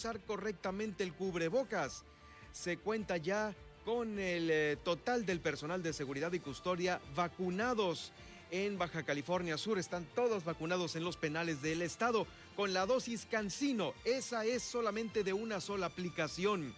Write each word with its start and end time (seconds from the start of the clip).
usar 0.00 0.20
correctamente 0.20 1.04
el 1.04 1.12
cubrebocas. 1.12 2.04
Se 2.52 2.78
cuenta 2.78 3.18
ya 3.18 3.54
con 3.84 4.18
el 4.18 4.50
eh, 4.50 4.78
total 4.82 5.26
del 5.26 5.40
personal 5.40 5.82
de 5.82 5.92
seguridad 5.92 6.32
y 6.32 6.40
custodia 6.40 7.02
vacunados 7.14 8.10
en 8.50 8.78
Baja 8.78 9.02
California 9.02 9.58
Sur. 9.58 9.78
Están 9.78 10.06
todos 10.14 10.44
vacunados 10.44 10.96
en 10.96 11.04
los 11.04 11.18
penales 11.18 11.60
del 11.60 11.82
estado 11.82 12.26
con 12.56 12.72
la 12.72 12.86
dosis 12.86 13.26
Cancino. 13.30 13.92
Esa 14.06 14.46
es 14.46 14.62
solamente 14.62 15.22
de 15.22 15.34
una 15.34 15.60
sola 15.60 15.84
aplicación. 15.84 16.74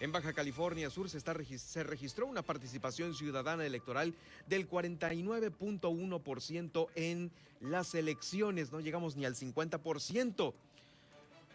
En 0.00 0.10
Baja 0.10 0.32
California 0.32 0.88
Sur 0.88 1.10
se, 1.10 1.20
se 1.20 1.82
registró 1.82 2.26
una 2.26 2.40
participación 2.40 3.14
ciudadana 3.14 3.66
electoral 3.66 4.14
del 4.46 4.66
49.1% 4.66 6.88
en 6.94 7.30
las 7.60 7.94
elecciones. 7.94 8.72
No 8.72 8.80
llegamos 8.80 9.14
ni 9.14 9.26
al 9.26 9.34
50%. 9.34 10.54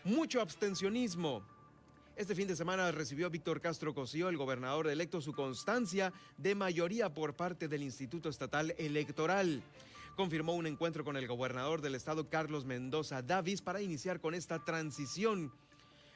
Mucho 0.07 0.39
abstencionismo. 0.39 1.41
Este 2.15 2.33
fin 2.33 2.47
de 2.47 2.55
semana 2.55 2.89
recibió 2.93 3.29
Víctor 3.29 3.59
Castro 3.59 3.93
Cosío, 3.93 4.29
el 4.29 4.37
gobernador 4.37 4.87
electo, 4.87 5.19
su 5.19 5.33
constancia 5.33 6.13
de 6.37 6.55
mayoría 6.55 7.13
por 7.13 7.35
parte 7.35 7.67
del 7.67 7.83
Instituto 7.83 8.29
Estatal 8.29 8.73
Electoral. 8.77 9.61
Confirmó 10.15 10.55
un 10.55 10.65
encuentro 10.65 11.03
con 11.03 11.17
el 11.17 11.27
gobernador 11.27 11.81
del 11.81 11.95
estado, 11.95 12.29
Carlos 12.29 12.63
Mendoza 12.63 13.21
Davis, 13.21 13.61
para 13.61 13.81
iniciar 13.81 14.21
con 14.21 14.33
esta 14.33 14.63
transición. 14.63 15.51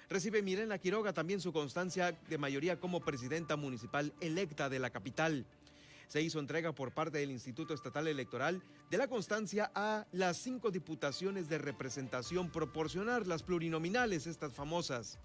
Recibe 0.10 0.42
Mirena 0.42 0.78
Quiroga 0.78 1.12
también 1.12 1.42
su 1.42 1.52
constancia 1.52 2.18
de 2.30 2.38
mayoría 2.38 2.80
como 2.80 3.02
presidenta 3.02 3.58
municipal 3.58 4.14
electa 4.22 4.70
de 4.70 4.80
la 4.80 4.90
capital 4.90 5.46
se 6.12 6.22
hizo 6.22 6.40
entrega 6.40 6.74
por 6.74 6.92
parte 6.92 7.20
del 7.20 7.32
Instituto 7.32 7.74
Estatal 7.74 8.06
Electoral 8.06 8.62
de 8.90 8.98
la 8.98 9.08
constancia 9.08 9.72
a 9.74 10.06
las 10.12 10.36
cinco 10.36 10.70
diputaciones 10.70 11.48
de 11.48 11.58
representación 11.58 12.50
proporcional, 12.50 13.24
las 13.30 13.44
plurinominales, 13.44 14.28
estas 14.28 14.54
famosas. 14.54 15.20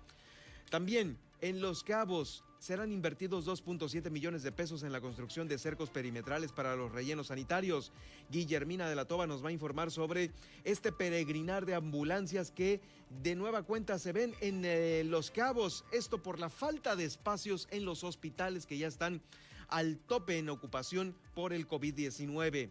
También 0.71 1.19
en 1.41 1.61
Los 1.61 1.83
Cabos 1.83 2.45
serán 2.61 2.93
invertidos 2.93 3.49
2.7 3.49 4.13
millones 4.13 4.45
de 4.45 4.53
pesos 4.53 4.85
en 4.85 4.93
la 4.93 5.01
construcción 5.01 5.49
de 5.49 5.59
cercos 5.59 5.91
perimetrales 5.91 6.53
para 6.53 6.77
los 6.77 6.93
rellenos 6.93 7.27
sanitarios. 7.27 7.91
Guillermina 8.31 8.89
de 8.89 8.95
la 8.95 9.07
Toba 9.07 9.27
nos 9.27 9.45
va 9.45 9.49
a 9.49 9.53
informar 9.53 9.91
sobre 9.91 10.31
este 10.63 10.93
peregrinar 10.93 11.67
de 11.67 11.75
ambulancias 11.75 12.53
que 12.53 12.81
de 13.25 13.35
nueva 13.35 13.65
cuenta 13.65 13.99
se 13.99 14.13
ven 14.13 14.37
en 14.41 14.63
eh, 14.65 15.03
Los 15.05 15.33
Cabos. 15.33 15.85
Esto 15.91 16.23
por 16.23 16.39
la 16.39 16.49
falta 16.49 16.95
de 16.95 17.07
espacios 17.07 17.67
en 17.73 17.85
los 17.85 18.05
hospitales 18.05 18.67
que 18.67 18.79
ya 18.79 18.87
están 18.87 19.21
al 19.69 19.99
tope 19.99 20.39
en 20.39 20.49
ocupación 20.49 21.17
por 21.35 21.53
el 21.53 21.69
COVID-19. 21.69 22.71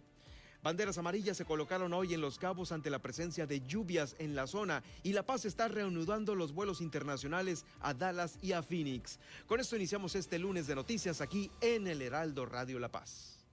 Banderas 0.65 0.97
amarillas 0.97 1.37
se 1.37 1.45
colocaron 1.45 1.93
hoy 1.93 2.15
en 2.15 2.21
Los 2.21 2.39
Cabos 2.39 2.71
ante 2.71 2.89
la 2.89 2.97
presencia 2.97 3.45
de 3.45 3.61
lluvias 3.61 4.15
en 4.17 4.35
la 4.35 4.47
zona 4.47 4.81
y 5.03 5.13
La 5.13 5.23
Paz 5.23 5.45
está 5.45 5.67
reanudando 5.67 6.33
los 6.33 6.53
vuelos 6.53 6.81
internacionales 6.81 7.65
a 7.81 7.93
Dallas 7.93 8.39
y 8.41 8.53
a 8.53 8.63
Phoenix. 8.63 9.19
Con 9.45 9.59
esto 9.59 9.75
iniciamos 9.75 10.15
este 10.15 10.39
lunes 10.39 10.65
de 10.65 10.73
noticias 10.73 11.21
aquí 11.21 11.51
en 11.61 11.85
el 11.85 12.01
Heraldo 12.01 12.47
Radio 12.47 12.79
La 12.79 12.89
Paz. 12.89 13.45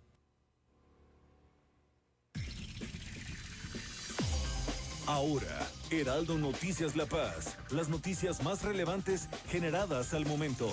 Ahora, 5.07 5.69
Heraldo 5.91 6.39
Noticias 6.39 6.97
La 6.97 7.05
Paz, 7.05 7.59
las 7.70 7.91
noticias 7.91 8.43
más 8.43 8.63
relevantes 8.63 9.29
generadas 9.48 10.15
al 10.15 10.25
momento. 10.25 10.73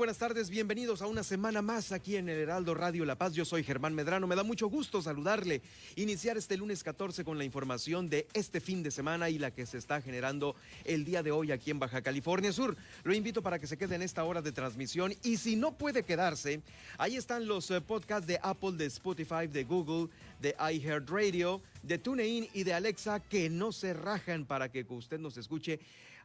Buenas 0.00 0.16
tardes. 0.16 0.48
Bienvenidos 0.48 1.02
a 1.02 1.06
una 1.06 1.22
semana 1.22 1.60
más 1.60 1.92
aquí 1.92 2.16
en 2.16 2.30
el 2.30 2.38
Heraldo 2.38 2.72
Radio 2.72 3.04
La 3.04 3.16
Paz. 3.16 3.34
Yo 3.34 3.44
soy 3.44 3.62
Germán 3.62 3.94
Medrano. 3.94 4.26
Me 4.26 4.34
da 4.34 4.42
mucho 4.42 4.66
gusto 4.68 5.02
saludarle. 5.02 5.60
Iniciar 5.94 6.38
este 6.38 6.56
lunes 6.56 6.82
14 6.82 7.22
con 7.22 7.36
la 7.36 7.44
información 7.44 8.08
de 8.08 8.26
este 8.32 8.62
fin 8.62 8.82
de 8.82 8.90
semana 8.90 9.28
y 9.28 9.38
la 9.38 9.50
que 9.50 9.66
se 9.66 9.76
está 9.76 10.00
generando 10.00 10.56
el 10.86 11.04
día 11.04 11.22
de 11.22 11.32
hoy 11.32 11.52
aquí 11.52 11.70
en 11.70 11.78
Baja 11.78 12.00
California 12.00 12.50
Sur. 12.50 12.78
Lo 13.04 13.12
invito 13.12 13.42
para 13.42 13.58
que 13.58 13.66
se 13.66 13.76
quede 13.76 13.96
en 13.96 14.00
esta 14.00 14.24
hora 14.24 14.40
de 14.40 14.52
transmisión 14.52 15.12
y 15.22 15.36
si 15.36 15.54
no 15.54 15.76
puede 15.76 16.02
quedarse, 16.02 16.62
ahí 16.96 17.16
están 17.16 17.46
los 17.46 17.70
eh, 17.70 17.82
podcasts 17.82 18.26
de 18.26 18.40
Apple, 18.42 18.72
de 18.78 18.86
Spotify, 18.86 19.48
de 19.52 19.64
Google, 19.64 20.08
de 20.40 20.56
iHeartRadio, 20.58 21.60
de 21.82 21.98
TuneIn 21.98 22.48
y 22.54 22.64
de 22.64 22.72
Alexa 22.72 23.20
que 23.20 23.50
no 23.50 23.70
se 23.70 23.92
rajan 23.92 24.46
para 24.46 24.70
que 24.70 24.86
usted 24.88 25.20
nos 25.20 25.36
escuche 25.36 25.78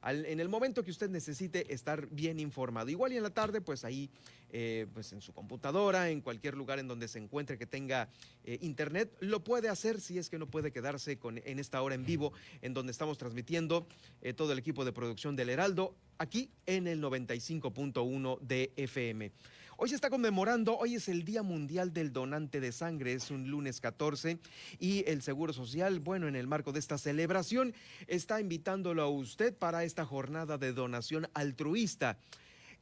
en 0.06 0.40
el 0.40 0.50
momento 0.50 0.84
que 0.84 0.92
usted 0.92 1.10
necesite 1.10 1.74
estar 1.74 2.08
bien 2.10 2.40
informado. 2.40 2.90
Igual 2.90 3.14
y 3.14 3.18
en 3.18 3.24
la 3.24 3.32
tarde, 3.32 3.62
pues 3.62 3.84
ahí, 3.84 4.10
eh, 4.52 4.86
pues 4.94 5.12
en 5.14 5.22
su 5.22 5.34
computadora, 5.34 6.10
en 6.10 6.22
cualquier 6.22 6.56
lugar 6.56 6.80
en 6.80 6.88
donde 6.88 7.08
se 7.08 7.20
encuentre 7.20 7.58
que 7.58 7.66
tenga 7.66 8.10
eh, 8.44 8.60
internet, 8.62 9.12
lo 9.20 9.44
puede 9.44 9.70
hacer 9.70 10.00
si 10.00 10.18
es 10.18 10.30
que 10.30 10.38
no 10.38 10.48
puede 10.48 10.72
quedarse 10.72 11.18
con, 11.18 11.40
en 11.44 11.60
esta 11.60 11.82
hora 11.82 11.96
en 11.96 12.06
vivo, 12.06 12.34
en 12.62 12.74
donde 12.74 12.92
estamos 12.92 13.18
transmitiendo 13.18 13.88
eh, 14.22 14.34
todo 14.34 14.52
el 14.52 14.60
equipo 14.60 14.86
de 14.86 14.92
producción 14.92 15.36
del 15.36 15.50
Heraldo, 15.50 15.96
aquí 16.18 16.52
en 16.66 16.88
el 16.88 17.02
95.1 17.02 18.40
de 18.42 18.72
FM. 18.76 19.32
Hoy 19.78 19.90
se 19.90 19.96
está 19.96 20.10
conmemorando, 20.10 20.78
hoy 20.78 20.96
es 20.96 21.10
el 21.10 21.26
Día 21.26 21.44
Mundial 21.44 21.92
del 21.92 22.14
Donante 22.14 22.62
de 22.62 22.72
Sangre, 22.72 23.12
es 23.12 23.30
un 23.30 23.50
lunes 23.50 23.82
14 23.82 24.40
y 24.80 25.04
el 25.06 25.22
Seguro 25.22 25.52
Social, 25.52 26.00
bueno, 26.00 26.30
en 26.30 26.38
el 26.38 26.48
marco 26.48 26.72
de 26.72 26.80
esta 26.80 26.98
celebración, 26.98 27.74
está 28.08 28.40
invitándolo 28.40 29.02
a 29.02 29.10
usted 29.10 29.54
para 29.54 29.84
esta 29.84 30.06
jornada 30.06 30.58
de 30.58 30.72
donación 30.72 31.28
altruista. 31.34 32.18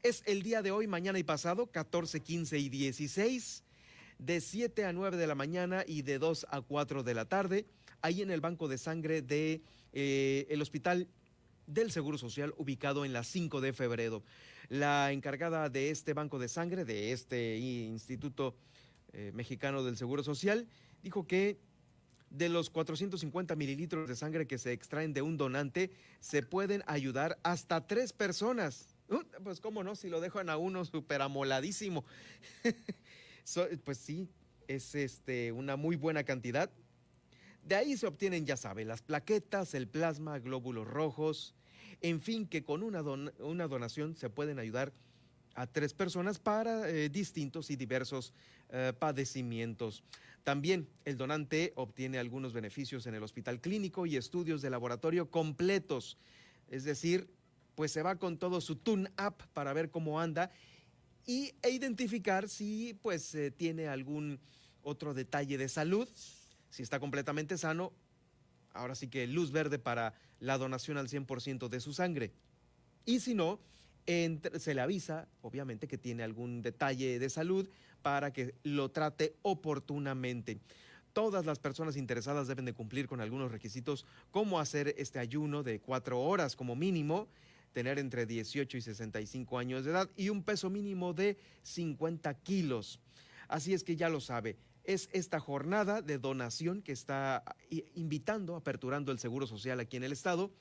Es 0.03 0.21
el 0.27 0.43
día 0.43 0.61
de 0.61 0.69
hoy, 0.69 0.85
mañana 0.85 1.17
y 1.17 1.23
pasado, 1.23 1.65
14, 1.65 2.19
15 2.19 2.59
y 2.59 2.69
16, 2.69 3.63
de 4.19 4.39
7 4.39 4.85
a 4.85 4.93
9 4.93 5.17
de 5.17 5.25
la 5.25 5.33
mañana 5.33 5.83
y 5.87 6.03
de 6.03 6.19
2 6.19 6.45
a 6.51 6.61
4 6.61 7.01
de 7.01 7.13
la 7.15 7.25
tarde, 7.25 7.65
ahí 8.03 8.21
en 8.21 8.29
el 8.29 8.39
banco 8.39 8.67
de 8.67 8.77
sangre 8.77 9.23
de 9.23 9.63
eh, 9.93 10.45
el 10.47 10.61
Hospital 10.61 11.07
del 11.67 11.91
Seguro 11.91 12.17
Social 12.17 12.53
ubicado 12.57 13.05
en 13.05 13.13
la 13.13 13.23
5 13.23 13.61
de 13.61 13.73
febrero. 13.73 14.23
La 14.69 15.11
encargada 15.11 15.69
de 15.69 15.89
este 15.89 16.13
banco 16.13 16.39
de 16.39 16.47
sangre, 16.47 16.85
de 16.85 17.11
este 17.11 17.57
Instituto 17.57 18.55
eh, 19.11 19.31
Mexicano 19.33 19.83
del 19.83 19.97
Seguro 19.97 20.23
Social, 20.23 20.67
dijo 21.01 21.27
que 21.27 21.59
de 22.29 22.49
los 22.49 22.69
450 22.71 23.55
mililitros 23.55 24.07
de 24.07 24.15
sangre 24.15 24.47
que 24.47 24.57
se 24.57 24.71
extraen 24.71 25.13
de 25.13 25.21
un 25.21 25.37
donante, 25.37 25.91
se 26.19 26.41
pueden 26.41 26.83
ayudar 26.87 27.37
hasta 27.43 27.85
tres 27.85 28.11
personas. 28.11 28.95
Uh, 29.09 29.21
pues 29.43 29.61
cómo 29.61 29.83
no, 29.83 29.95
si 29.95 30.09
lo 30.09 30.19
dejan 30.19 30.49
a 30.49 30.57
uno 30.57 30.83
súper 30.83 31.21
amoladísimo. 31.21 32.03
pues 33.83 33.97
sí, 33.99 34.29
es 34.67 34.95
este, 34.95 35.51
una 35.51 35.75
muy 35.75 35.95
buena 35.95 36.23
cantidad. 36.23 36.71
De 37.65 37.75
ahí 37.75 37.95
se 37.97 38.07
obtienen, 38.07 38.45
ya 38.45 38.57
sabe, 38.57 38.83
las 38.85 39.01
plaquetas, 39.01 39.73
el 39.73 39.87
plasma, 39.87 40.39
glóbulos 40.39 40.87
rojos, 40.87 41.55
en 42.01 42.19
fin, 42.19 42.47
que 42.47 42.63
con 42.63 42.83
una, 42.83 43.01
donación 43.01 44.15
se 44.15 44.29
pueden 44.29 44.59
ayudar 44.59 44.91
a 45.55 45.67
tres 45.67 45.93
personas 45.93 46.39
para 46.39 46.89
eh, 46.89 47.09
distintos 47.09 47.69
y 47.69 47.75
diversos 47.75 48.33
eh, 48.69 48.91
padecimientos. 48.97 50.03
También 50.43 50.89
el 51.05 51.15
donante 51.15 51.71
obtiene 51.75 52.17
algunos 52.17 52.51
beneficios 52.51 53.05
en 53.07 53.15
el 53.15 53.23
hospital 53.23 53.61
clínico 53.61 54.05
y 54.05 54.17
estudios 54.17 54.61
de 54.61 54.69
laboratorio 54.69 55.31
completos. 55.31 56.17
Es 56.67 56.83
decir, 56.83 57.29
pues 57.75 57.91
se 57.91 58.01
va 58.01 58.17
con 58.17 58.37
todo 58.37 58.59
su 58.59 58.75
tune-up 58.75 59.35
para 59.53 59.71
ver 59.71 59.89
cómo 59.89 60.19
anda 60.19 60.51
y, 61.25 61.53
e 61.61 61.69
identificar 61.69 62.49
si 62.49 62.97
pues 63.01 63.33
eh, 63.35 63.51
tiene 63.51 63.87
algún 63.87 64.39
otro 64.81 65.13
detalle 65.13 65.57
de 65.57 65.69
salud, 65.69 66.09
si 66.73 66.81
está 66.81 66.99
completamente 66.99 67.55
sano 67.55 67.93
ahora 68.73 68.95
sí 68.95 69.07
que 69.07 69.27
luz 69.27 69.51
verde 69.51 69.77
para 69.77 70.15
la 70.39 70.57
donación 70.57 70.97
al 70.97 71.07
100% 71.07 71.69
de 71.69 71.79
su 71.79 71.93
sangre. 71.93 72.31
Y 73.05 73.19
si 73.19 73.35
no, 73.35 73.59
se 74.07 74.73
le 74.73 74.81
avisa, 74.81 75.27
obviamente, 75.43 75.87
que 75.87 75.99
tiene 75.99 76.23
algún 76.23 76.63
detalle 76.63 77.19
de 77.19 77.29
salud 77.29 77.69
para 78.01 78.33
que 78.33 78.55
lo 78.63 78.89
trate 78.89 79.35
oportunamente. 79.43 80.57
Todas 81.13 81.45
las 81.45 81.59
personas 81.59 81.95
interesadas 81.95 82.47
deben 82.47 82.65
de 82.65 82.73
cumplir 82.73 83.07
con 83.07 83.21
algunos 83.21 83.51
requisitos, 83.51 84.03
como 84.31 84.59
hacer 84.59 84.95
este 84.97 85.19
ayuno 85.19 85.61
de 85.61 85.79
cuatro 85.79 86.19
horas 86.21 86.55
como 86.55 86.75
mínimo, 86.75 87.27
tener 87.71 87.99
entre 87.99 88.25
18 88.25 88.77
y 88.77 88.81
65 88.81 89.59
años 89.59 89.85
de 89.85 89.91
edad 89.91 90.09
y 90.17 90.29
un 90.29 90.41
peso 90.41 90.71
mínimo 90.71 91.13
de 91.13 91.37
50 91.61 92.33
kilos. 92.39 92.99
Así 93.47 93.75
es 93.75 93.83
que 93.83 93.95
ya 93.95 94.09
lo 94.09 94.19
sabe, 94.19 94.57
es 94.83 95.09
esta 95.13 95.39
jornada 95.39 96.01
de 96.01 96.17
donación 96.17 96.81
que 96.81 96.91
está 96.91 97.43
invitando, 97.95 98.55
aperturando 98.55 99.11
el 99.11 99.19
Seguro 99.19 99.47
Social 99.47 99.79
aquí 99.79 99.97
en 99.97 100.03
el 100.03 100.11
Estado, 100.11 100.51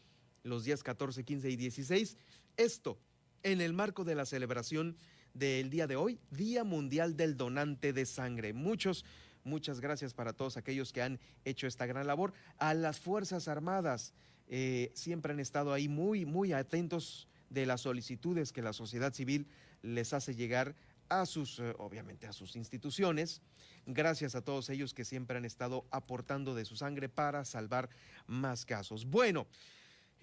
los 0.45 0.65
días 0.65 0.83
14, 0.83 1.25
15 1.25 1.51
y 1.51 1.57
16. 1.57 2.17
Esto 2.57 2.99
en 3.43 3.61
el 3.61 3.73
marco 3.73 4.05
de 4.05 4.15
la 4.15 4.27
celebración 4.27 4.97
del 5.35 5.71
día 5.71 5.87
de 5.87 5.97
hoy, 5.97 6.21
Día 6.31 6.63
Mundial 6.65 7.17
del 7.17 7.37
Donante 7.37 7.93
de 7.93 8.07
Sangre. 8.07 8.53
Muchos, 8.53 9.05
muchas 9.45 9.81
gracias 9.81 10.15
para 10.15 10.33
todos 10.33 10.57
aquellos 10.57 10.93
que 10.93 11.03
han 11.03 11.19
hecho 11.45 11.67
esta 11.67 11.87
gran 11.87 12.07
labor. 12.07 12.33
A 12.59 12.75
las 12.75 13.01
Fuerzas 13.01 13.49
Armadas, 13.49 14.15
eh, 14.49 14.93
siempre 14.95 15.33
han 15.33 15.41
estado 15.41 15.73
ahí 15.73 15.89
muy, 15.89 16.27
muy 16.27 16.53
atentos 16.53 17.29
de 17.51 17.67
las 17.67 17.83
solicitudes 17.83 18.53
que 18.53 18.63
la 18.63 18.73
sociedad 18.73 19.13
civil 19.13 19.47
les 19.83 20.13
hace 20.13 20.35
llegar 20.35 20.77
a 21.21 21.27
sus, 21.27 21.59
eh, 21.59 21.75
obviamente, 21.79 22.27
a 22.27 22.33
sus 22.33 22.57
instituciones. 22.57 23.43
Gracias 23.87 24.35
a 24.35 24.43
todos 24.43 24.71
ellos 24.71 24.95
que 24.95 25.05
siempre 25.05 25.37
han 25.37 25.45
estado 25.45 25.87
aportando 25.91 26.55
de 26.55 26.65
su 26.65 26.77
sangre 26.77 27.09
para 27.09 27.45
salvar 27.45 27.91
más 28.27 28.65
casos. 28.65 29.05
Bueno. 29.07 29.47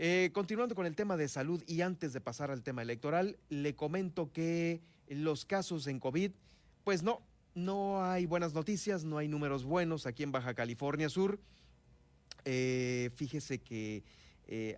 Eh, 0.01 0.30
continuando 0.31 0.75
con 0.75 0.86
el 0.86 0.95
tema 0.95 1.18
de 1.18 1.27
salud 1.27 1.62
y 1.68 1.81
antes 1.81 2.13
de 2.13 2.21
pasar 2.21 2.51
al 2.51 2.63
tema 2.63 2.81
electoral, 2.81 3.38
le 3.50 3.75
comento 3.75 4.31
que 4.31 4.81
los 5.09 5.44
casos 5.44 5.88
en 5.88 6.00
COVID, 6.00 6.31
pues 6.86 7.03
no, 7.03 7.21
no 7.53 8.01
hay 8.01 8.25
buenas 8.25 8.53
noticias, 8.53 9.03
no 9.03 9.18
hay 9.18 9.27
números 9.27 9.65
buenos 9.65 10.06
aquí 10.06 10.24
en 10.24 10.31
Baja 10.31 10.53
California 10.53 11.09
Sur. 11.09 11.38
Eh, 12.45 13.09
fíjese 13.13 13.59
que 13.59 14.06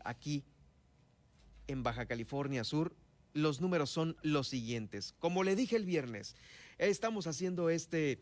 aquí 0.03 0.43
en 1.67 1.83
Baja 1.83 2.07
California 2.07 2.63
Sur 2.63 2.95
los 3.33 3.61
números 3.61 3.89
son 3.89 4.17
los 4.21 4.47
siguientes. 4.47 5.13
Como 5.19 5.43
le 5.43 5.55
dije 5.55 5.75
el 5.75 5.85
viernes, 5.85 6.35
estamos 6.77 7.27
haciendo 7.27 7.69
este 7.69 8.19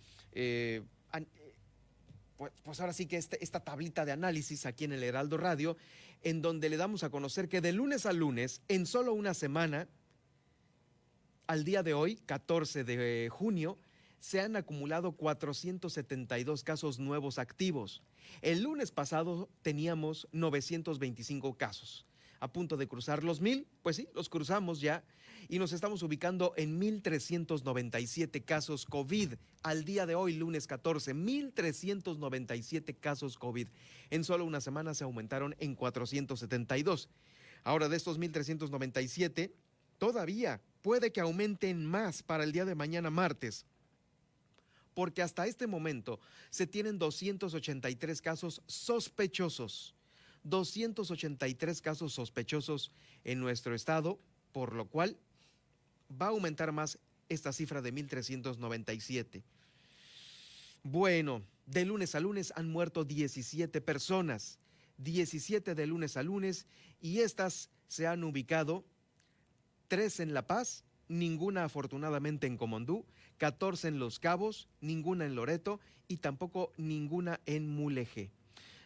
pues, 2.39 2.53
pues, 2.63 2.79
ahora 2.79 2.93
sí 2.93 3.05
que 3.05 3.17
este, 3.17 3.43
esta 3.43 3.59
tablita 3.59 4.05
de 4.05 4.13
análisis 4.13 4.65
aquí 4.65 4.85
en 4.85 4.93
el 4.93 5.03
Heraldo 5.03 5.35
Radio, 5.35 5.75
en 6.23 6.41
donde 6.41 6.69
le 6.69 6.77
damos 6.77 7.03
a 7.03 7.09
conocer 7.09 7.49
que 7.49 7.59
de 7.59 7.73
lunes 7.73 8.05
a 8.05 8.13
lunes, 8.13 8.61
en 8.69 8.85
solo 8.85 9.13
una 9.13 9.33
semana, 9.33 9.89
al 11.47 11.65
día 11.65 11.83
de 11.83 11.93
hoy, 11.93 12.15
14 12.15 12.85
de 12.85 13.27
junio, 13.29 13.77
se 14.21 14.39
han 14.39 14.55
acumulado 14.55 15.11
472 15.11 16.63
casos 16.63 16.97
nuevos 16.97 17.39
activos. 17.39 18.03
El 18.41 18.61
lunes 18.61 18.91
pasado 18.91 19.49
teníamos 19.61 20.29
925 20.31 21.57
casos 21.57 22.05
a 22.39 22.51
punto 22.51 22.77
de 22.77 22.87
cruzar 22.87 23.23
los 23.23 23.41
mil, 23.41 23.67
pues 23.81 23.95
sí, 23.95 24.07
los 24.13 24.29
cruzamos 24.29 24.81
ya 24.81 25.03
y 25.47 25.59
nos 25.59 25.73
estamos 25.73 26.03
ubicando 26.03 26.53
en 26.57 26.79
1.397 26.79 28.43
casos 28.43 28.85
COVID. 28.85 29.33
Al 29.63 29.83
día 29.83 30.05
de 30.05 30.15
hoy, 30.15 30.33
lunes 30.33 30.67
14, 30.67 31.15
1.397 31.15 32.95
casos 32.99 33.37
COVID. 33.37 33.67
En 34.09 34.23
solo 34.23 34.45
una 34.45 34.61
semana 34.61 34.93
se 34.93 35.03
aumentaron 35.03 35.55
en 35.59 35.75
472. 35.75 37.09
Ahora, 37.63 37.89
de 37.89 37.97
estos 37.97 38.19
1.397, 38.19 39.51
todavía 39.97 40.61
puede 40.81 41.11
que 41.11 41.21
aumenten 41.21 41.85
más 41.85 42.23
para 42.23 42.43
el 42.43 42.51
día 42.51 42.65
de 42.65 42.75
mañana 42.75 43.09
martes 43.09 43.65
porque 44.99 45.21
hasta 45.21 45.47
este 45.47 45.65
momento 45.65 46.19
se 46.49 46.67
tienen 46.67 46.99
283 46.99 48.21
casos 48.21 48.61
sospechosos. 48.67 49.95
283 50.43 51.81
casos 51.81 52.13
sospechosos 52.13 52.91
en 53.23 53.39
nuestro 53.39 53.75
estado, 53.75 54.19
por 54.51 54.73
lo 54.73 54.85
cual 54.85 55.17
va 56.09 56.27
a 56.27 56.29
aumentar 56.29 56.71
más 56.71 56.99
esta 57.29 57.53
cifra 57.53 57.81
de 57.81 57.93
1.397. 57.93 59.43
Bueno, 60.83 61.43
de 61.65 61.85
lunes 61.85 62.15
a 62.15 62.19
lunes 62.19 62.51
han 62.55 62.69
muerto 62.69 63.03
17 63.03 63.81
personas, 63.81 64.59
17 64.97 65.75
de 65.75 65.87
lunes 65.87 66.17
a 66.17 66.23
lunes, 66.23 66.65
y 67.01 67.19
estas 67.19 67.69
se 67.87 68.07
han 68.07 68.23
ubicado, 68.23 68.85
tres 69.87 70.19
en 70.19 70.33
La 70.33 70.47
Paz, 70.47 70.83
ninguna 71.07 71.65
afortunadamente 71.65 72.47
en 72.47 72.57
Comondú, 72.57 73.05
14 73.37 73.89
en 73.89 73.99
Los 73.99 74.19
Cabos, 74.19 74.67
ninguna 74.81 75.25
en 75.25 75.35
Loreto 75.35 75.79
y 76.07 76.17
tampoco 76.17 76.71
ninguna 76.77 77.39
en 77.45 77.67
Mulegé. 77.67 78.31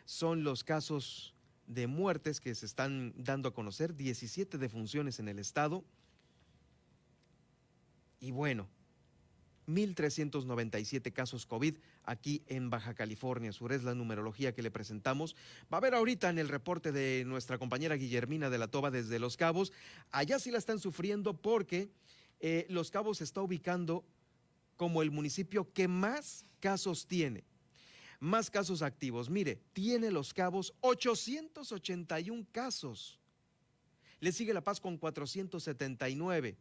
Son 0.06 0.44
los 0.44 0.64
casos 0.64 1.33
de 1.68 1.88
muertes 1.88 2.40
que 2.40 2.54
se 2.56 2.66
están 2.66 3.14
dando 3.18 3.50
a 3.50 3.54
conocer, 3.54 3.96
17 3.96 4.58
defunciones 4.58 5.20
en 5.20 5.28
el 5.28 5.40
estado. 5.40 5.84
Y 8.20 8.32
bueno, 8.32 8.68
1.397 9.68 11.14
casos 11.14 11.46
COVID 11.46 11.76
aquí 12.04 12.44
en 12.48 12.70
Baja 12.70 12.94
California 12.94 13.52
Sur. 13.52 13.74
Es 13.74 13.84
la 13.84 13.96
numerología 13.96 14.54
que 14.54 14.62
le 14.62 14.72
presentamos. 14.72 15.36
Va 15.74 15.78
a 15.78 15.82
ver 15.82 15.94
ahorita 15.94 16.30
en 16.30 16.40
el 16.40 16.50
reporte 16.50 16.92
de 16.92 17.24
nuestra 17.26 17.58
compañera 17.58 17.96
Guillermina 17.96 18.50
de 18.50 18.58
la 18.58 18.68
Toba 18.68 18.92
desde 18.92 19.20
Los 19.20 19.38
Cabos. 19.38 19.72
Allá 20.12 20.40
sí 20.40 20.52
la 20.52 20.58
están 20.58 20.80
sufriendo 20.80 21.34
porque 21.34 21.90
eh, 22.40 22.66
Los 22.70 22.92
Cabos 22.92 23.20
se 23.20 23.24
está 23.24 23.42
ubicando 23.42 24.04
como 24.76 25.02
el 25.02 25.12
municipio 25.12 25.72
que 25.74 25.88
más 25.88 26.46
casos 26.60 27.08
tiene 27.08 27.44
más 28.24 28.50
casos 28.50 28.82
activos. 28.82 29.30
Mire, 29.30 29.62
tiene 29.74 30.10
Los 30.10 30.34
Cabos 30.34 30.74
881 30.80 32.48
casos. 32.52 33.20
Le 34.22 34.32
sigue 34.32 34.54
La 34.54 34.64
Paz 34.64 34.80
con 34.80 34.98
479, 34.98 36.58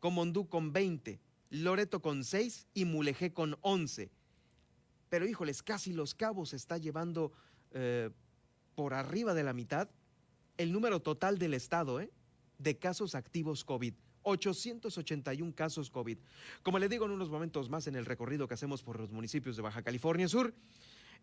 Comondú 0.00 0.48
con 0.48 0.72
20, 0.72 1.20
Loreto 1.50 2.00
con 2.00 2.24
6 2.24 2.66
y 2.72 2.86
Mulegé 2.86 3.34
con 3.34 3.58
11. 3.60 4.10
Pero 5.10 5.26
híjoles, 5.26 5.62
casi 5.62 5.92
Los 5.92 6.14
Cabos 6.14 6.54
está 6.54 6.78
llevando 6.78 7.32
eh, 7.72 8.08
por 8.74 8.94
arriba 8.94 9.34
de 9.34 9.42
la 9.42 9.52
mitad 9.52 9.90
el 10.56 10.72
número 10.72 11.02
total 11.02 11.38
del 11.38 11.52
estado 11.52 12.00
¿eh? 12.00 12.10
de 12.56 12.78
casos 12.78 13.14
activos 13.14 13.64
COVID. 13.64 13.92
881 14.22 15.54
casos 15.54 15.90
COVID. 15.90 16.18
Como 16.62 16.78
le 16.78 16.88
digo 16.88 17.06
en 17.06 17.12
unos 17.12 17.30
momentos 17.30 17.68
más 17.68 17.86
en 17.86 17.96
el 17.96 18.06
recorrido 18.06 18.48
que 18.48 18.54
hacemos 18.54 18.82
por 18.82 18.98
los 19.00 19.10
municipios 19.10 19.56
de 19.56 19.62
Baja 19.62 19.82
California 19.82 20.28
Sur, 20.28 20.54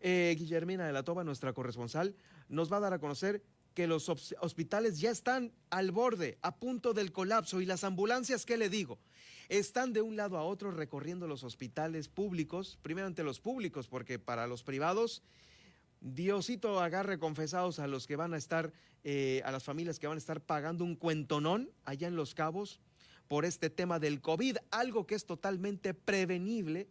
eh, 0.00 0.34
Guillermina 0.38 0.86
de 0.86 0.92
la 0.92 1.02
Toba, 1.02 1.24
nuestra 1.24 1.52
corresponsal, 1.52 2.14
nos 2.48 2.72
va 2.72 2.78
a 2.78 2.80
dar 2.80 2.94
a 2.94 2.98
conocer 2.98 3.42
que 3.74 3.86
los 3.86 4.08
hospitales 4.08 4.98
ya 4.98 5.10
están 5.10 5.52
al 5.70 5.92
borde, 5.92 6.38
a 6.42 6.56
punto 6.56 6.92
del 6.92 7.12
colapso 7.12 7.60
y 7.60 7.66
las 7.66 7.84
ambulancias, 7.84 8.44
¿qué 8.44 8.56
le 8.56 8.68
digo? 8.68 8.98
Están 9.48 9.92
de 9.92 10.02
un 10.02 10.16
lado 10.16 10.38
a 10.38 10.44
otro 10.44 10.70
recorriendo 10.70 11.26
los 11.26 11.44
hospitales 11.44 12.08
públicos, 12.08 12.78
primero 12.82 13.06
ante 13.06 13.22
los 13.22 13.40
públicos, 13.40 13.88
porque 13.88 14.18
para 14.18 14.46
los 14.46 14.62
privados, 14.62 15.22
Diosito 16.00 16.80
agarre 16.80 17.18
confesados 17.18 17.78
a 17.78 17.86
los 17.86 18.06
que 18.06 18.16
van 18.16 18.32
a 18.32 18.38
estar, 18.38 18.72
eh, 19.04 19.42
a 19.44 19.52
las 19.52 19.64
familias 19.64 19.98
que 19.98 20.06
van 20.06 20.16
a 20.16 20.18
estar 20.18 20.40
pagando 20.40 20.82
un 20.82 20.96
cuentonón 20.96 21.70
allá 21.84 22.08
en 22.08 22.16
Los 22.16 22.34
Cabos 22.34 22.80
por 23.30 23.44
este 23.44 23.70
tema 23.70 24.00
del 24.00 24.20
COVID, 24.20 24.56
algo 24.72 25.06
que 25.06 25.14
es 25.14 25.24
totalmente 25.24 25.94
prevenible. 25.94 26.88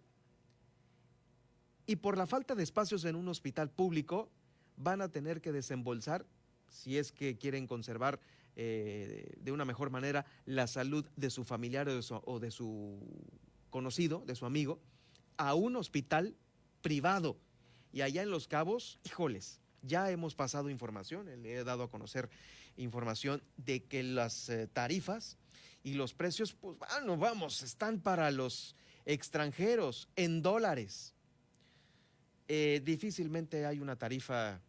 Y 1.86 1.98
por 1.98 2.18
la 2.18 2.28
falta 2.28 2.56
de 2.56 2.64
espacios 2.64 3.04
en 3.04 3.18
un 3.18 3.28
hospital 3.28 3.70
público, 3.70 4.32
van 4.78 5.02
a 5.02 5.10
tener 5.10 5.42
que 5.42 5.52
desembolsar, 5.52 6.26
si 6.70 6.98
es 6.98 7.12
que 7.12 7.38
quieren 7.38 7.68
conservar 7.68 8.22
eh, 8.56 9.34
de 9.42 9.52
una 9.52 9.66
mejor 9.66 9.90
manera 9.90 10.26
la 10.46 10.68
salud 10.68 11.06
de 11.18 11.30
su 11.30 11.44
familiar 11.44 11.90
o 11.90 12.40
de 12.40 12.52
su, 12.52 13.02
conocido, 13.70 14.24
de 14.26 14.36
su 14.36 14.46
amigo, 14.46 14.80
a 15.36 15.56
un 15.56 15.76
hospital 15.76 16.38
privado. 16.82 17.36
Y 17.92 18.00
allá 18.00 18.24
en 18.24 18.32
Los 18.32 18.48
Cabos, 18.48 18.98
híjoles, 19.04 19.60
ya 19.82 20.10
hemos 20.10 20.36
pasado 20.36 20.70
información, 20.70 21.26
le 21.26 21.56
he 21.56 21.64
dado 21.66 21.84
a 21.84 21.90
conocer 21.90 22.30
información 22.78 23.44
de 23.58 23.84
que 23.84 24.04
las 24.04 24.48
eh, 24.48 24.68
tarifas 24.68 25.38
y 25.84 25.94
los 25.94 26.14
precios, 26.14 26.54
pues 26.54 26.78
bueno, 26.78 27.18
vamos, 27.18 27.64
están 27.64 28.00
para 28.00 28.32
los 28.32 28.76
extranjeros 29.06 30.10
en 30.16 30.42
dólares. 30.42 31.16
Eh, 32.48 32.82
difícilmente 32.84 33.66
hay 33.66 33.80
una 33.80 33.96
tarifa 33.96 34.60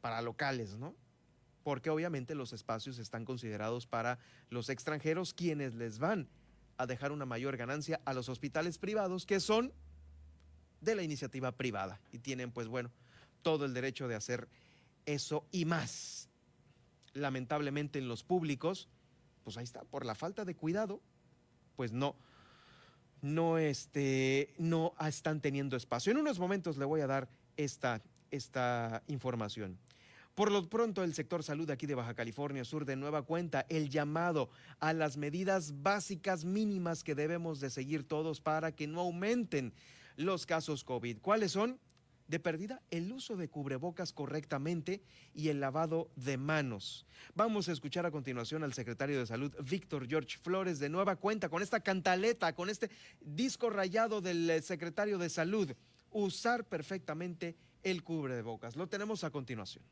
para 0.00 0.22
locales, 0.22 0.76
¿no? 0.76 0.94
Porque 1.62 1.90
obviamente 1.90 2.34
los 2.34 2.52
espacios 2.52 2.98
están 2.98 3.24
considerados 3.24 3.86
para 3.86 4.18
los 4.50 4.68
extranjeros 4.68 5.34
quienes 5.34 5.74
les 5.74 5.98
van 5.98 6.28
a 6.78 6.86
dejar 6.86 7.12
una 7.12 7.26
mayor 7.26 7.56
ganancia 7.56 8.00
a 8.04 8.12
los 8.12 8.28
hospitales 8.28 8.78
privados 8.78 9.26
que 9.26 9.40
son 9.40 9.72
de 10.80 10.94
la 10.94 11.02
iniciativa 11.02 11.52
privada 11.52 12.00
y 12.12 12.18
tienen 12.18 12.52
pues 12.52 12.68
bueno 12.68 12.90
todo 13.42 13.64
el 13.64 13.74
derecho 13.74 14.08
de 14.08 14.14
hacer 14.14 14.48
eso 15.06 15.46
y 15.50 15.64
más. 15.64 16.28
Lamentablemente 17.14 17.98
en 17.98 18.08
los 18.08 18.22
públicos 18.22 18.88
pues 19.46 19.56
ahí 19.58 19.62
está, 19.62 19.84
por 19.84 20.04
la 20.04 20.16
falta 20.16 20.44
de 20.44 20.56
cuidado, 20.56 21.00
pues 21.76 21.92
no, 21.92 22.16
no, 23.22 23.58
este, 23.58 24.52
no 24.58 24.92
están 25.06 25.40
teniendo 25.40 25.76
espacio. 25.76 26.10
En 26.10 26.18
unos 26.18 26.40
momentos 26.40 26.78
le 26.78 26.84
voy 26.84 27.00
a 27.00 27.06
dar 27.06 27.28
esta, 27.56 28.02
esta 28.32 29.04
información. 29.06 29.78
Por 30.34 30.50
lo 30.50 30.68
pronto, 30.68 31.04
el 31.04 31.14
sector 31.14 31.44
salud 31.44 31.70
aquí 31.70 31.86
de 31.86 31.94
Baja 31.94 32.14
California 32.14 32.64
Sur 32.64 32.86
de 32.86 32.96
nueva 32.96 33.22
cuenta 33.22 33.64
el 33.68 33.88
llamado 33.88 34.50
a 34.80 34.92
las 34.92 35.16
medidas 35.16 35.80
básicas 35.80 36.44
mínimas 36.44 37.04
que 37.04 37.14
debemos 37.14 37.60
de 37.60 37.70
seguir 37.70 38.02
todos 38.02 38.40
para 38.40 38.72
que 38.72 38.88
no 38.88 38.98
aumenten 38.98 39.72
los 40.16 40.44
casos 40.44 40.82
COVID. 40.82 41.20
¿Cuáles 41.20 41.52
son? 41.52 41.78
De 42.28 42.40
perdida, 42.40 42.82
el 42.90 43.12
uso 43.12 43.36
de 43.36 43.48
cubrebocas 43.48 44.12
correctamente 44.12 45.00
y 45.32 45.48
el 45.48 45.60
lavado 45.60 46.10
de 46.16 46.36
manos. 46.36 47.06
Vamos 47.34 47.68
a 47.68 47.72
escuchar 47.72 48.04
a 48.04 48.10
continuación 48.10 48.64
al 48.64 48.74
secretario 48.74 49.18
de 49.18 49.26
Salud, 49.26 49.54
Víctor 49.62 50.08
George 50.08 50.38
Flores, 50.38 50.78
de 50.80 50.88
nueva 50.88 51.16
cuenta, 51.16 51.48
con 51.48 51.62
esta 51.62 51.80
cantaleta, 51.80 52.54
con 52.54 52.68
este 52.68 52.90
disco 53.20 53.70
rayado 53.70 54.20
del 54.20 54.50
eh, 54.50 54.62
secretario 54.62 55.18
de 55.18 55.28
Salud. 55.28 55.72
Usar 56.10 56.64
perfectamente 56.64 57.56
el 57.82 58.02
cubrebocas. 58.02 58.74
Lo 58.74 58.88
tenemos 58.88 59.22
a 59.22 59.30
continuación. 59.30 59.84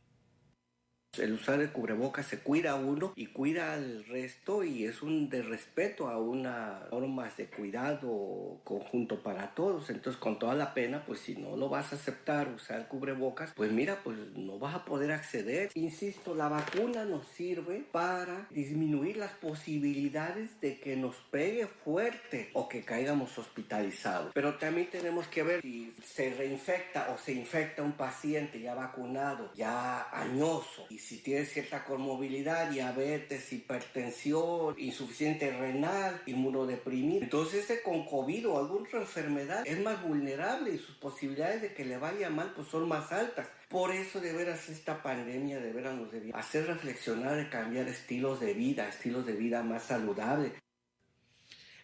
El 1.19 1.33
usar 1.33 1.61
el 1.61 1.73
cubrebocas 1.73 2.27
se 2.27 2.41
cuida 2.41 2.73
a 2.73 2.75
uno 2.77 3.13
y 3.17 3.27
cuida 3.27 3.75
al 3.75 4.05
resto 4.07 4.65
y 4.65 4.85
es 4.85 5.03
un 5.03 5.29
de 5.29 5.43
respeto 5.43 6.09
a 6.09 6.19
una 6.19 6.89
normas 6.91 7.37
de 7.37 7.47
cuidado 7.47 8.61
conjunto 8.65 9.23
para 9.23 9.55
todos. 9.55 9.91
Entonces 9.91 10.21
con 10.21 10.39
toda 10.39 10.55
la 10.55 10.75
pena, 10.75 11.05
pues 11.07 11.21
si 11.21 11.37
no 11.37 11.57
lo 11.57 11.69
vas 11.69 11.93
a 11.93 11.97
aceptar 11.97 12.49
usar 12.49 12.89
cubrebocas, 12.89 13.53
pues 13.55 13.71
mira, 13.73 14.01
pues 14.03 14.19
no 14.35 14.59
vas 14.59 14.75
a 14.75 14.85
poder 14.85 15.13
acceder. 15.13 15.71
Insisto, 15.75 16.35
la 16.35 16.49
vacuna 16.49 17.05
nos 17.05 17.27
sirve 17.29 17.85
para 17.93 18.47
disminuir 18.51 19.17
las 19.17 19.33
posibilidades 19.33 20.61
de 20.61 20.79
que 20.79 20.97
nos 20.97 21.17
pegue 21.31 21.67
fuerte 21.67 22.51
o 22.55 22.69
que 22.69 22.85
caigamos 22.85 23.37
hospitalizados. 23.39 24.33
Pero 24.35 24.55
también 24.55 24.89
tenemos 24.91 25.27
que 25.29 25.43
ver 25.43 25.63
si 25.63 25.95
se 26.05 26.35
reinfecta 26.35 27.11
o 27.15 27.19
se 27.19 27.33
infecta 27.33 27.83
un 27.83 27.93
paciente 27.93 28.61
ya 28.61 28.75
vacunado, 28.75 29.53
ya 29.55 30.09
añoso 30.13 30.87
y 30.91 30.99
si 31.05 31.19
tiene 31.19 31.45
cierta 31.45 31.85
conmovilidad, 31.85 32.71
diabetes, 32.71 33.53
hipertensión, 33.53 34.75
insuficiente 34.79 35.55
renal, 35.55 36.23
inmunodeprimido. 36.25 37.23
Entonces 37.25 37.65
ese 37.65 37.83
con 37.83 38.07
COVID 38.07 38.49
o 38.49 38.59
alguna 38.59 38.89
enfermedad 38.93 39.67
es 39.67 39.79
más 39.81 40.03
vulnerable 40.03 40.75
y 40.75 40.79
sus 40.79 40.97
posibilidades 40.97 41.61
de 41.61 41.75
que 41.75 41.85
le 41.85 41.99
vaya 41.99 42.31
mal 42.31 42.55
pues 42.57 42.69
son 42.69 42.89
más 42.89 43.13
altas. 43.13 43.49
Por 43.69 43.91
eso 43.91 44.19
de 44.19 44.33
veras 44.33 44.69
esta 44.71 45.03
pandemia 45.03 45.61
de 45.61 45.73
veras 45.73 45.95
nos 45.95 46.11
debía 46.11 46.35
hacer 46.37 46.67
reflexionar 46.67 47.37
de 47.37 47.51
cambiar 47.51 47.87
estilos 47.87 48.41
de 48.41 48.55
vida, 48.55 48.89
estilos 48.89 49.27
de 49.27 49.35
vida 49.35 49.63
más 49.63 49.83
saludables. 49.83 50.53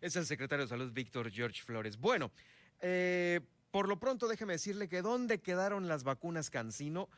Es 0.01 0.17
el 0.17 0.25
secretario 0.25 0.65
de 0.65 0.71
Salud 0.71 0.93
Víctor 0.93 1.31
George 1.31 1.63
Flores. 1.63 1.99
Bueno, 1.99 2.31
eh, 2.81 3.41
por 3.71 3.87
lo 3.87 4.01
pronto 4.01 4.29
déjeme 4.29 4.55
decirle 4.55 4.89
que 4.89 5.03
dónde 5.03 5.41
quedaron 5.41 5.89
las 5.89 6.05
vacunas 6.05 6.49
Cancino 6.49 7.11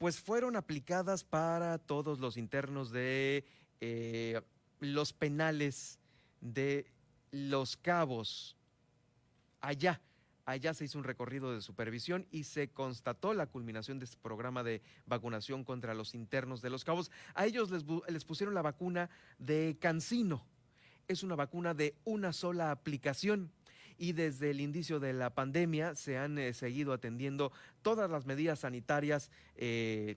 pues 0.00 0.18
fueron 0.18 0.56
aplicadas 0.56 1.24
para 1.24 1.76
todos 1.76 2.20
los 2.20 2.38
internos 2.38 2.90
de 2.90 3.44
eh, 3.82 4.40
los 4.78 5.12
penales 5.12 5.98
de 6.40 6.86
Los 7.30 7.76
Cabos. 7.76 8.56
Allá, 9.60 10.00
allá 10.46 10.72
se 10.72 10.86
hizo 10.86 10.96
un 10.96 11.04
recorrido 11.04 11.52
de 11.52 11.60
supervisión 11.60 12.26
y 12.30 12.44
se 12.44 12.70
constató 12.70 13.34
la 13.34 13.46
culminación 13.46 13.98
de 13.98 14.06
este 14.06 14.16
programa 14.16 14.62
de 14.62 14.80
vacunación 15.04 15.64
contra 15.64 15.92
los 15.92 16.14
internos 16.14 16.62
de 16.62 16.70
Los 16.70 16.82
Cabos. 16.82 17.10
A 17.34 17.44
ellos 17.44 17.70
les, 17.70 17.84
les 18.08 18.24
pusieron 18.24 18.54
la 18.54 18.62
vacuna 18.62 19.10
de 19.38 19.76
Cancino. 19.78 20.46
Es 21.08 21.22
una 21.22 21.36
vacuna 21.36 21.74
de 21.74 21.94
una 22.04 22.32
sola 22.32 22.70
aplicación 22.70 23.52
y 24.00 24.12
desde 24.12 24.50
el 24.50 24.62
inicio 24.62 24.98
de 24.98 25.12
la 25.12 25.34
pandemia 25.34 25.94
se 25.94 26.16
han 26.16 26.38
eh, 26.38 26.54
seguido 26.54 26.94
atendiendo 26.94 27.52
todas 27.82 28.10
las 28.10 28.24
medidas 28.24 28.60
sanitarias. 28.60 29.30
Eh, 29.56 30.16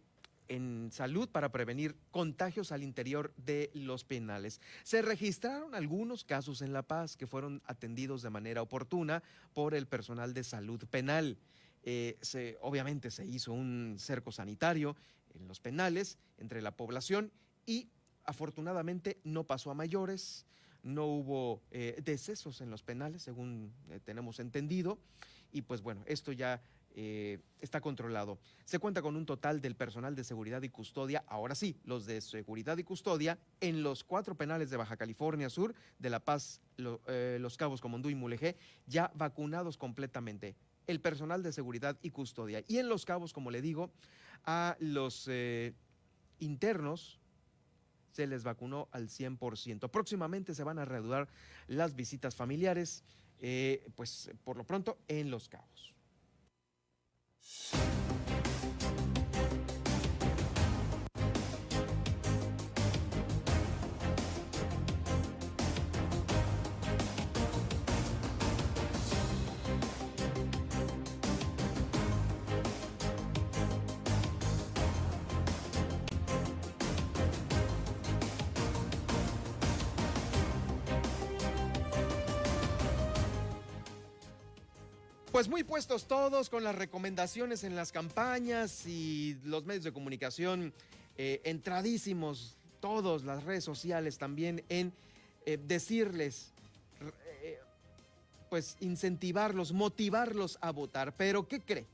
en 0.50 0.90
salud 0.92 1.30
para 1.30 1.54
prevenir 1.54 1.96
contagios 2.12 2.74
al 2.74 2.84
interior 2.84 3.34
de 3.38 3.72
los 3.74 4.04
penales. 4.04 4.60
Se 4.84 5.02
registraron 5.02 5.74
algunos 5.74 6.26
casos 6.26 6.62
en 6.62 6.74
La 6.74 6.84
Paz 6.84 7.16
que 7.16 7.28
fueron 7.28 7.62
atendidos 7.66 8.22
de 8.22 8.30
manera 8.30 8.62
oportuna 8.62 9.24
por 9.54 9.74
el 9.74 9.88
personal 9.88 10.34
de 10.34 10.44
salud 10.44 10.86
penal. 10.92 11.38
Eh, 11.84 12.18
obviamente 12.62 13.10
se 13.10 13.26
hizo 13.26 13.54
un 13.54 13.96
cerco 13.98 14.34
sanitario 14.34 14.98
en 15.34 15.48
los 15.48 15.62
penales 15.62 16.18
entre 16.38 16.62
la 16.62 16.76
población 16.76 17.32
y 17.66 17.88
afortunadamente 18.26 19.22
no 19.24 19.46
pasó 19.46 19.72
a 19.72 19.76
mayores 19.76 20.46
no 20.84 21.06
hubo 21.06 21.62
eh, 21.72 22.00
decesos 22.04 22.62
en 22.62 22.70
los 22.70 22.84
penales, 22.84 23.24
según 23.24 23.74
eh, 23.90 24.00
tenemos 24.04 24.40
entendido, 24.40 25.00
y 25.52 25.62
pues 25.62 25.82
bueno, 25.82 26.04
esto 26.06 26.32
ya 26.32 26.62
eh, 26.96 27.40
está 27.62 27.82
controlado. 27.82 28.38
Se 28.66 28.80
cuenta 28.80 29.02
con 29.02 29.16
un 29.16 29.26
total 29.26 29.62
del 29.62 29.76
personal 29.76 30.16
de 30.16 30.24
seguridad 30.24 30.62
y 30.62 30.70
custodia, 30.70 31.24
ahora 31.28 31.56
sí, 31.56 31.78
los 31.86 32.06
de 32.06 32.22
seguridad 32.22 32.78
y 32.78 32.84
custodia, 32.84 33.40
en 33.62 33.82
los 33.82 34.04
cuatro 34.04 34.36
penales 34.36 34.70
de 34.70 34.78
Baja 34.78 34.98
California 34.98 35.50
Sur, 35.50 35.74
de 36.00 36.10
La 36.10 36.20
Paz, 36.20 36.62
Los 36.78 37.58
Cabos, 37.58 37.82
Comondú 37.82 38.10
y 38.10 38.16
Mulegé, 38.16 38.58
ya 38.86 39.12
vacunados 39.16 39.78
completamente. 39.78 40.56
El 40.86 41.00
personal 41.00 41.42
de 41.44 41.54
seguridad 41.54 41.98
y 42.02 42.10
custodia. 42.10 42.62
Y 42.68 42.78
en 42.78 42.90
Los 42.90 43.06
Cabos, 43.06 43.32
como 43.32 43.52
le 43.52 43.62
digo, 43.62 43.90
a 44.44 44.76
los 44.80 45.30
internos, 46.40 47.22
se 48.14 48.28
les 48.28 48.44
vacunó 48.44 48.88
al 48.92 49.10
100%. 49.10 49.90
Próximamente 49.90 50.54
se 50.54 50.64
van 50.64 50.80
a 50.80 50.86
reanudar 50.86 51.28
las 51.68 51.96
visitas 51.96 52.36
familiares, 52.36 53.04
eh, 53.40 53.86
pues 53.96 54.32
por 54.44 54.56
lo 54.56 54.64
pronto 54.64 55.00
en 55.08 55.32
Los 55.32 55.50
Cabos. 55.50 55.94
Pues 85.34 85.50
muy 85.50 85.64
puestos 85.64 86.06
todos 86.06 86.50
con 86.52 86.64
las 86.64 86.76
recomendaciones 86.76 87.64
en 87.64 87.76
las 87.76 87.92
campañas 87.92 88.86
y 88.86 89.36
los 89.46 89.66
medios 89.66 89.84
de 89.84 89.92
comunicación 89.92 90.72
eh, 91.18 91.42
entradísimos, 91.44 92.56
todos, 92.80 93.24
las 93.24 93.44
redes 93.44 93.64
sociales 93.64 94.20
también, 94.20 94.64
en 94.70 94.94
eh, 95.48 95.58
decirles, 95.58 96.52
eh, 97.42 97.58
pues 98.52 98.78
incentivarlos, 98.80 99.74
motivarlos 99.74 100.60
a 100.62 100.70
votar. 100.70 101.16
Pero 101.18 101.48
¿qué 101.48 101.62
cree? 101.62 101.88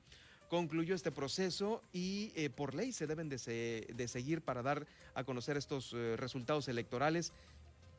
concluyó 0.48 0.94
este 0.94 1.10
proceso 1.10 1.82
y 1.92 2.28
por 2.50 2.74
ley 2.74 2.92
se 2.92 3.06
deben 3.06 3.28
de, 3.28 3.86
de, 3.92 4.08
seguir 4.08 4.40
para 4.40 4.62
dar 4.62 4.86
a 5.14 5.24
conocer 5.24 5.56
estos 5.56 5.92
resultados 6.16 6.68
electorales 6.68 7.32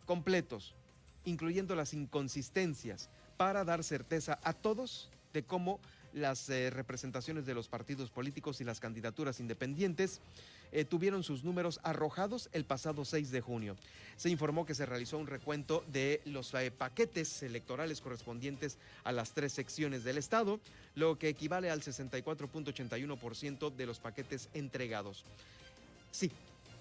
completos, 0.05 0.73
incluyendo 1.25 1.75
las 1.75 1.93
inconsistencias, 1.93 3.09
para 3.37 3.63
dar 3.63 3.83
certeza 3.83 4.39
a 4.43 4.53
todos 4.53 5.09
de 5.33 5.43
cómo 5.43 5.79
las 6.13 6.49
eh, 6.49 6.69
representaciones 6.69 7.45
de 7.45 7.53
los 7.53 7.67
partidos 7.67 8.09
políticos 8.09 8.61
y 8.61 8.63
las 8.63 8.79
candidaturas 8.79 9.41
independientes 9.41 10.21
eh, 10.71 10.85
tuvieron 10.85 11.23
sus 11.23 11.43
números 11.43 11.81
arrojados 11.83 12.49
el 12.53 12.63
pasado 12.63 13.03
6 13.03 13.31
de 13.31 13.41
junio. 13.41 13.75
Se 14.15 14.29
informó 14.29 14.65
que 14.65 14.75
se 14.75 14.85
realizó 14.85 15.17
un 15.17 15.27
recuento 15.27 15.83
de 15.91 16.21
los 16.23 16.53
eh, 16.53 16.71
paquetes 16.71 17.43
electorales 17.43 17.99
correspondientes 17.99 18.77
a 19.03 19.11
las 19.11 19.31
tres 19.33 19.51
secciones 19.51 20.05
del 20.05 20.17
Estado, 20.17 20.61
lo 20.95 21.19
que 21.19 21.27
equivale 21.27 21.69
al 21.69 21.81
64.81% 21.81 23.75
de 23.75 23.85
los 23.85 23.99
paquetes 23.99 24.49
entregados 24.53 25.25
Sí, 26.15 26.31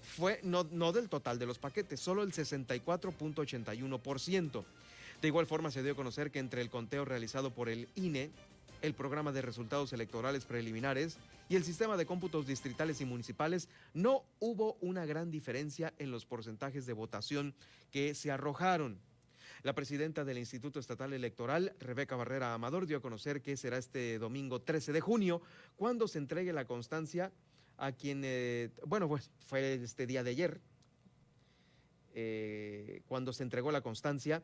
fue 0.05 0.39
no, 0.43 0.63
del 0.63 1.09
total 1.09 1.37
de 1.39 1.45
los 1.45 1.59
paquetes, 1.59 1.99
solo 1.99 2.23
el 2.23 2.31
64.81%. 2.31 4.63
De 5.21 5.27
igual 5.27 5.45
forma 5.47 5.71
se 5.71 5.83
dio 5.83 5.93
a 5.93 5.95
conocer 5.95 6.29
que 6.31 6.39
entre 6.39 6.61
el 6.61 6.69
conteo 6.69 7.05
realizado 7.05 7.51
por 7.51 7.69
el 7.69 7.87
INE, 7.95 8.29
el 8.81 8.93
programa 8.93 9.31
de 9.31 9.41
resultados 9.41 9.93
electorales 9.93 10.43
preliminares 10.45 11.17
y 11.49 11.55
el 11.55 11.63
sistema 11.63 11.95
de 11.97 12.05
cómputos 12.05 12.45
distritales 12.47 13.01
y 13.01 13.05
municipales, 13.05 13.69
no 13.93 14.23
hubo 14.39 14.77
una 14.81 15.05
gran 15.05 15.31
diferencia 15.31 15.93
en 15.97 16.11
los 16.11 16.25
porcentajes 16.25 16.85
de 16.85 16.93
votación 16.93 17.55
que 17.91 18.13
se 18.15 18.31
arrojaron. 18.31 18.99
La 19.63 19.73
presidenta 19.73 20.23
del 20.23 20.37
Instituto 20.37 20.79
Estatal 20.79 21.13
Electoral, 21.13 21.73
Rebeca 21.79 22.15
Barrera 22.15 22.53
Amador, 22.53 22.85
dio 22.85 22.97
a 22.97 23.01
conocer 23.01 23.41
que 23.41 23.57
será 23.57 23.77
este 23.77 24.19
domingo 24.19 24.61
13 24.61 24.93
de 24.93 25.01
junio 25.01 25.41
cuando 25.75 26.07
se 26.07 26.19
entregue 26.19 26.53
la 26.53 26.65
constancia 26.65 27.31
a 27.77 27.91
quien, 27.91 28.21
eh, 28.23 28.71
bueno, 28.85 29.07
pues 29.07 29.29
fue 29.39 29.75
este 29.75 30.07
día 30.07 30.23
de 30.23 30.31
ayer, 30.31 30.61
eh, 32.13 33.01
cuando 33.07 33.33
se 33.33 33.43
entregó 33.43 33.71
la 33.71 33.81
constancia 33.81 34.43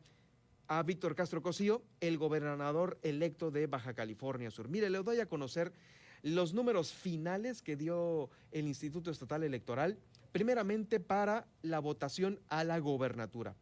a 0.67 0.83
Víctor 0.83 1.15
Castro 1.15 1.41
Cosío, 1.41 1.83
el 1.99 2.17
gobernador 2.17 2.99
electo 3.03 3.51
de 3.51 3.67
Baja 3.67 3.93
California 3.93 4.51
Sur. 4.51 4.69
Mire, 4.69 4.89
le 4.89 5.03
doy 5.03 5.19
a 5.19 5.25
conocer 5.25 5.73
los 6.21 6.53
números 6.53 6.93
finales 6.93 7.61
que 7.61 7.75
dio 7.75 8.29
el 8.51 8.67
Instituto 8.67 9.11
Estatal 9.11 9.43
Electoral, 9.43 9.97
primeramente 10.31 10.99
para 10.99 11.47
la 11.61 11.79
votación 11.79 12.39
a 12.47 12.63
la 12.63 12.79
gobernatura. 12.79 13.55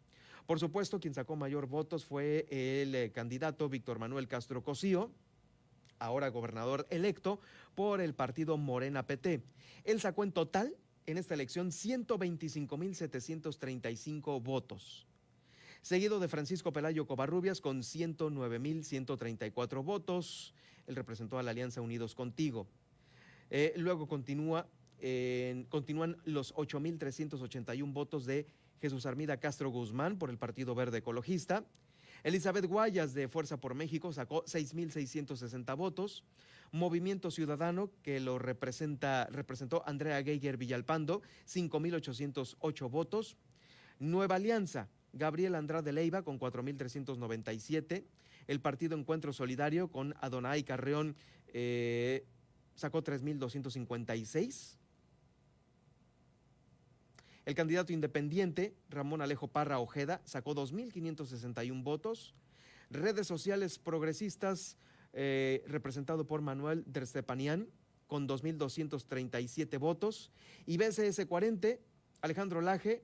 Por 0.46 0.60
supuesto, 0.60 1.00
quien 1.00 1.14
sacó 1.14 1.36
mayor 1.36 1.68
votos 1.68 2.06
fue 2.06 2.48
el 2.50 2.96
eh, 2.96 3.12
candidato 3.12 3.70
Víctor 3.70 4.00
Manuel 4.00 4.28
Castro 4.28 4.64
Cosío, 4.64 5.12
ahora 6.00 6.30
gobernador 6.30 6.88
electo 6.90 7.40
por 7.76 8.02
el 8.02 8.14
partido 8.14 8.58
Morena 8.58 9.06
PT. 9.06 9.42
Él 9.84 10.02
sacó 10.02 10.24
en 10.24 10.32
total 10.32 10.76
en 11.06 11.18
esta 11.18 11.34
elección 11.34 11.70
125.735 11.70 14.42
votos. 14.42 15.06
Seguido 15.82 16.20
de 16.20 16.28
Francisco 16.28 16.74
Pelayo 16.74 17.08
Covarrubias 17.08 17.62
con 17.62 17.80
109.134 17.82 19.84
votos. 19.84 20.54
Él 20.88 20.96
representó 20.96 21.40
a 21.40 21.44
la 21.44 21.52
Alianza 21.52 21.82
Unidos 21.82 22.16
Contigo. 22.16 22.68
Eh, 23.50 23.74
luego 23.78 24.08
continúa, 24.08 24.68
continúan 25.70 26.18
los 26.26 26.54
8.381 26.56 27.94
votos 27.94 28.26
de 28.26 28.46
Jesús 28.82 29.06
Armida 29.06 29.38
Castro 29.38 29.70
Guzmán 29.70 30.18
por 30.18 30.30
el 30.30 30.38
Partido 30.38 30.76
Verde 30.76 30.98
Ecologista. 31.00 31.64
Elizabeth 32.24 32.66
Guayas 32.66 33.14
de 33.14 33.28
Fuerza 33.28 33.58
por 33.58 33.76
México 33.76 34.12
sacó 34.14 34.44
6.660 34.46 35.76
votos. 35.78 36.24
Movimiento 36.72 37.32
Ciudadano, 37.32 37.90
que 38.04 38.20
lo 38.20 38.38
representa, 38.38 39.28
representó 39.32 39.84
Andrea 39.88 40.22
Geiger 40.24 40.58
Villalpando, 40.58 41.22
5.808 41.48 42.90
votos. 42.90 43.38
Nueva 44.00 44.36
Alianza, 44.36 44.88
Gabriel 45.14 45.56
Andrade 45.56 45.92
Leiva 45.92 46.22
con 46.22 46.40
4.397. 46.40 48.04
El 48.48 48.62
Partido 48.62 48.98
Encuentro 48.98 49.34
Solidario 49.34 49.90
con 49.92 50.16
Adonai 50.22 50.64
Carreón 50.64 51.16
eh, 51.54 52.26
sacó 52.76 53.04
3.256. 53.04 54.79
El 57.46 57.56
candidato 57.56 57.94
independiente, 57.94 58.76
Ramón 58.90 59.22
Alejo 59.22 59.48
Parra 59.48 59.80
Ojeda, 59.80 60.22
sacó 60.26 60.54
2.561 60.56 61.84
votos. 61.84 62.36
Redes 62.90 63.28
sociales 63.28 63.80
progresistas, 63.80 64.78
eh, 65.14 65.64
representado 65.68 66.28
por 66.28 66.42
Manuel 66.42 66.84
Derstepanian, 66.88 67.68
con 68.08 68.28
2.237 68.28 69.80
votos. 69.80 70.32
Y 70.66 70.78
BCS 70.78 71.26
40, 71.26 71.70
Alejandro 72.22 72.62
Laje, 72.62 73.04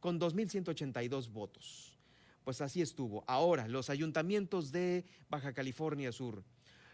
con 0.00 0.20
2.182 0.20 1.30
votos. 1.30 1.98
Pues 2.44 2.60
así 2.60 2.80
estuvo. 2.80 3.24
Ahora, 3.26 3.68
los 3.68 3.90
ayuntamientos 3.90 4.72
de 4.72 5.04
Baja 5.28 5.52
California 5.52 6.12
Sur. 6.12 6.44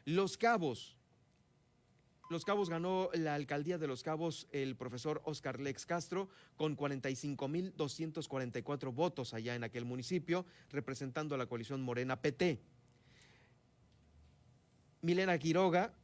Los 0.04 0.36
Cabos, 0.36 0.96
los 2.34 2.44
Cabos 2.44 2.68
ganó 2.68 3.08
la 3.14 3.34
alcaldía 3.36 3.78
de 3.78 3.86
Los 3.86 4.02
Cabos 4.02 4.48
el 4.50 4.74
profesor 4.74 5.22
Oscar 5.24 5.60
Lex 5.60 5.86
Castro 5.86 6.28
con 6.56 6.76
45.244 6.76 8.92
votos 8.92 9.34
allá 9.34 9.54
en 9.54 9.62
aquel 9.62 9.84
municipio, 9.84 10.44
representando 10.68 11.36
a 11.36 11.38
la 11.38 11.46
coalición 11.46 11.80
Morena 11.80 12.20
PT. 12.20 12.60
Milena 15.00 15.38
Quiroga 15.38 15.94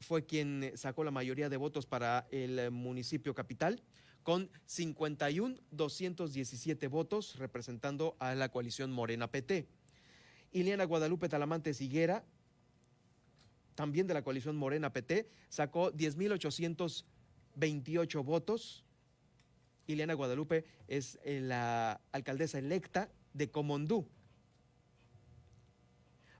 fue 0.00 0.26
quien 0.26 0.72
sacó 0.74 1.04
la 1.04 1.12
mayoría 1.12 1.48
de 1.48 1.56
votos 1.56 1.86
para 1.86 2.26
el 2.32 2.72
municipio 2.72 3.32
capital 3.32 3.80
con 4.24 4.50
51.217 4.66 6.90
votos 6.90 7.38
representando 7.38 8.16
a 8.18 8.34
la 8.34 8.48
coalición 8.48 8.90
Morena 8.90 9.30
PT. 9.30 9.68
Ileana 10.50 10.86
Guadalupe 10.86 11.28
Talamante 11.28 11.70
Higuera 11.78 12.24
también 13.78 14.08
de 14.08 14.14
la 14.14 14.22
coalición 14.22 14.56
Morena 14.56 14.92
PT, 14.92 15.30
sacó 15.48 15.92
10.828 15.92 18.24
votos. 18.24 18.84
Ileana 19.86 20.14
Guadalupe 20.14 20.64
es 20.88 21.20
eh, 21.22 21.38
la 21.40 22.00
alcaldesa 22.10 22.58
electa 22.58 23.08
de 23.34 23.52
Comondú. 23.52 24.08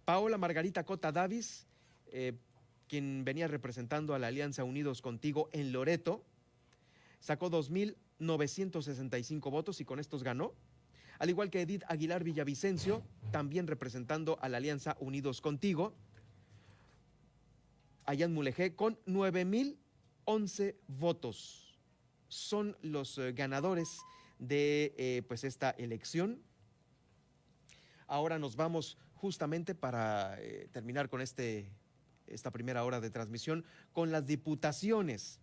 Paola 0.05 0.37
Margarita 0.37 0.83
Cota 0.83 1.13
Davis, 1.13 1.69
eh, 2.07 2.33
quien 2.89 3.25
venía 3.25 3.47
representando 3.47 4.17
a 4.17 4.19
la 4.19 4.27
Alianza 4.27 4.65
Unidos 4.65 5.01
Contigo 5.01 5.49
en 5.53 5.71
Loreto, 5.71 6.25
sacó 7.21 7.53
2.965 7.53 9.49
votos 9.49 9.81
y 9.81 9.85
con 9.85 10.01
estos 10.01 10.25
ganó. 10.25 10.55
Al 11.21 11.31
igual 11.31 11.51
que 11.51 11.61
Edith 11.61 11.85
Aguilar 11.87 12.25
Villavicencio, 12.25 13.05
también 13.31 13.69
representando 13.69 14.41
a 14.41 14.49
la 14.49 14.57
Alianza 14.57 14.97
Unidos 14.99 15.41
Contigo, 15.41 15.95
Ayan 18.09 18.33
Mulegé 18.33 18.75
con 18.75 18.99
9.011 19.05 20.77
votos. 20.87 21.79
Son 22.29 22.75
los 22.81 23.19
eh, 23.19 23.35
ganadores 23.35 23.99
de 24.39 24.95
eh, 24.97 25.23
pues 25.29 25.45
esta 25.45 25.73
elección. 25.73 26.41
Ahora 28.07 28.39
nos 28.39 28.57
vamos 28.57 28.97
justamente 29.13 29.75
para 29.75 30.41
eh, 30.41 30.71
terminar 30.73 31.11
con 31.11 31.21
este, 31.21 31.71
esta 32.27 32.51
primera 32.51 32.83
hora 32.83 32.99
de 33.03 33.11
transmisión 33.11 33.67
con 33.93 34.11
las 34.11 34.27
diputaciones. 34.27 35.39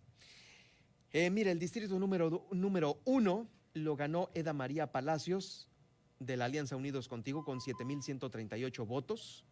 mire, 1.12 1.52
el 1.52 1.60
distrito 1.60 1.96
número, 2.00 2.48
número 2.50 3.00
uno 3.04 3.46
lo 3.74 3.94
ganó 3.94 4.28
Eda 4.34 4.52
María 4.52 4.90
Palacios 4.90 5.68
de 6.18 6.36
la 6.36 6.46
Alianza 6.46 6.74
Unidos 6.74 7.06
Contigo 7.06 7.44
con 7.44 7.60
7.138 7.60 8.84
votos 8.84 9.44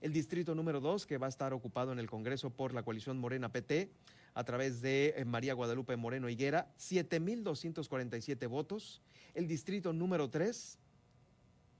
el 0.00 0.12
distrito 0.12 0.54
número 0.54 0.80
2, 0.80 1.06
que 1.06 1.18
va 1.18 1.26
a 1.26 1.28
estar 1.28 1.52
ocupado 1.52 1.92
en 1.92 1.98
el 1.98 2.08
Congreso 2.08 2.50
por 2.50 2.72
la 2.72 2.82
coalición 2.82 3.18
Morena 3.18 3.50
PT, 3.50 3.90
a 4.34 4.44
través 4.44 4.80
de 4.80 5.14
eh, 5.16 5.24
María 5.24 5.54
Guadalupe 5.54 5.96
Moreno 5.96 6.28
Higuera, 6.28 6.72
7.247 6.78 8.48
votos. 8.48 9.02
El 9.34 9.48
distrito 9.48 9.92
número 9.92 10.30
3, 10.30 10.78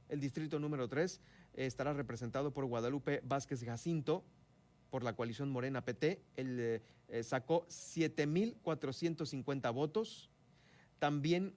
el 0.09 0.21
distrito 0.21 0.59
número 0.59 0.89
3 0.89 1.21
estará 1.55 1.93
representado 1.93 2.53
por 2.53 2.65
Guadalupe 2.67 3.21
Vázquez 3.25 3.65
Jacinto, 3.65 4.25
por 4.91 5.05
la 5.05 5.15
coalición 5.15 5.51
Morena 5.51 5.85
PT. 5.85 6.21
Él 6.37 6.59
eh, 6.61 6.83
eh, 7.09 7.23
sacó 7.23 7.67
7.450 7.69 9.73
votos. 9.73 10.31
También 10.99 11.55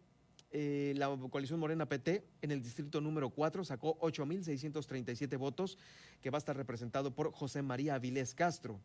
eh, 0.52 0.94
la 0.98 1.08
coalición 1.30 1.60
Morena 1.60 1.88
PT 1.88 2.26
en 2.42 2.52
el 2.52 2.62
distrito 2.62 3.00
número 3.00 3.30
4 3.30 3.64
sacó 3.64 3.98
8.637 4.00 5.38
votos, 5.38 5.78
que 6.22 6.30
va 6.30 6.38
a 6.38 6.40
estar 6.40 6.58
representado 6.58 7.16
por 7.16 7.32
José 7.32 7.62
María 7.62 7.96
Avilés 7.96 8.36
Castro. 8.36 8.80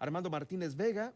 Armando 0.00 0.30
Martínez 0.30 0.74
Vega, 0.74 1.14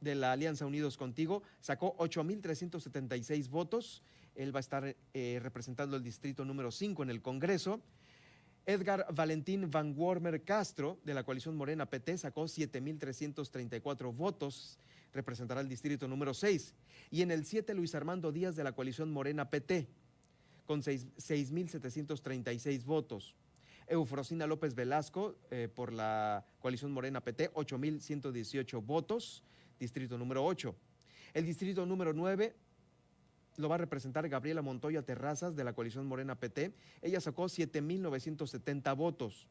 de 0.00 0.14
la 0.14 0.32
Alianza 0.32 0.66
Unidos 0.66 0.96
Contigo, 0.96 1.42
sacó 1.60 1.96
8.376 1.98 3.48
votos. 3.48 4.02
Él 4.34 4.54
va 4.54 4.58
a 4.58 4.60
estar 4.60 4.96
eh, 5.14 5.38
representando 5.42 5.96
el 5.96 6.02
distrito 6.02 6.44
número 6.44 6.70
5 6.70 7.02
en 7.04 7.10
el 7.10 7.22
Congreso. 7.22 7.80
Edgar 8.66 9.06
Valentín 9.14 9.70
Van 9.70 9.94
Wormer 9.96 10.42
Castro, 10.42 10.98
de 11.04 11.14
la 11.14 11.22
coalición 11.22 11.56
Morena 11.56 11.86
PT, 11.86 12.18
sacó 12.18 12.44
7.334 12.44 14.14
votos 14.14 14.78
representará 15.12 15.60
el 15.60 15.68
distrito 15.68 16.08
número 16.08 16.34
6. 16.34 16.74
Y 17.10 17.22
en 17.22 17.30
el 17.30 17.44
7, 17.44 17.74
Luis 17.74 17.94
Armando 17.94 18.32
Díaz 18.32 18.56
de 18.56 18.64
la 18.64 18.72
coalición 18.72 19.10
Morena 19.10 19.50
PT, 19.50 19.86
con 20.66 20.82
6.736 20.82 22.84
votos. 22.84 23.34
Eufrosina 23.86 24.46
López 24.46 24.74
Velasco 24.74 25.36
eh, 25.50 25.68
por 25.74 25.92
la 25.92 26.44
coalición 26.60 26.92
Morena 26.92 27.22
PT, 27.22 27.52
8.118 27.52 28.84
votos, 28.84 29.42
distrito 29.80 30.18
número 30.18 30.44
8. 30.44 30.74
El 31.34 31.46
distrito 31.46 31.86
número 31.86 32.12
9 32.12 32.54
lo 33.56 33.68
va 33.68 33.74
a 33.74 33.78
representar 33.78 34.28
Gabriela 34.28 34.62
Montoya 34.62 35.02
Terrazas 35.02 35.56
de 35.56 35.64
la 35.64 35.72
coalición 35.72 36.06
Morena 36.06 36.36
PT. 36.36 36.72
Ella 37.02 37.20
sacó 37.20 37.44
7.970 37.44 38.96
votos. 38.96 39.48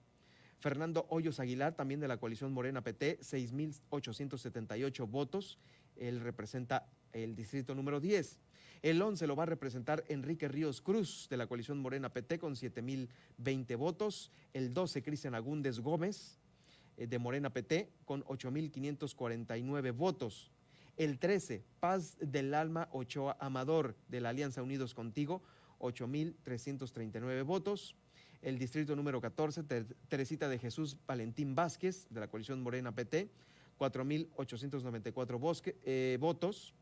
Fernando 0.60 1.06
Hoyos 1.10 1.40
Aguilar, 1.40 1.76
también 1.76 2.00
de 2.00 2.08
la 2.08 2.18
coalición 2.18 2.54
Morena 2.54 2.82
PT, 2.82 3.20
6.878 3.20 5.10
votos. 5.10 5.60
Él 5.96 6.20
representa 6.20 6.88
el 7.14 7.36
distrito 7.36 7.76
número 7.76 8.00
10. 8.00 8.40
El 8.82 9.02
11 9.02 9.28
lo 9.28 9.36
va 9.36 9.44
a 9.44 9.48
representar 9.48 10.04
Enrique 10.08 10.48
Ríos 10.48 10.82
Cruz 10.82 11.28
de 11.30 11.38
la 11.38 11.48
coalición 11.48 11.80
Morena 11.80 12.10
PT 12.14 12.40
con 12.40 12.56
7.020 12.56 13.78
votos. 13.78 14.32
El 14.54 14.74
12 14.74 15.04
Cristian 15.04 15.36
Agúndez 15.36 15.80
Gómez 15.80 16.40
eh, 16.98 17.08
de 17.08 17.20
Morena 17.20 17.52
PT 17.52 17.90
con 18.06 18.24
8.549 18.26 19.96
votos. 19.96 20.52
El 20.96 21.20
13 21.20 21.64
Paz 21.80 22.18
del 22.20 22.54
Alma 22.54 22.90
Ochoa 22.92 23.38
Amador 23.40 23.96
de 24.08 24.22
la 24.22 24.30
Alianza 24.30 24.64
Unidos 24.64 24.94
Contigo 24.94 25.42
8.339 25.80 27.44
votos. 27.44 27.96
El 28.42 28.60
distrito 28.60 28.96
número 28.96 29.20
14 29.20 29.64
Teresita 30.08 30.48
de 30.48 30.60
Jesús 30.60 30.98
Valentín 31.08 31.56
Vázquez 31.56 32.08
de 32.10 32.20
la 32.20 32.28
coalición 32.28 32.62
Morena 32.62 32.94
PT 32.94 33.30
4.894 33.78 35.74
eh, 35.84 36.18
votos. 36.20 36.74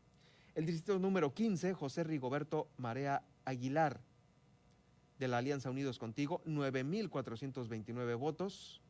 El 0.54 0.66
distrito 0.66 0.98
número 0.98 1.32
15, 1.34 1.74
José 1.74 2.02
Rigoberto 2.04 2.68
Marea 2.78 3.22
Aguilar, 3.44 4.00
de 5.18 5.28
la 5.28 5.36
Alianza 5.38 5.70
Unidos 5.70 5.98
Contigo, 5.98 6.42
9.429 6.46 8.18
votos. 8.18 8.80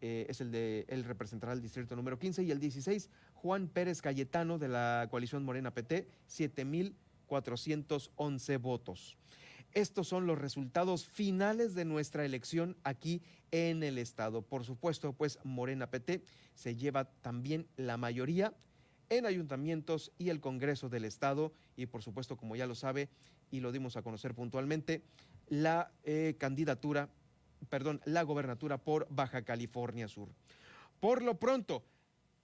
Eh, 0.00 0.26
es 0.28 0.40
el 0.40 0.50
de, 0.50 0.84
él 0.88 1.04
representará 1.04 1.52
el 1.52 1.62
distrito 1.62 1.94
número 1.94 2.18
15. 2.18 2.42
Y 2.42 2.50
el 2.50 2.58
16, 2.58 3.08
Juan 3.34 3.68
Pérez 3.68 4.02
Cayetano, 4.02 4.58
de 4.58 4.66
la 4.68 5.06
coalición 5.10 5.44
Morena 5.44 5.72
PT, 5.72 6.08
7.411 6.28 8.60
votos. 8.60 9.16
Estos 9.74 10.08
son 10.08 10.26
los 10.26 10.38
resultados 10.38 11.06
finales 11.06 11.74
de 11.74 11.84
nuestra 11.84 12.24
elección 12.24 12.76
aquí 12.84 13.22
en 13.50 13.82
el 13.82 13.98
Estado. 13.98 14.42
Por 14.42 14.64
supuesto, 14.64 15.12
pues 15.12 15.38
Morena 15.44 15.90
PT 15.90 16.22
se 16.54 16.76
lleva 16.76 17.04
también 17.04 17.66
la 17.76 17.96
mayoría 17.96 18.54
en 19.08 19.26
ayuntamientos 19.26 20.12
y 20.18 20.28
el 20.28 20.40
Congreso 20.40 20.88
del 20.88 21.04
Estado 21.04 21.52
y 21.76 21.86
por 21.86 22.02
supuesto, 22.02 22.36
como 22.36 22.56
ya 22.56 22.66
lo 22.66 22.74
sabe 22.74 23.08
y 23.50 23.60
lo 23.60 23.72
dimos 23.72 23.96
a 23.96 24.02
conocer 24.02 24.34
puntualmente, 24.34 25.02
la 25.48 25.92
eh, 26.04 26.34
candidatura, 26.38 27.08
perdón, 27.68 28.00
la 28.04 28.22
gobernatura 28.22 28.78
por 28.78 29.06
Baja 29.10 29.42
California 29.42 30.08
Sur. 30.08 30.28
Por 31.00 31.22
lo 31.22 31.38
pronto, 31.38 31.82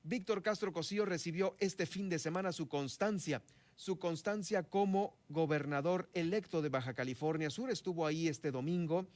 Víctor 0.02 0.42
Castro 0.42 0.72
Cosío 0.72 1.04
recibió 1.04 1.56
este 1.58 1.86
fin 1.86 2.08
de 2.08 2.18
semana 2.18 2.52
su 2.52 2.68
constancia, 2.68 3.42
su 3.78 3.96
constancia 4.00 4.64
como 4.64 5.16
gobernador 5.28 6.10
electo 6.12 6.62
de 6.62 6.68
Baja 6.68 6.94
California 6.94 7.48
Sur. 7.48 7.70
Estuvo 7.70 8.06
ahí 8.06 8.26
este 8.26 8.50
domingo 8.50 9.06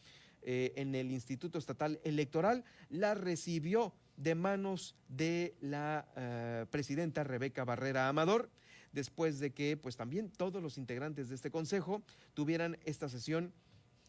eh, 0.40 0.72
en 0.76 0.94
el 0.94 1.10
Instituto 1.10 1.58
Estatal 1.58 2.00
Electoral, 2.04 2.64
la 2.88 3.14
recibió 3.14 3.92
de 4.16 4.36
manos 4.36 4.94
de 5.08 5.56
la 5.60 6.06
eh, 6.14 6.66
presidenta 6.70 7.24
Rebeca 7.24 7.64
Barrera 7.64 8.08
Amador, 8.08 8.50
después 8.92 9.40
de 9.40 9.52
que 9.52 9.76
pues 9.76 9.96
también 9.96 10.30
todos 10.30 10.62
los 10.62 10.78
integrantes 10.78 11.28
de 11.28 11.34
este 11.34 11.50
consejo 11.50 12.00
tuvieran 12.32 12.78
esta 12.84 13.08
sesión 13.08 13.52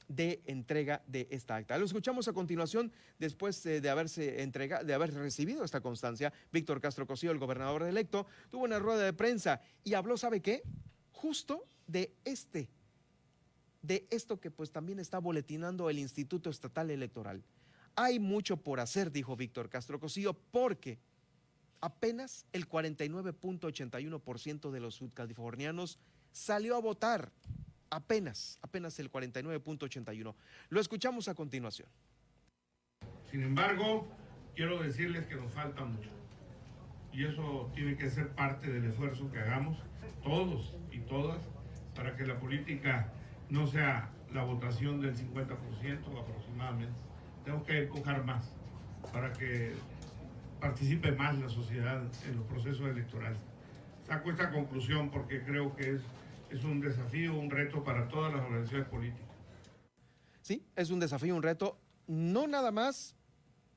de 0.08 0.42
entrega 0.46 1.02
de 1.08 1.28
esta 1.32 1.56
acta. 1.56 1.78
Lo 1.78 1.86
escuchamos 1.86 2.28
a 2.28 2.34
continuación 2.34 2.92
después 3.20 3.66
eh, 3.66 3.82
de 3.82 3.90
haberse 3.90 4.34
de 4.34 4.94
haber 4.94 5.14
recibido 5.14 5.64
esta 5.64 5.82
constancia. 5.82 6.34
Víctor 6.52 6.82
Castro 6.82 7.08
Cosío, 7.08 7.32
el 7.32 7.40
gobernador 7.40 7.84
electo, 7.84 8.28
tuvo 8.50 8.64
una 8.64 8.80
rueda 8.80 9.04
de 9.04 9.14
prensa 9.14 9.62
y 9.84 9.94
habló, 9.94 10.18
¿sabe 10.18 10.42
qué? 10.42 10.64
Justo 11.12 11.66
de 11.88 12.14
este, 12.26 12.70
de 13.82 14.08
esto 14.10 14.40
que 14.40 14.52
pues 14.52 14.72
también 14.72 15.00
está 15.00 15.20
boletinando 15.20 15.90
el 15.90 16.00
Instituto 16.00 16.50
Estatal 16.50 16.92
Electoral. 16.92 17.44
Hay 17.96 18.20
mucho 18.20 18.58
por 18.58 18.80
hacer, 18.80 19.12
dijo 19.12 19.36
Víctor 19.36 19.70
Castro 19.70 20.00
Cosío, 20.00 20.34
porque 20.34 20.98
apenas 21.82 22.46
el 22.54 22.68
49.81% 22.68 24.72
de 24.72 24.80
los 24.80 24.96
sudcalifornianos 24.96 26.00
salió 26.32 26.76
a 26.76 26.80
votar. 26.80 27.32
Apenas, 27.94 28.58
apenas 28.64 28.98
el 29.00 29.12
49.81. 29.12 30.34
Lo 30.70 30.82
escuchamos 30.82 31.28
a 31.28 31.36
continuación. 31.36 31.88
Sin 33.30 33.44
embargo, 33.44 34.08
quiero 34.56 34.82
decirles 34.82 35.28
que 35.28 35.36
nos 35.36 35.52
falta 35.52 35.86
mucho. 35.86 36.10
Y 37.12 37.26
eso 37.26 37.72
tiene 37.76 37.96
que 37.96 38.10
ser 38.10 38.30
parte 38.30 38.72
del 38.72 38.86
esfuerzo 38.86 39.32
que 39.32 39.40
hagamos 39.40 39.78
todos 40.24 40.74
y 40.92 41.02
todas 41.02 41.40
para 41.96 42.16
que 42.16 42.26
la 42.26 42.40
política 42.40 43.12
no 43.50 43.68
sea 43.68 44.10
la 44.34 44.44
votación 44.44 45.00
del 45.00 45.16
50% 45.16 46.20
aproximadamente, 46.20 47.00
tengo 47.46 47.64
que 47.64 47.84
empujar 47.84 48.24
más 48.26 48.50
para 49.12 49.32
que 49.34 49.74
participe 50.60 51.12
más 51.12 51.38
la 51.38 51.50
sociedad 51.50 52.02
en 52.28 52.38
los 52.38 52.46
procesos 52.48 52.88
electorales. 52.90 53.38
Saco 54.08 54.32
esta 54.32 54.50
conclusión 54.50 55.12
porque 55.12 55.44
creo 55.44 55.76
que 55.76 55.92
es, 55.92 56.02
es 56.54 56.64
un 56.64 56.80
desafío, 56.80 57.34
un 57.34 57.50
reto 57.50 57.84
para 57.84 58.08
todas 58.08 58.32
las 58.32 58.44
organizaciones 58.44 58.88
políticas. 58.88 59.28
Sí, 60.42 60.64
es 60.76 60.92
un 60.92 61.00
desafío, 61.00 61.36
un 61.36 61.42
reto, 61.42 61.80
no 62.06 62.48
nada 62.48 62.72
más 62.72 63.16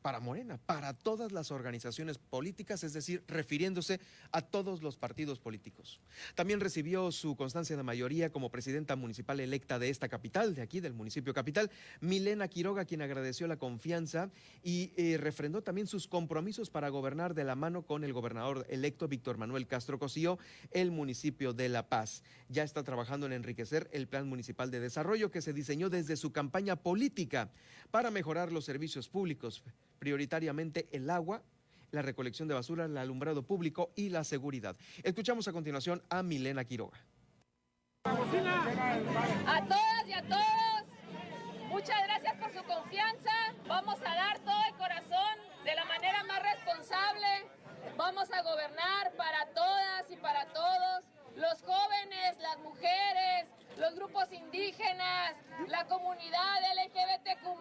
para 0.07 0.21
Morena, 0.21 0.57
para 0.67 0.95
todas 0.95 1.33
las 1.33 1.51
organizaciones 1.51 2.17
políticas, 2.17 2.85
es 2.85 2.93
decir, 2.93 3.25
refiriéndose 3.27 3.99
a 4.31 4.41
todos 4.41 4.81
los 4.81 4.97
partidos 4.97 5.41
políticos. 5.41 5.99
También 6.37 6.61
recibió 6.61 7.11
su 7.11 7.35
constancia 7.35 7.77
de 7.77 7.83
mayoría 7.83 8.31
como 8.31 8.49
presidenta 8.49 8.95
municipal 8.95 9.41
electa 9.41 9.81
de 9.81 9.89
esta 9.89 10.09
capital, 10.09 10.55
de 10.55 10.63
aquí, 10.63 10.79
del 10.79 10.93
municipio 10.93 11.35
capital, 11.35 11.73
Milena 12.01 12.47
Quiroga, 12.47 12.85
quien 12.85 13.03
agradeció 13.03 13.49
la 13.49 13.57
confianza 13.57 14.31
y 14.63 14.93
eh, 14.97 15.19
refrendó 15.19 15.65
también 15.65 15.89
sus 15.89 16.07
compromisos 16.07 16.71
para 16.71 16.89
gobernar 16.89 17.35
de 17.35 17.43
la 17.43 17.57
mano 17.57 17.83
con 17.83 18.05
el 18.05 18.13
gobernador 18.13 18.65
electo 18.71 19.09
Víctor 19.09 19.39
Manuel 19.39 19.67
Castro 19.67 19.99
Cosío, 19.99 20.39
el 20.71 20.93
municipio 20.93 21.53
de 21.53 21.69
La 21.69 21.89
Paz. 21.89 22.23
Ya 22.49 22.63
está 22.63 22.85
trabajando 22.85 23.27
en 23.27 23.33
enriquecer 23.33 23.91
el 23.91 24.07
plan 24.07 24.29
municipal 24.29 24.71
de 24.71 24.79
desarrollo 24.79 25.33
que 25.33 25.43
se 25.43 25.53
diseñó 25.53 25.91
desde 25.91 26.15
su 26.15 26.31
campaña 26.31 26.77
política 26.77 27.51
para 27.91 28.13
mejorar 28.13 28.53
los 28.53 28.65
servicios 28.65 29.09
públicos 29.09 29.65
prioritariamente 29.99 30.89
el 30.93 31.11
agua, 31.11 31.43
la 31.91 32.03
recolección 32.03 32.49
de 32.49 32.55
basura, 32.55 32.85
el 32.85 32.97
alumbrado 32.97 33.43
público 33.43 33.91
y 33.97 34.09
la 34.11 34.25
seguridad. 34.25 34.77
Escuchamos 35.03 35.49
a 35.49 35.53
continuación 35.53 36.03
a 36.09 36.23
Milena 36.23 36.65
Quiroga. 36.65 36.99
A 38.05 39.65
todas 39.67 40.07
y 40.07 40.13
a 40.13 40.23
todos, 40.23 40.85
muchas 41.69 42.03
gracias 42.05 42.37
por 42.37 42.53
su 42.53 42.63
confianza. 42.65 43.31
Vamos 43.67 43.99
a 44.01 44.15
dar 44.15 44.39
todo 44.41 44.63
el 44.69 44.75
corazón 44.77 45.39
de 45.65 45.75
la 45.75 45.85
manera 45.85 46.23
más 46.25 46.43
responsable. 46.43 47.27
Vamos 47.97 48.31
a 48.31 48.43
gobernar 48.43 49.13
para 49.17 49.47
todas 49.55 50.11
y 50.11 50.17
para 50.17 50.47
todos, 50.53 51.05
los 51.37 51.63
jóvenes, 51.63 52.39
las 52.41 52.59
mujeres, 52.59 53.49
los 53.79 53.95
grupos 53.95 54.33
indígenas, 54.33 55.37
la 55.69 55.87
comunidad 55.87 56.61
LGBTQ 56.77 57.59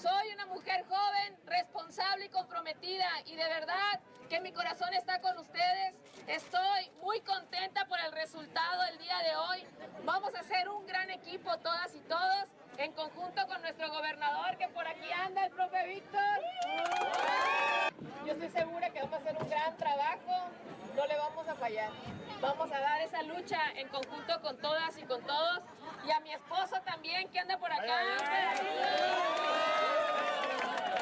soy 0.00 0.32
una 0.32 0.46
mujer 0.46 0.84
joven, 0.88 1.36
responsable 1.44 2.26
y 2.26 2.28
comprometida 2.30 3.06
y 3.26 3.36
de 3.36 3.44
verdad 3.48 4.00
que 4.30 4.40
mi 4.40 4.52
corazón 4.52 4.94
está 4.94 5.20
con 5.20 5.36
ustedes. 5.38 5.96
Estoy 6.26 6.90
muy 7.02 7.20
contenta 7.20 7.84
por 7.86 7.98
el 8.00 8.12
resultado 8.12 8.82
del 8.84 8.98
día 8.98 9.18
de 9.18 9.36
hoy. 9.36 9.66
Vamos 10.04 10.34
a 10.34 10.42
ser 10.44 10.68
un 10.70 10.86
gran 10.86 11.10
equipo 11.10 11.54
todas 11.58 11.94
y 11.94 12.00
todos 12.00 12.48
en 12.80 12.92
conjunto 12.92 13.46
con 13.46 13.60
nuestro 13.60 13.90
gobernador 13.90 14.56
que 14.56 14.66
por 14.68 14.86
aquí 14.88 15.12
anda, 15.12 15.44
el 15.44 15.52
profe 15.52 15.86
Víctor. 15.86 16.40
Yo 18.24 18.32
estoy 18.32 18.48
segura 18.48 18.88
que 18.88 19.00
vamos 19.00 19.14
a 19.14 19.16
hacer 19.18 19.36
un 19.38 19.50
gran 19.50 19.76
trabajo, 19.76 20.48
no 20.96 21.06
le 21.06 21.16
vamos 21.16 21.46
a 21.46 21.54
fallar. 21.56 21.90
Vamos 22.40 22.72
a 22.72 22.80
dar 22.80 23.02
esa 23.02 23.22
lucha 23.22 23.58
en 23.74 23.86
conjunto 23.88 24.40
con 24.40 24.56
todas 24.58 24.96
y 24.96 25.02
con 25.02 25.22
todos. 25.26 25.60
Y 26.06 26.10
a 26.10 26.20
mi 26.20 26.32
esposo 26.32 26.80
también 26.86 27.28
que 27.28 27.38
anda 27.38 27.58
por 27.58 27.70
acá. 27.70 27.98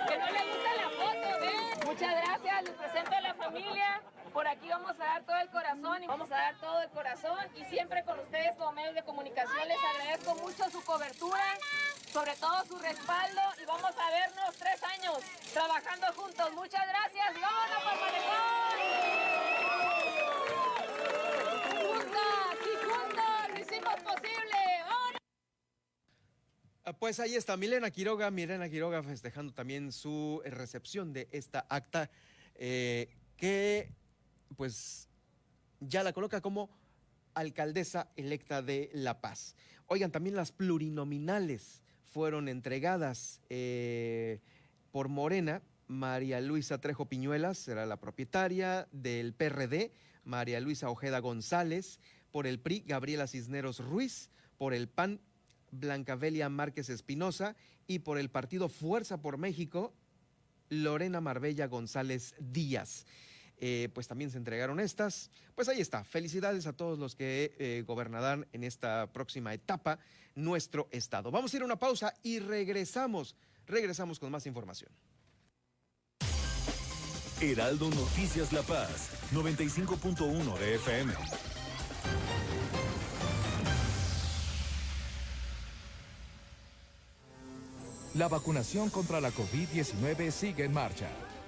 Que 0.09 0.19
no 0.19 0.27
le 0.27 0.47
gusta 0.47 0.75
la 0.75 0.91
foto, 0.91 1.41
¿ven? 1.41 1.87
Muchas 1.87 2.25
gracias, 2.25 2.65
les 2.65 2.73
presento 2.73 3.15
a 3.15 3.21
la 3.21 3.35
familia. 3.35 4.03
Por 4.39 4.47
aquí 4.47 4.69
vamos 4.69 4.95
a 5.01 5.05
dar 5.05 5.25
todo 5.25 5.37
el 5.41 5.49
corazón 5.49 6.01
y 6.01 6.07
vamos 6.07 6.31
a 6.31 6.37
dar 6.37 6.61
todo 6.61 6.81
el 6.81 6.89
corazón. 6.91 7.41
Y 7.57 7.65
siempre 7.65 8.05
con 8.05 8.21
ustedes 8.21 8.53
como 8.57 8.71
medios 8.71 8.95
de 8.95 9.03
comunicación 9.03 9.67
les 9.67 9.77
agradezco 9.83 10.37
mucho 10.37 10.71
su 10.71 10.81
cobertura, 10.85 11.43
sobre 12.13 12.37
todo 12.37 12.65
su 12.67 12.79
respaldo. 12.79 13.41
Y 13.61 13.67
vamos 13.67 13.91
a 13.99 14.11
vernos 14.13 14.55
tres 14.57 14.81
años 14.85 15.19
trabajando 15.53 16.07
juntos. 16.15 16.53
Muchas 16.53 16.87
gracias. 16.87 17.35
¡Vámonos 17.35 17.83
por 17.83 17.99
Ah, 26.85 26.93
pues 26.93 27.19
ahí 27.19 27.35
está 27.35 27.57
Milena 27.57 27.91
Quiroga, 27.91 28.31
Milena 28.31 28.69
Quiroga 28.69 29.03
festejando 29.03 29.53
también 29.53 29.91
su 29.91 30.41
recepción 30.45 31.13
de 31.13 31.29
esta 31.33 31.67
acta 31.69 32.09
eh, 32.55 33.11
que 33.37 33.98
pues 34.59 35.09
ya 35.79 36.03
la 36.03 36.13
coloca 36.13 36.41
como 36.41 36.69
alcaldesa 37.35 38.11
electa 38.17 38.61
de 38.61 38.91
La 38.93 39.21
Paz. 39.21 39.55
Oigan, 39.87 40.11
también 40.11 40.35
las 40.35 40.51
plurinominales 40.51 41.81
fueron 42.03 42.49
entregadas 42.49 43.41
eh, 43.51 44.41
por 44.91 45.09
Morena 45.09 45.63
María 45.87 46.41
Luisa 46.41 46.81
Trejo 46.81 47.07
Piñuelas 47.07 47.57
será 47.57 47.87
la 47.87 48.01
propietaria 48.01 48.89
del 48.91 49.33
PRD, 49.33 49.93
María 50.25 50.61
Luisa 50.61 50.91
Ojeda 50.91 51.21
González, 51.21 52.01
por 52.33 52.49
el 52.49 52.59
PRI, 52.59 52.81
Gabriela 52.85 53.29
Cisneros 53.29 53.79
Ruiz, 53.79 54.29
por 54.59 54.75
el 54.75 54.89
PAN, 54.89 55.21
Blancavelia 55.71 56.49
Márquez 56.49 56.91
Espinosa 56.91 57.55
y 57.87 58.01
por 58.01 58.19
el 58.19 58.29
partido 58.29 58.69
Fuerza 58.69 59.23
por 59.23 59.39
México, 59.39 59.95
Lorena 60.69 61.21
Marbella 61.21 61.69
González 61.69 62.35
Díaz. 62.41 63.07
Eh, 63.61 63.89
pues 63.93 64.07
también 64.07 64.31
se 64.31 64.39
entregaron 64.39 64.81
estas. 64.81 65.31
Pues 65.55 65.69
ahí 65.69 65.81
está. 65.81 66.05
Felicidades 66.05 66.67
a 66.67 66.73
todos 66.73 66.99
los 66.99 67.17
que 67.17 67.55
eh, 67.59 67.85
gobernarán 67.87 68.47
en 68.53 68.65
esta 68.65 69.09
próxima 69.13 69.53
etapa 69.53 69.99
nuestro 70.35 70.89
estado. 70.93 71.31
Vamos 71.31 71.53
a 71.53 71.57
ir 71.57 71.63
a 71.63 71.67
una 71.67 71.79
pausa 71.79 72.15
y 72.23 72.39
regresamos. 72.39 73.35
Regresamos 73.67 74.19
con 74.19 74.31
más 74.31 74.47
información. 74.47 74.91
Heraldo 77.41 77.89
Noticias 77.91 78.53
La 78.53 78.63
Paz, 78.63 79.11
95.1 79.33 80.59
de 80.59 80.75
FM. 80.75 81.13
La 88.15 88.27
vacunación 88.27 88.91
contra 88.91 89.21
la 89.21 89.31
COVID-19 89.31 90.33
sigue 90.33 90.65
en 90.65 90.73
marcha. 90.73 91.09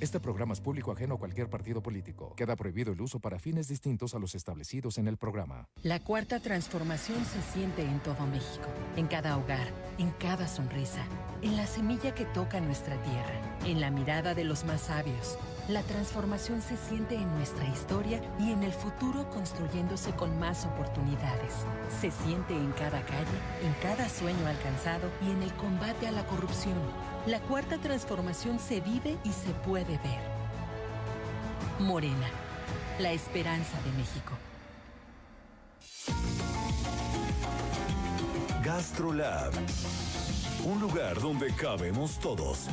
Este 0.00 0.20
programa 0.20 0.52
es 0.52 0.60
público 0.60 0.92
ajeno 0.92 1.16
a 1.16 1.18
cualquier 1.18 1.50
partido 1.50 1.82
político. 1.82 2.32
Queda 2.36 2.54
prohibido 2.54 2.92
el 2.92 3.00
uso 3.00 3.18
para 3.18 3.40
fines 3.40 3.66
distintos 3.66 4.14
a 4.14 4.20
los 4.20 4.36
establecidos 4.36 4.96
en 4.96 5.08
el 5.08 5.16
programa. 5.16 5.68
La 5.82 5.98
cuarta 5.98 6.38
transformación 6.38 7.18
se 7.24 7.42
siente 7.52 7.82
en 7.82 7.98
todo 8.00 8.24
México, 8.26 8.68
en 8.96 9.08
cada 9.08 9.36
hogar, 9.36 9.66
en 9.98 10.10
cada 10.12 10.46
sonrisa, 10.46 11.04
en 11.42 11.56
la 11.56 11.66
semilla 11.66 12.14
que 12.14 12.26
toca 12.26 12.60
nuestra 12.60 12.94
tierra, 13.02 13.58
en 13.64 13.80
la 13.80 13.90
mirada 13.90 14.36
de 14.36 14.44
los 14.44 14.64
más 14.64 14.82
sabios. 14.82 15.36
La 15.68 15.82
transformación 15.82 16.62
se 16.62 16.78
siente 16.78 17.14
en 17.14 17.30
nuestra 17.34 17.66
historia 17.66 18.22
y 18.40 18.52
en 18.52 18.62
el 18.62 18.72
futuro 18.72 19.28
construyéndose 19.28 20.12
con 20.12 20.38
más 20.38 20.64
oportunidades. 20.64 21.52
Se 22.00 22.10
siente 22.10 22.54
en 22.54 22.72
cada 22.72 23.02
calle, 23.02 23.38
en 23.62 23.74
cada 23.82 24.08
sueño 24.08 24.46
alcanzado 24.46 25.10
y 25.20 25.30
en 25.30 25.42
el 25.42 25.52
combate 25.56 26.08
a 26.08 26.12
la 26.12 26.24
corrupción. 26.24 26.78
La 27.26 27.40
cuarta 27.40 27.76
transformación 27.76 28.58
se 28.58 28.80
vive 28.80 29.18
y 29.24 29.32
se 29.32 29.50
puede 29.66 29.98
ver. 29.98 30.22
Morena, 31.80 32.30
la 32.98 33.12
esperanza 33.12 33.76
de 33.82 33.92
México. 33.92 34.32
GastroLab, 38.64 39.52
un 40.64 40.80
lugar 40.80 41.20
donde 41.20 41.52
cabemos 41.54 42.18
todos. 42.20 42.68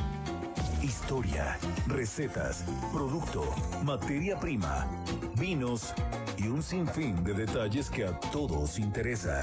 Historia, 0.86 1.58
recetas, 1.88 2.64
producto, 2.92 3.42
materia 3.82 4.38
prima, 4.38 4.86
vinos 5.36 5.92
y 6.36 6.46
un 6.46 6.62
sinfín 6.62 7.24
de 7.24 7.34
detalles 7.34 7.90
que 7.90 8.06
a 8.06 8.20
todos 8.30 8.78
interesa 8.78 9.42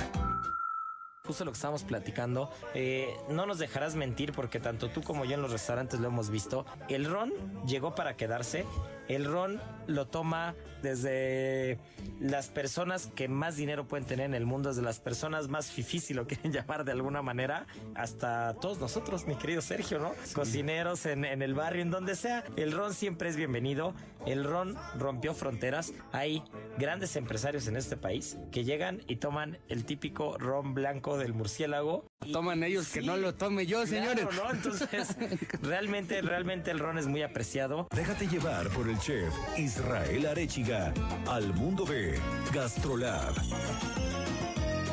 justo 1.25 1.45
lo 1.45 1.51
que 1.51 1.56
estábamos 1.56 1.84
platicando, 1.84 2.49
eh, 2.73 3.15
no 3.29 3.45
nos 3.45 3.58
dejarás 3.58 3.95
mentir 3.95 4.34
porque 4.34 4.60
tanto 4.60 4.89
tú 4.89 5.01
como 5.01 5.23
yo 5.23 5.36
en 5.36 5.41
los 5.41 5.53
restaurantes 5.53 6.01
lo 6.01 6.10
hemos 6.10 6.29
visto. 6.29 6.65
El 6.89 7.06
ron 7.06 7.32
llegó 7.65 7.95
para 7.95 8.17
quedarse. 8.17 8.65
El 9.08 9.23
ron 9.23 9.62
lo 9.88 10.08
toma 10.08 10.56
desde 10.82 11.80
las 12.19 12.50
personas 12.50 13.10
que 13.15 13.28
más 13.28 13.56
dinero 13.56 13.88
pueden 13.88 14.06
tener 14.06 14.26
en 14.26 14.34
el 14.36 14.46
mundo, 14.46 14.69
desde 14.69 14.82
las 14.82 15.00
personas 15.00 15.48
más 15.48 15.72
fifís, 15.72 16.04
si 16.06 16.13
lo 16.13 16.28
quieren 16.28 16.52
llamar 16.52 16.84
de 16.84 16.91
alguna 16.91 17.22
manera, 17.22 17.65
hasta 17.96 18.54
todos 18.56 18.80
nosotros, 18.80 19.26
mi 19.26 19.36
querido 19.36 19.62
Sergio, 19.62 20.00
¿no? 20.00 20.13
Cocineros 20.34 21.06
en, 21.06 21.26
en, 21.26 21.41
el 21.41 21.54
barrio, 21.54 21.82
en 21.82 21.89
donde 21.89 22.15
sea. 22.15 22.43
El 22.56 22.72
ron 22.72 22.93
siempre 22.93 23.30
es 23.30 23.36
bienvenido. 23.36 23.93
El 24.26 24.43
ron 24.43 24.78
rompió 24.98 25.34
fronteras. 25.34 25.93
Hay 26.12 26.43
grandes 26.78 27.15
empresarios 27.15 27.67
en 27.67 27.76
este 27.78 27.98
país 27.98 28.38
que 28.52 28.63
llegan 28.63 29.02
y 29.08 29.17
toman 29.17 29.58
el 29.69 29.86
típico 29.86 30.38
ron 30.38 30.74
blanco 30.74 31.17
del 31.17 31.34
murciélago. 31.34 32.06
Toman 32.32 32.63
ellos, 32.63 32.89
que 32.89 33.02
no 33.02 33.17
lo 33.17 33.36
tome 33.36 33.65
yo, 33.65 33.86
señores. 33.86 34.26
¿no? 34.36 34.52
Entonces, 34.52 35.15
realmente, 35.62 36.22
realmente 36.22 36.72
el 36.72 36.80
ron 36.80 36.98
es 36.98 37.08
muy 37.08 37.22
apreciado. 37.22 37.88
Déjate 37.93 38.28
llevar 38.28 38.69
por 38.69 38.88
el 38.89 38.98
chef 39.00 39.34
Israel 39.75 40.27
Arechiga 40.27 40.93
al 41.27 41.51
mundo 41.55 41.83
de 41.83 42.19
GastroLab. 42.53 43.33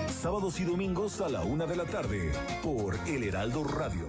Sábados 0.08 0.58
y 0.58 0.64
domingos 0.64 1.20
a 1.20 1.28
la 1.28 1.42
una 1.42 1.66
de 1.66 1.76
la 1.76 1.84
tarde 1.84 2.32
por 2.62 2.98
El 3.06 3.24
Heraldo 3.24 3.62
Radio. 3.62 4.08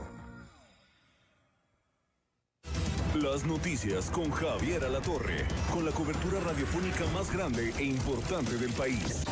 Las 3.15 3.43
noticias 3.43 4.09
con 4.11 4.31
Javier 4.31 4.85
Alatorre, 4.85 5.45
con 5.73 5.83
la 5.83 5.91
cobertura 5.91 6.39
radiofónica 6.39 7.03
más 7.13 7.33
grande 7.33 7.73
e 7.77 7.83
importante 7.83 8.55
del 8.57 8.71
país. 8.71 9.25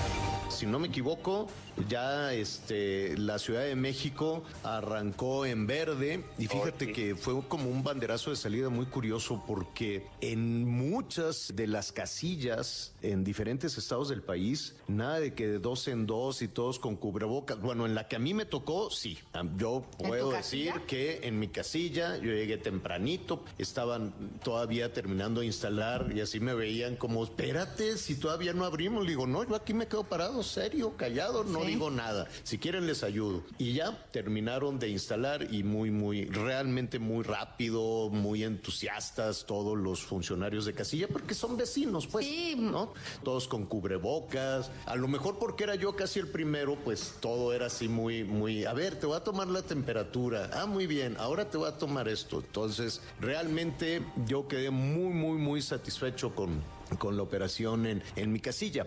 Si 0.50 0.66
no 0.66 0.80
me 0.80 0.88
equivoco, 0.88 1.48
ya 1.88 2.34
este, 2.34 3.18
la 3.18 3.40
Ciudad 3.40 3.64
de 3.64 3.76
México 3.76 4.44
arrancó 4.64 5.46
en 5.46 5.68
verde 5.68 6.24
y 6.38 6.48
fíjate 6.48 6.92
que 6.92 7.16
fue 7.16 7.42
como 7.48 7.70
un 7.70 7.84
banderazo 7.84 8.32
de 8.32 8.36
salida 8.36 8.70
muy 8.70 8.88
curioso 8.88 9.44
porque 9.48 10.08
en 10.22 10.68
muchas 10.68 11.54
de 11.56 11.68
las 11.68 11.92
casillas 11.92 12.94
en 13.02 13.24
diferentes 13.24 13.78
estados 13.78 14.10
del 14.10 14.22
país, 14.22 14.76
nada 14.88 15.20
de 15.20 15.34
que 15.34 15.48
de 15.48 15.60
dos 15.60 15.88
en 15.88 16.06
dos 16.06 16.42
y 16.42 16.48
todos 16.48 16.80
con 16.80 16.96
cubrebocas. 16.96 17.62
Bueno, 17.62 17.86
en 17.86 17.96
la 17.96 18.08
que 18.08 18.16
a 18.16 18.20
mí 18.20 18.34
me 18.34 18.46
tocó, 18.46 18.90
sí. 18.90 19.18
Yo 19.58 19.84
puedo 19.98 20.32
decir 20.32 20.74
que 20.88 21.20
en 21.24 21.40
mi 21.40 21.48
casilla 21.48 22.18
yo 22.18 22.32
llegué 22.32 22.58
tempranito, 22.58 23.44
estaban 23.58 24.14
todavía 24.44 24.92
terminando 24.94 25.42
de 25.42 25.48
instalar 25.48 26.12
y 26.14 26.22
así 26.22 26.40
me 26.40 26.54
veían 26.54 26.96
como, 26.96 27.24
espérate, 27.24 27.98
si 27.98 28.16
todavía 28.16 28.54
no 28.54 28.66
abrimos. 28.66 29.04
Le 29.04 29.12
digo, 29.12 29.28
no, 29.28 29.44
yo 29.48 29.56
aquí 29.56 29.74
me 29.74 29.88
quedo 29.88 30.04
parado, 30.04 30.39
serio, 30.44 30.96
callado, 30.98 31.44
no 31.44 31.64
digo 31.64 31.90
nada. 31.90 32.28
Si 32.44 32.58
quieren 32.58 32.88
les 32.88 33.04
ayudo. 33.04 33.44
Y 33.58 33.74
ya 33.74 34.06
terminaron 34.12 34.80
de 34.80 34.90
instalar 34.90 35.54
y 35.54 35.64
muy, 35.64 35.92
muy, 35.92 36.26
realmente 36.26 37.00
muy 37.00 37.24
rápido, 37.24 38.10
muy 38.10 38.44
entusiastas 38.44 39.46
todos 39.46 39.78
los 39.78 40.04
funcionarios 40.04 40.66
de 40.66 40.74
casilla 40.74 41.08
porque 41.08 41.34
son 41.34 41.58
vecinos, 41.58 42.08
pues, 42.08 42.58
¿no? 42.58 42.94
Todos 43.24 43.48
con 43.48 43.66
cubrebocas. 43.66 44.72
A 44.86 44.96
lo 44.96 45.08
mejor 45.08 45.38
porque 45.40 45.64
era 45.64 45.76
yo 45.76 45.96
casi 45.96 46.20
el 46.20 46.28
primero, 46.28 46.76
pues 46.84 47.16
todo 47.20 47.54
era 47.54 47.68
así 47.68 47.88
muy, 47.88 48.24
muy, 48.24 48.66
a 48.66 48.74
ver, 48.74 48.96
te 48.96 49.06
voy 49.06 49.18
a 49.18 49.24
tomar 49.24 49.48
la 49.48 49.62
temperatura. 49.62 50.50
Ah, 50.54 50.66
muy 50.66 50.88
bien, 50.88 51.16
ahora 51.20 51.50
te 51.50 51.58
voy 51.58 51.68
a 51.68 51.78
tomar 51.78 52.08
esto. 52.08 52.40
Entonces, 52.40 53.02
realmente 53.20 54.02
yo 54.26 54.48
quedé 54.48 54.70
muy, 54.70 55.14
muy, 55.14 55.38
muy 55.38 55.62
satisfecho 55.62 56.34
con, 56.36 56.62
con 56.98 57.18
la 57.18 57.24
operación 57.24 57.86
en, 57.86 58.04
en 58.16 58.32
mi 58.32 58.40
casilla. 58.40 58.86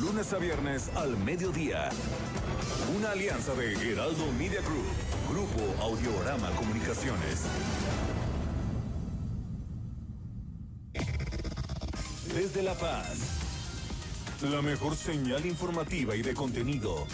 Lunes 0.00 0.32
a 0.32 0.38
viernes 0.38 0.90
al 0.96 1.16
mediodía. 1.18 1.90
Una 2.96 3.12
alianza 3.12 3.54
de 3.54 3.72
Heraldo 3.72 4.30
Media 4.38 4.60
Group, 4.60 4.86
Grupo 5.30 5.82
Audiorama 5.82 6.50
Comunicaciones. 6.56 7.46
Desde 12.34 12.62
La 12.62 12.74
Paz, 12.74 13.18
la 14.42 14.62
mejor 14.62 14.96
señal 14.96 15.44
informativa 15.44 16.16
y 16.16 16.22
de 16.22 16.34
contenido. 16.34 17.06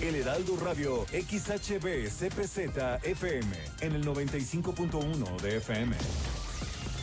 El 0.00 0.14
Heraldo 0.14 0.56
Radio 0.56 1.06
XHB 1.06 2.08
CPZ 2.08 2.58
FM 3.02 3.56
en 3.80 3.92
el 3.92 4.04
95.1 4.06 5.40
de 5.40 5.56
FM. 5.56 5.96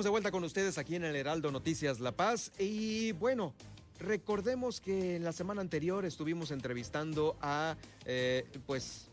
Estamos 0.00 0.04
de 0.06 0.10
vuelta 0.12 0.30
con 0.30 0.44
ustedes 0.44 0.78
aquí 0.78 0.96
en 0.96 1.04
el 1.04 1.14
Heraldo 1.14 1.52
Noticias 1.52 2.00
La 2.00 2.12
Paz. 2.12 2.52
Y 2.58 3.12
bueno, 3.12 3.52
recordemos 3.98 4.80
que 4.80 5.16
en 5.16 5.24
la 5.24 5.32
semana 5.32 5.60
anterior 5.60 6.06
estuvimos 6.06 6.52
entrevistando 6.52 7.36
a 7.42 7.76
eh, 8.06 8.46
pues 8.66 9.08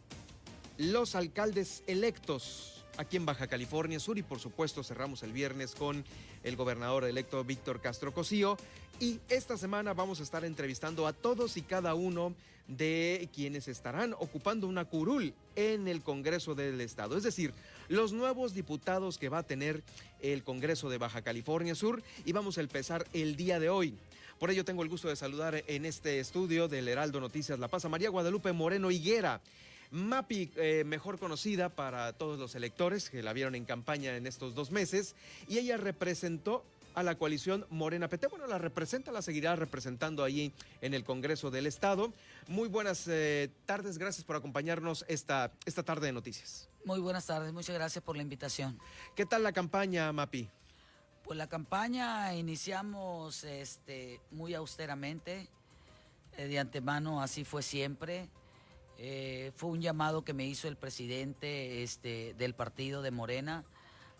los 0.77 1.15
alcaldes 1.15 1.83
electos 1.87 2.85
aquí 2.95 3.17
en 3.17 3.25
Baja 3.25 3.47
California 3.47 3.99
Sur. 3.99 4.17
Y 4.17 4.23
por 4.23 4.39
supuesto 4.39 4.81
cerramos 4.81 5.23
el 5.23 5.33
viernes 5.33 5.75
con 5.75 6.05
el 6.45 6.55
gobernador 6.55 7.03
electo 7.03 7.43
Víctor 7.43 7.81
Castro 7.81 8.13
Cosío. 8.13 8.55
Y 9.01 9.19
esta 9.27 9.57
semana 9.57 9.93
vamos 9.93 10.21
a 10.21 10.23
estar 10.23 10.45
entrevistando 10.45 11.05
a 11.05 11.11
todos 11.11 11.57
y 11.57 11.63
cada 11.63 11.95
uno 11.95 12.33
de 12.69 13.27
quienes 13.33 13.67
estarán 13.67 14.13
ocupando 14.13 14.67
una 14.67 14.85
curul 14.85 15.33
en 15.57 15.89
el 15.89 16.01
Congreso 16.01 16.55
del 16.55 16.79
Estado, 16.81 17.17
es 17.17 17.23
decir, 17.23 17.53
los 17.89 18.13
nuevos 18.13 18.53
diputados 18.53 19.17
que 19.17 19.29
va 19.29 19.39
a 19.39 19.43
tener 19.43 19.83
el 20.21 20.43
Congreso 20.43 20.89
de 20.89 20.97
Baja 20.97 21.21
California 21.21 21.75
Sur 21.75 22.03
y 22.25 22.31
vamos 22.31 22.57
a 22.57 22.61
empezar 22.61 23.07
el 23.13 23.35
día 23.35 23.59
de 23.59 23.69
hoy. 23.69 23.93
Por 24.39 24.51
ello 24.51 24.65
tengo 24.65 24.83
el 24.83 24.89
gusto 24.89 25.07
de 25.07 25.15
saludar 25.15 25.63
en 25.67 25.85
este 25.85 26.19
estudio 26.19 26.67
del 26.67 26.87
Heraldo 26.87 27.19
Noticias 27.19 27.59
La 27.59 27.67
Paz 27.67 27.85
a 27.85 27.89
María 27.89 28.09
Guadalupe 28.09 28.51
Moreno 28.51 28.91
Higuera. 28.91 29.41
Mapi, 29.89 30.51
eh, 30.57 30.83
mejor 30.85 31.17
conocida 31.17 31.69
para 31.69 32.13
todos 32.13 32.37
los 32.37 32.55
electores 32.55 33.09
que 33.09 33.23
la 33.23 33.33
vieron 33.33 33.55
en 33.55 33.65
campaña 33.65 34.15
en 34.17 34.27
estos 34.27 34.53
dos 34.53 34.69
meses, 34.69 35.15
y 35.47 35.59
ella 35.59 35.77
representó 35.77 36.65
a 36.97 37.03
la 37.03 37.15
coalición 37.15 37.63
Morena 37.69 38.09
PT. 38.09 38.25
Bueno, 38.25 38.47
la 38.47 38.57
representa, 38.57 39.11
la 39.11 39.21
seguirá 39.21 39.55
representando 39.55 40.23
ahí 40.23 40.51
en 40.81 40.95
el 40.95 41.03
Congreso 41.03 41.51
del 41.51 41.67
Estado. 41.67 42.11
Muy 42.47 42.67
buenas 42.67 43.07
eh, 43.07 43.51
tardes, 43.67 43.99
gracias 43.99 44.25
por 44.25 44.35
acompañarnos 44.35 45.05
esta, 45.07 45.51
esta 45.65 45.83
tarde 45.83 46.07
de 46.07 46.13
noticias. 46.13 46.67
Muy 46.85 46.99
buenas 46.99 47.27
tardes, 47.27 47.53
muchas 47.53 47.75
gracias 47.75 48.03
por 48.03 48.15
la 48.15 48.23
invitación. 48.23 48.79
¿Qué 49.15 49.27
tal 49.27 49.43
la 49.43 49.51
campaña, 49.51 50.11
Mapi? 50.11 50.49
Pues 51.23 51.37
la 51.37 51.47
campaña 51.47 52.33
iniciamos 52.33 53.43
este, 53.43 54.19
muy 54.31 54.55
austeramente, 54.55 55.49
eh, 56.35 56.47
de 56.47 56.57
antemano 56.57 57.21
así 57.21 57.43
fue 57.43 57.61
siempre. 57.61 58.27
Eh, 58.97 59.51
fue 59.55 59.69
un 59.69 59.81
llamado 59.81 60.23
que 60.23 60.33
me 60.33 60.47
hizo 60.47 60.67
el 60.67 60.77
presidente 60.77 61.83
este, 61.83 62.33
del 62.39 62.55
partido 62.55 63.03
de 63.03 63.11
Morena 63.11 63.65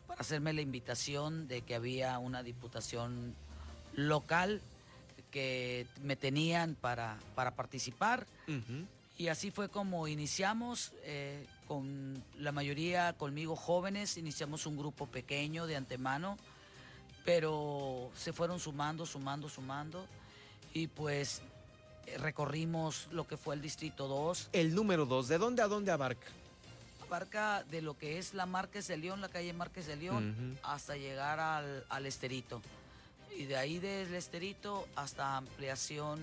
para 0.08 0.22
hacerme 0.22 0.54
la 0.54 0.62
invitación 0.62 1.48
de 1.48 1.62
que 1.62 1.76
había 1.76 2.17
una 2.20 2.43
diputación 2.43 3.36
local 3.93 4.62
que 5.32 5.86
me 6.02 6.15
tenían 6.15 6.76
para, 6.76 7.17
para 7.36 7.52
participar. 7.52 8.26
Y 9.17 9.28
así 9.30 9.52
fue 9.52 9.67
como 9.67 10.08
iniciamos, 10.08 10.93
eh, 11.04 11.46
con 11.67 12.24
la 12.38 12.52
mayoría 12.52 13.13
conmigo 13.13 13.56
jóvenes, 13.56 14.17
iniciamos 14.17 14.65
un 14.65 14.78
grupo 14.78 15.08
pequeño 15.08 15.65
de 15.67 15.76
antemano, 15.76 16.38
pero 17.26 18.12
se 18.15 18.32
fueron 18.32 18.60
sumando, 18.60 19.06
sumando, 19.06 19.50
sumando. 19.50 20.06
Y 20.74 20.88
pues 20.88 21.41
recorrimos 22.17 23.08
lo 23.12 23.28
que 23.28 23.38
fue 23.38 23.56
el 23.56 23.62
Distrito 23.62 24.08
2. 24.08 24.50
El 24.54 24.74
número 24.74 25.06
2, 25.06 25.28
¿de 25.28 25.38
dónde 25.38 25.62
a 25.62 25.67
dónde 25.67 25.91
abarca? 25.91 26.28
Abarca 27.08 27.63
de 27.63 27.82
lo 27.82 27.98
que 27.98 28.17
es 28.17 28.34
la 28.34 28.46
Márquez 28.46 28.88
de 28.88 28.98
León, 28.98 29.22
la 29.22 29.30
calle 29.30 29.54
Márquez 29.54 29.88
de 29.88 29.96
León, 29.96 30.60
hasta 30.63 30.98
llegar 30.98 31.39
al, 31.39 31.86
al, 31.89 32.06
Esterito. 32.06 32.62
Y 33.38 33.46
de 33.46 33.56
ahí 33.56 33.80
del 33.80 34.13
Esterito 34.13 34.88
hasta 34.96 35.38
ampliación 35.38 36.20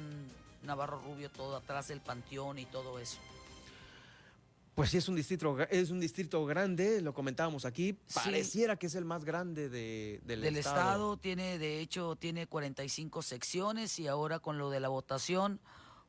Navarro 0.63 1.01
Rubio, 1.01 1.31
todo 1.31 1.57
atrás 1.57 1.89
del 1.89 2.01
Panteón 2.01 2.59
y 2.59 2.67
todo 2.67 2.99
eso. 2.99 3.19
Pues 4.75 4.91
sí, 4.91 4.99
es 4.99 5.09
un 5.09 5.15
distrito, 5.15 5.57
es 5.71 5.91
un 5.91 6.01
distrito 6.01 6.45
grande, 6.45 7.01
lo 7.01 7.15
comentábamos 7.15 7.65
aquí. 7.65 7.97
Pareciera 8.13 8.77
que 8.77 8.89
es 8.89 8.95
el 8.97 9.05
más 9.05 9.25
grande 9.25 9.69
de, 9.69 10.21
del, 10.25 10.41
del 10.41 10.57
estado. 10.57 10.79
estado. 10.81 11.17
Tiene, 11.17 11.59
de 11.59 11.81
hecho, 11.81 12.17
tiene 12.17 12.47
45 12.47 13.23
secciones 13.23 13.99
y 14.01 14.09
ahora 14.09 14.41
con 14.41 14.59
lo 14.59 14.71
de 14.71 14.81
la 14.81 14.89
votación 14.89 15.61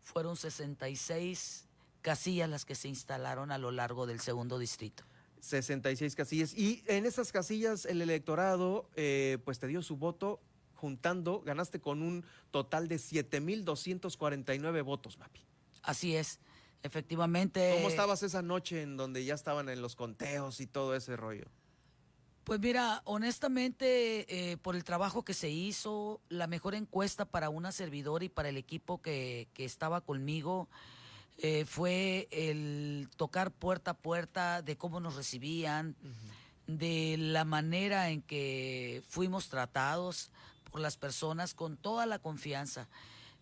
fueron 0.03 0.35
66 0.35 1.64
casillas 2.05 2.47
las 2.47 2.65
que 2.65 2.75
se 2.75 2.87
instalaron 2.87 3.51
a 3.51 3.57
lo 3.57 3.71
largo 3.71 4.05
del 4.05 4.19
segundo 4.19 4.59
distrito. 4.59 5.03
66 5.39 6.13
casillas. 6.13 6.53
Y 6.53 6.83
en 6.85 7.07
esas 7.07 7.31
casillas 7.31 7.85
el 7.85 7.99
electorado 7.99 8.87
eh, 8.95 9.39
pues 9.43 9.57
te 9.57 9.65
dio 9.65 9.81
su 9.81 9.97
voto 9.97 10.39
juntando, 10.75 11.41
ganaste 11.41 11.79
con 11.79 12.03
un 12.03 12.23
total 12.51 12.87
de 12.87 12.97
7.249 12.97 14.83
votos, 14.83 15.17
Mapi. 15.17 15.41
Así 15.81 16.15
es. 16.15 16.39
Efectivamente. 16.83 17.73
¿Cómo 17.77 17.87
estabas 17.87 18.21
esa 18.21 18.43
noche 18.43 18.83
en 18.83 18.97
donde 18.97 19.25
ya 19.25 19.33
estaban 19.33 19.67
en 19.69 19.81
los 19.81 19.95
conteos 19.95 20.61
y 20.61 20.67
todo 20.67 20.95
ese 20.95 21.17
rollo? 21.17 21.45
Pues 22.43 22.59
mira, 22.59 23.01
honestamente, 23.05 24.51
eh, 24.51 24.57
por 24.57 24.75
el 24.75 24.83
trabajo 24.83 25.25
que 25.25 25.33
se 25.33 25.49
hizo, 25.49 26.21
la 26.29 26.45
mejor 26.45 26.75
encuesta 26.75 27.25
para 27.25 27.49
una 27.49 27.71
servidora 27.71 28.25
y 28.25 28.29
para 28.29 28.49
el 28.49 28.57
equipo 28.57 29.01
que, 29.01 29.47
que 29.55 29.65
estaba 29.65 30.01
conmigo 30.01 30.69
eh, 31.37 31.65
fue 31.65 32.27
el 32.31 33.09
tocar 33.15 33.51
puerta 33.51 33.91
a 33.91 33.97
puerta 33.97 34.61
de 34.61 34.77
cómo 34.77 34.99
nos 34.99 35.15
recibían, 35.15 35.95
de 36.67 37.15
la 37.19 37.45
manera 37.45 38.09
en 38.09 38.21
que 38.21 39.03
fuimos 39.07 39.49
tratados 39.49 40.31
por 40.71 40.81
las 40.81 40.97
personas 40.97 41.53
con 41.53 41.77
toda 41.77 42.05
la 42.05 42.19
confianza. 42.19 42.87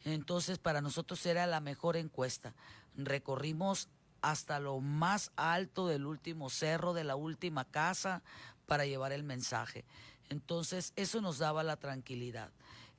Entonces, 0.04 0.60
para 0.60 0.82
nosotros 0.82 1.26
era 1.26 1.48
la 1.48 1.62
mejor 1.62 1.96
encuesta 1.96 2.54
recorrimos 2.96 3.90
hasta 4.22 4.60
lo 4.60 4.80
más 4.80 5.32
alto 5.36 5.88
del 5.88 6.06
último 6.06 6.50
cerro, 6.50 6.94
de 6.94 7.04
la 7.04 7.16
última 7.16 7.66
casa, 7.66 8.24
para 8.66 8.86
llevar 8.86 9.12
el 9.12 9.24
mensaje. 9.24 9.86
Entonces, 10.30 10.94
eso 10.96 11.22
nos 11.22 11.40
daba 11.40 11.64
la 11.64 11.76
tranquilidad. 11.78 12.52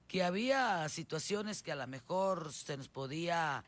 Que 0.06 0.22
había 0.22 0.86
situaciones 0.90 1.62
que 1.62 1.72
a 1.72 1.76
lo 1.76 1.86
mejor 1.86 2.52
se 2.52 2.76
nos 2.76 2.88
podía 2.88 3.64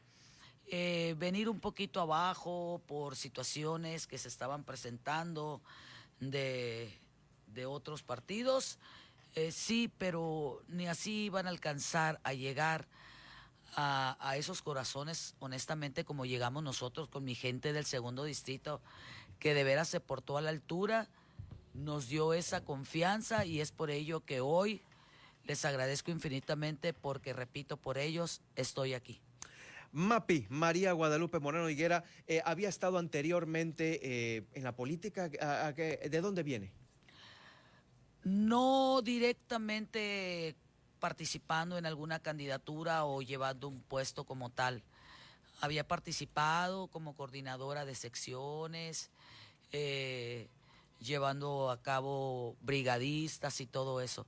eh, 0.69 1.15
venir 1.17 1.49
un 1.49 1.61
poquito 1.61 2.01
abajo 2.01 2.81
por 2.87 3.15
situaciones 3.15 4.07
que 4.07 4.19
se 4.19 4.27
estaban 4.27 4.65
presentando 4.65 5.61
de, 6.19 6.93
otros 7.67 8.03
partidos, 8.03 8.79
eh, 9.35 9.53
sí, 9.53 9.91
pero 9.97 10.63
ni 10.69 10.89
así 10.89 11.27
iban 11.27 11.47
a 11.47 11.51
alcanzar 11.51 12.21
a 12.25 12.35
llegar 12.35 12.87
a, 13.77 14.37
esos 14.37 14.63
corazones, 14.63 15.35
honestamente, 15.39 16.05
como 16.05 16.25
llegamos 16.25 16.63
nosotros 16.63 17.09
con 17.09 17.25
mi 17.25 17.35
gente 17.35 17.73
del 17.73 17.85
segundo 17.85 18.25
distrito, 18.25 18.81
que 19.39 19.55
de 19.55 19.65
veras 19.65 19.89
se 19.89 20.01
portó 20.01 20.39
a 20.39 20.41
la 20.41 20.51
altura, 20.51 21.09
nos 21.75 22.09
dio 22.09 22.33
esa 22.33 22.65
confianza 22.65 23.45
y 23.45 23.61
es 23.61 23.73
por 23.73 23.91
ello 23.91 24.25
que 24.25 24.41
hoy 24.41 24.83
les 25.45 25.65
agradezco 25.65 26.11
infinitamente 26.11 26.93
porque, 26.93 27.33
repito, 27.33 27.77
por 27.77 27.99
ellos 27.99 28.41
estoy 28.57 28.95
aquí. 28.95 29.21
Mapi, 29.97 30.47
María 30.51 30.93
Guadalupe 30.93 31.41
Moreno 31.41 31.71
Higuera, 31.71 32.05
eh, 32.27 32.43
había 32.45 32.69
estado 32.69 32.99
anteriormente 32.99 33.99
eh, 34.03 34.45
en 34.53 34.63
la 34.63 34.77
política. 34.77 35.31
¿De 35.31 36.21
dónde 36.21 36.43
viene? 36.43 36.71
No 38.23 39.01
directamente 39.01 40.55
participando 41.01 41.79
en 41.79 41.87
alguna 41.87 42.19
candidatura 42.19 43.07
o 43.07 43.23
llevando 43.23 43.69
un 43.69 43.81
puesto 43.81 44.25
como 44.25 44.51
tal. 44.51 44.83
Había 45.63 45.89
participado 45.89 46.89
como 46.89 47.15
coordinadora 47.15 47.87
de 47.87 47.95
secciones, 47.95 49.11
eh, 49.73 50.51
llevando 51.01 51.71
a 51.71 51.81
cabo 51.81 52.55
brigadistas 52.61 53.63
y 53.63 53.67
todo 53.67 54.03
eso. 54.03 54.27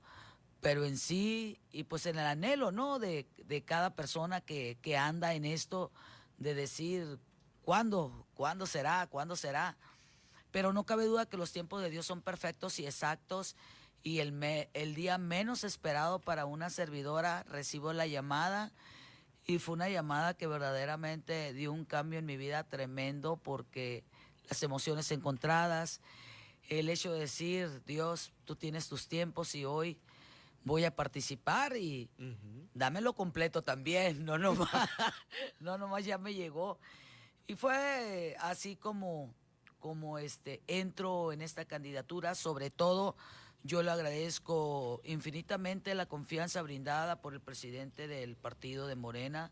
Pero 0.61 0.85
en 0.85 0.97
sí, 0.97 1.59
y 1.71 1.83
pues 1.85 2.05
en 2.05 2.17
el 2.17 2.25
anhelo, 2.25 2.71
¿no? 2.71 2.99
De, 2.99 3.27
cada 3.65 3.95
persona 3.95 4.41
que, 4.41 4.77
que 4.81 4.97
anda 4.97 5.33
en 5.33 5.45
esto, 5.45 5.91
de 6.37 6.53
decir, 6.53 7.19
¿cuándo? 7.63 8.25
¿Cuándo 8.33 8.65
será? 8.65 9.07
¿Cuándo 9.07 9.35
será? 9.35 9.77
Pero 10.51 10.73
no 10.73 10.85
cabe 10.85 11.05
duda 11.05 11.27
que 11.27 11.37
los 11.37 11.51
tiempos 11.51 11.81
de 11.81 11.89
Dios 11.89 12.05
son 12.05 12.21
perfectos 12.21 12.79
y 12.79 12.85
exactos 12.85 13.55
y 14.01 14.19
el, 14.19 14.33
el 14.73 14.95
día 14.95 15.17
menos 15.17 15.63
esperado 15.63 16.19
para 16.19 16.45
una 16.45 16.69
servidora 16.69 17.43
recibo 17.43 17.93
la 17.93 18.07
llamada 18.07 18.71
y 19.45 19.59
fue 19.59 19.73
una 19.73 19.89
llamada 19.89 20.35
que 20.35 20.47
verdaderamente 20.47 21.53
dio 21.53 21.71
un 21.73 21.85
cambio 21.85 22.19
en 22.19 22.25
mi 22.25 22.37
vida 22.37 22.63
tremendo 22.63 23.37
porque 23.37 24.03
las 24.47 24.61
emociones 24.63 25.11
encontradas, 25.11 26.01
el 26.69 26.89
hecho 26.89 27.11
de 27.11 27.21
decir, 27.21 27.83
Dios, 27.85 28.31
tú 28.45 28.55
tienes 28.55 28.87
tus 28.87 29.07
tiempos 29.07 29.55
y 29.55 29.65
hoy 29.65 29.99
voy 30.63 30.85
a 30.85 30.95
participar 30.95 31.75
y 31.77 32.09
dámelo 32.73 33.13
completo 33.13 33.61
también, 33.61 34.25
no 34.25 34.37
nomás, 34.37 34.69
no 35.59 35.77
nomás 35.77 36.05
ya 36.05 36.17
me 36.17 36.33
llegó. 36.33 36.79
Y 37.47 37.55
fue 37.55 38.35
así 38.39 38.75
como, 38.75 39.33
como 39.79 40.19
este, 40.19 40.61
entro 40.67 41.31
en 41.31 41.41
esta 41.41 41.65
candidatura, 41.65 42.35
sobre 42.35 42.69
todo 42.69 43.15
yo 43.63 43.83
le 43.83 43.91
agradezco 43.91 45.01
infinitamente 45.03 45.93
la 45.93 46.05
confianza 46.05 46.61
brindada 46.61 47.21
por 47.21 47.33
el 47.33 47.41
presidente 47.41 48.07
del 48.07 48.35
partido 48.37 48.87
de 48.87 48.95
Morena, 48.95 49.51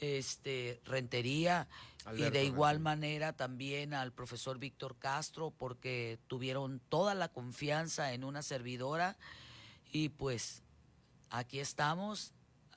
este 0.00 0.80
Rentería, 0.84 1.68
y 2.16 2.22
de 2.22 2.44
igual 2.44 2.80
manera 2.80 3.34
también 3.34 3.94
al 3.94 4.12
profesor 4.12 4.58
Víctor 4.58 4.96
Castro, 4.98 5.52
porque 5.56 6.18
tuvieron 6.26 6.80
toda 6.88 7.14
la 7.14 7.28
confianza 7.28 8.12
en 8.12 8.24
una 8.24 8.42
servidora 8.42 9.16
Y 9.92 10.10
pues 10.10 10.62
aquí 11.30 11.60
estamos, 11.60 12.32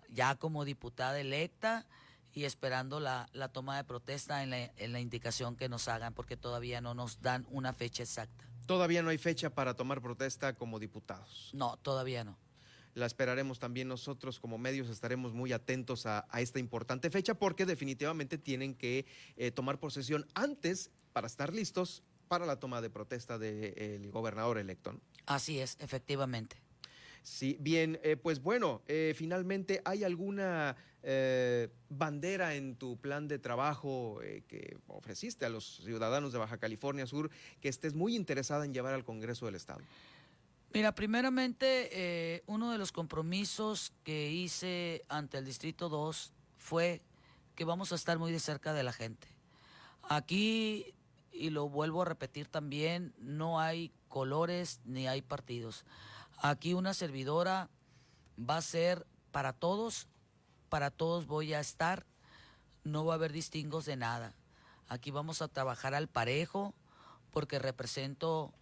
ya 0.09 0.35
como 0.35 0.65
diputada 0.65 1.19
electa 1.19 1.85
y 2.33 2.45
esperando 2.45 2.99
la, 2.99 3.27
la 3.33 3.49
toma 3.49 3.77
de 3.77 3.83
protesta 3.83 4.43
en 4.43 4.49
la, 4.49 4.65
en 4.77 4.91
la 4.91 4.99
indicación 4.99 5.55
que 5.55 5.69
nos 5.69 5.87
hagan, 5.87 6.13
porque 6.13 6.37
todavía 6.37 6.81
no 6.81 6.93
nos 6.93 7.21
dan 7.21 7.45
una 7.51 7.73
fecha 7.73 8.03
exacta. 8.03 8.45
Todavía 8.65 9.03
no 9.03 9.09
hay 9.09 9.17
fecha 9.17 9.49
para 9.53 9.75
tomar 9.75 10.01
protesta 10.01 10.55
como 10.55 10.79
diputados. 10.79 11.51
No, 11.53 11.77
todavía 11.77 12.23
no. 12.23 12.37
La 12.95 13.05
esperaremos 13.05 13.59
también 13.59 13.87
nosotros 13.87 14.39
como 14.39 14.57
medios, 14.57 14.89
estaremos 14.89 15.33
muy 15.33 15.51
atentos 15.51 16.05
a, 16.05 16.25
a 16.29 16.41
esta 16.41 16.59
importante 16.59 17.09
fecha 17.09 17.33
porque 17.33 17.65
definitivamente 17.65 18.37
tienen 18.37 18.75
que 18.75 19.05
eh, 19.35 19.51
tomar 19.51 19.79
posesión 19.79 20.27
antes 20.35 20.91
para 21.11 21.27
estar 21.27 21.53
listos 21.53 22.03
para 22.27 22.45
la 22.45 22.59
toma 22.59 22.81
de 22.81 22.89
protesta 22.89 23.37
del 23.37 24.09
gobernador 24.11 24.57
electo. 24.57 24.93
¿no? 24.93 25.01
Así 25.25 25.59
es, 25.59 25.77
efectivamente. 25.79 26.62
Sí, 27.23 27.55
bien, 27.61 27.99
eh, 28.03 28.17
pues 28.17 28.41
bueno, 28.41 28.81
eh, 28.85 29.13
finalmente, 29.15 29.81
¿hay 29.85 30.03
alguna 30.03 30.75
eh, 31.01 31.69
bandera 31.87 32.55
en 32.55 32.75
tu 32.75 32.97
plan 32.97 33.29
de 33.29 33.39
trabajo 33.39 34.19
que 34.47 34.77
ofreciste 34.87 35.45
a 35.45 35.49
los 35.49 35.77
ciudadanos 35.77 36.33
de 36.33 36.39
Baja 36.39 36.57
California 36.57 37.07
Sur 37.07 37.31
que 37.61 37.69
estés 37.69 37.93
muy 37.93 38.17
interesada 38.17 38.65
en 38.65 38.73
llevar 38.73 38.93
al 38.93 39.05
Congreso 39.05 39.45
del 39.45 39.55
Estado? 39.55 39.79
Mira, 40.73 40.93
primeramente, 40.93 42.43
uno 42.47 42.71
de 42.71 42.77
los 42.77 42.91
compromisos 42.91 43.93
que 44.03 44.29
hice 44.29 45.05
ante 45.07 45.37
el 45.37 45.45
Distrito 45.45 45.87
2 45.87 46.33
fue 46.57 47.01
que 47.55 47.63
vamos 47.63 47.93
a 47.93 47.95
estar 47.95 48.19
muy 48.19 48.33
de 48.33 48.39
cerca 48.39 48.73
de 48.73 48.83
la 48.83 48.91
gente. 48.91 49.27
Aquí, 50.09 50.93
y 51.31 51.51
lo 51.51 51.69
vuelvo 51.69 52.01
a 52.01 52.05
repetir 52.05 52.47
también, 52.47 53.13
no 53.17 53.61
hay 53.61 53.93
colores 54.09 54.81
ni 54.83 55.07
hay 55.07 55.21
partidos. 55.21 55.85
Aquí 56.45 56.73
una 56.73 56.93
servidora 56.93 57.69
va 58.37 58.57
a 58.57 58.61
ser 58.61 59.07
para 59.31 59.53
todos, 59.53 60.09
para 60.67 60.91
todos 60.91 61.25
voy 61.25 61.53
a 61.53 61.61
estar, 61.61 62.05
no 62.83 63.05
va 63.05 63.13
a 63.13 63.15
haber 63.15 63.31
distingos 63.31 63.85
de 63.85 63.95
nada. 63.95 64.35
Aquí 64.89 65.09
vamos 65.09 65.41
a 65.41 65.47
trabajar 65.47 65.95
al 65.95 66.09
parejo 66.09 66.73
porque 67.31 67.59
represento 67.59 68.53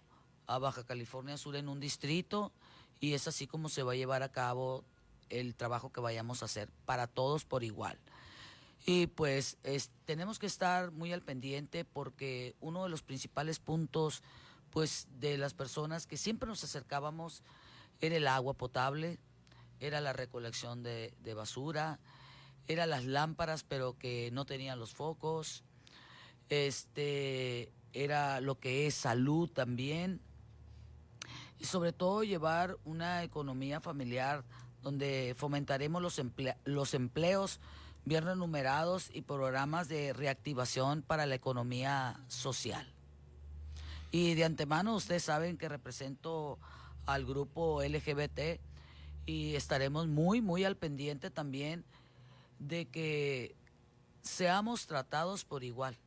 a 0.46 0.60
Baja 0.60 0.84
California 0.84 1.38
Sur 1.38 1.56
en 1.56 1.70
un 1.70 1.80
distrito 1.80 2.52
y 3.00 3.16
es 3.16 3.28
así 3.28 3.48
como 3.48 3.68
se 3.68 3.82
va 3.82 3.94
a 3.94 3.96
llevar 3.96 4.22
a 4.22 4.32
cabo 4.32 4.84
el 5.32 5.56
trabajo 5.56 5.92
que 5.92 6.02
vayamos 6.02 6.44
a 6.44 6.46
hacer 6.46 6.70
para 6.86 7.08
todos 7.08 7.46
por 7.46 7.64
igual. 7.64 7.98
Y 8.86 9.08
pues 9.08 9.58
es, 9.64 9.90
tenemos 10.06 10.38
que 10.38 10.46
estar 10.46 10.92
muy 10.92 11.14
al 11.14 11.24
pendiente 11.24 11.84
porque 11.84 12.56
uno 12.62 12.84
de 12.84 12.90
los 12.90 13.02
principales 13.02 13.58
puntos 13.58 14.22
pues 14.70 15.08
de 15.20 15.40
las 15.40 15.56
personas 15.56 16.06
que 16.06 16.16
siempre 16.16 16.48
nos 16.48 16.64
acercábamos 16.64 17.42
era 18.02 18.18
el 18.18 18.28
agua 18.28 18.54
potable, 18.54 19.20
era 19.80 20.02
la 20.02 20.14
recolección 20.14 20.84
de, 20.84 21.14
basura, 21.36 22.00
eran 22.68 22.90
las 22.90 23.06
lámparas 23.06 23.64
pero 23.64 23.98
que 23.98 24.30
no 24.32 24.46
tenían 24.46 24.80
los 24.80 24.94
focos, 24.94 25.64
este 26.50 27.72
era 27.94 28.42
lo 28.42 28.60
que 28.60 28.88
es 28.88 28.96
salud 28.96 29.50
también 29.50 30.22
y 31.60 31.66
sobre 31.66 31.94
todo 31.94 32.24
llevar 32.24 32.78
una 32.86 33.24
economía 33.24 33.80
familiar 33.80 34.44
donde 34.82 35.36
fomentaremos 35.38 36.02
los, 36.02 36.22
los 36.66 36.94
empleos 36.94 37.60
bien 38.04 38.24
renumerados 38.24 39.10
y 39.14 39.22
programas 39.22 39.88
de 39.88 40.14
reactivación 40.14 41.04
para 41.04 41.26
la 41.26 41.36
economía 41.36 42.20
social. 42.28 42.92
Y 44.12 44.34
de 44.34 44.44
antemano 44.44 44.96
ustedes 44.96 45.24
saben 45.24 45.58
que 45.58 45.70
represento 45.70 46.60
al 47.06 47.26
grupo 47.26 47.82
LGBT 47.84 48.60
y 49.26 49.56
estaremos 49.56 50.08
muy, 50.08 50.42
muy 50.42 50.64
al 50.64 50.78
pendiente 50.78 51.30
también 51.30 51.86
de 52.60 52.86
que 52.86 53.56
seamos 54.22 54.88
tratados 54.88 55.46
por 55.46 55.64
igual. 55.64 55.98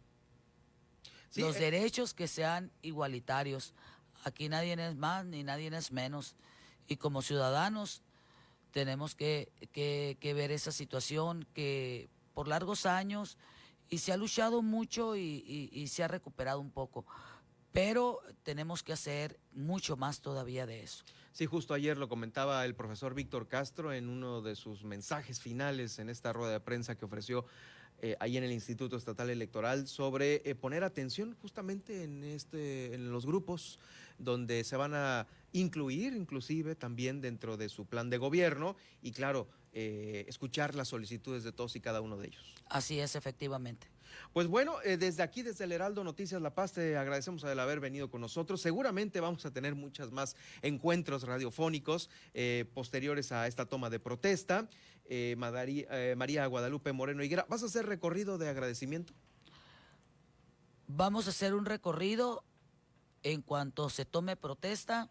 Sí, 1.31 1.41
Los 1.41 1.57
eh... 1.57 1.61
derechos 1.61 2.15
que 2.15 2.29
sean 2.29 2.71
igualitarios. 2.83 3.75
Aquí 4.25 4.49
nadie 4.49 4.75
es 4.75 4.97
más 4.97 5.25
ni 5.25 5.43
nadie 5.43 5.69
es 5.69 5.93
menos. 5.93 6.37
Y 6.87 6.97
como 6.97 7.23
ciudadanos 7.23 8.03
tenemos 8.71 9.15
que, 9.15 9.53
que, 9.73 10.17
que, 10.21 10.35
ver 10.35 10.51
esa 10.51 10.73
situación 10.73 11.47
que 11.55 12.09
por 12.35 12.49
largos 12.49 12.87
años 12.87 13.39
y 13.89 13.99
se 13.99 14.13
ha 14.13 14.17
luchado 14.17 14.63
mucho 14.63 15.17
y, 15.17 15.21
y, 15.47 15.71
y 15.73 15.89
se 15.89 16.03
ha 16.03 16.09
recuperado 16.09 16.61
un 16.61 16.71
poco. 16.71 17.05
Pero 17.75 18.21
tenemos 18.45 18.85
que 18.85 18.93
hacer 18.93 19.41
mucho 19.53 19.97
más 19.97 20.21
todavía 20.21 20.65
de 20.65 20.85
eso. 20.85 21.05
Sí, 21.33 21.45
justo 21.47 21.75
ayer 21.75 21.99
lo 21.99 22.09
comentaba 22.09 22.65
el 22.65 22.77
profesor 22.77 23.15
Víctor 23.15 23.49
Castro 23.49 23.93
en 23.93 24.09
uno 24.09 24.43
de 24.43 24.55
sus 24.55 24.85
mensajes 24.85 25.41
finales 25.41 25.99
en 25.99 26.09
esta 26.09 26.33
rueda 26.33 26.53
de 26.53 26.61
prensa 26.61 26.97
que 26.97 27.05
ofreció 27.05 27.47
eh, 28.01 28.17
ahí 28.21 28.37
en 28.37 28.45
el 28.45 28.53
Instituto 28.53 28.97
Estatal 28.97 29.29
Electoral 29.29 29.89
sobre 29.89 30.49
eh, 30.49 30.55
poner 30.55 30.85
atención 30.85 31.35
justamente 31.43 32.05
en, 32.05 32.23
este, 32.23 32.95
en 32.95 33.11
los 33.11 33.27
grupos 33.27 33.81
donde 34.19 34.63
se 34.63 34.77
van 34.77 34.95
a 34.95 35.27
incluir 35.51 36.15
inclusive 36.15 36.77
también 36.77 37.21
dentro 37.21 37.57
de 37.57 37.69
su 37.69 37.87
plan 37.87 38.09
de 38.09 38.19
gobierno 38.19 38.77
y 39.03 39.11
claro, 39.11 39.49
eh, 39.73 40.27
escuchar 40.29 40.77
las 40.77 40.87
solicitudes 40.87 41.43
de 41.43 41.51
todos 41.51 41.75
y 41.75 41.81
cada 41.81 42.01
uno 42.01 42.17
de 42.19 42.29
ellos. 42.29 42.55
Así 42.69 43.01
es, 43.01 43.17
efectivamente. 43.17 43.94
Pues 44.33 44.47
bueno, 44.47 44.77
eh, 44.85 44.97
desde 44.97 45.23
aquí, 45.23 45.43
desde 45.43 45.65
el 45.65 45.73
Heraldo 45.73 46.05
Noticias 46.05 46.41
La 46.41 46.55
Paz, 46.55 46.73
te 46.73 46.97
agradecemos 46.97 47.45
el 47.45 47.59
haber 47.59 47.81
venido 47.81 48.11
con 48.11 48.21
nosotros. 48.21 48.61
Seguramente 48.61 49.21
vamos 49.21 49.45
a 49.47 49.51
tener 49.51 49.75
muchas 49.75 50.11
más 50.11 50.37
encuentros 50.63 51.23
radiofónicos 51.25 52.11
eh, 52.35 52.65
posteriores 52.75 53.33
a 53.33 53.47
esta 53.47 53.67
toma 53.67 53.91
de 53.91 54.01
protesta. 54.01 54.69
Eh, 55.07 55.37
María 55.37 56.47
Guadalupe 56.47 56.93
Moreno 56.93 57.23
Higuera, 57.23 57.47
¿vas 57.49 57.63
a 57.63 57.67
hacer 57.67 57.87
recorrido 57.87 58.39
de 58.39 58.49
agradecimiento? 58.49 59.13
Vamos 60.87 61.27
a 61.27 61.31
hacer 61.31 61.55
un 61.55 61.65
recorrido 61.65 62.45
en 63.23 63.43
cuanto 63.43 63.89
se 63.89 64.05
tome 64.05 64.37
protesta 64.37 65.11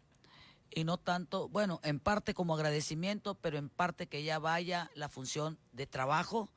y 0.76 0.84
no 0.84 0.97
tanto, 0.97 1.49
bueno, 1.49 1.80
en 1.84 1.99
parte 1.99 2.34
como 2.34 2.56
agradecimiento, 2.56 3.36
pero 3.36 3.58
en 3.58 3.70
parte 3.70 4.08
que 4.08 4.24
ya 4.24 4.39
vaya 4.39 4.89
la 4.95 5.10
función 5.10 5.60
de 5.72 5.86
trabajo 5.86 6.49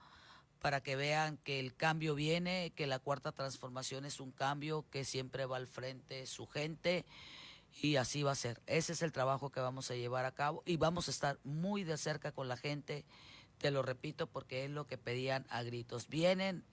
para 0.60 0.80
que 0.80 0.96
vean 0.96 1.36
que 1.38 1.60
el 1.60 1.74
cambio 1.74 2.14
viene, 2.14 2.72
que 2.74 2.86
la 2.86 2.98
cuarta 2.98 3.32
transformación 3.32 4.04
es 4.04 4.20
un 4.20 4.32
cambio 4.32 4.84
que 4.90 5.04
siempre 5.04 5.46
va 5.46 5.56
al 5.56 5.66
frente 5.66 6.26
su 6.26 6.46
gente 6.46 7.04
y 7.82 7.96
así 7.96 8.22
va 8.22 8.32
a 8.32 8.36
ser. 8.36 8.60
Ese 8.66 8.92
es 8.92 9.02
el 9.02 9.12
trabajo 9.12 9.50
que 9.50 9.60
vamos 9.60 9.90
a 9.90 9.94
llevar 9.94 10.24
a 10.24 10.32
cabo 10.32 10.62
y 10.66 10.76
vamos 10.76 11.08
a 11.08 11.10
estar 11.10 11.38
muy 11.44 11.84
de 11.84 11.96
cerca 11.98 12.32
con 12.32 12.48
la 12.48 12.56
gente, 12.56 13.04
te 13.58 13.70
lo 13.70 13.82
repito 13.82 14.26
porque 14.26 14.64
es 14.64 14.70
lo 14.70 14.86
que 14.86 14.98
pedían 14.98 15.46
a 15.50 15.62
gritos. 15.62 16.08
Vienen, 16.08 16.64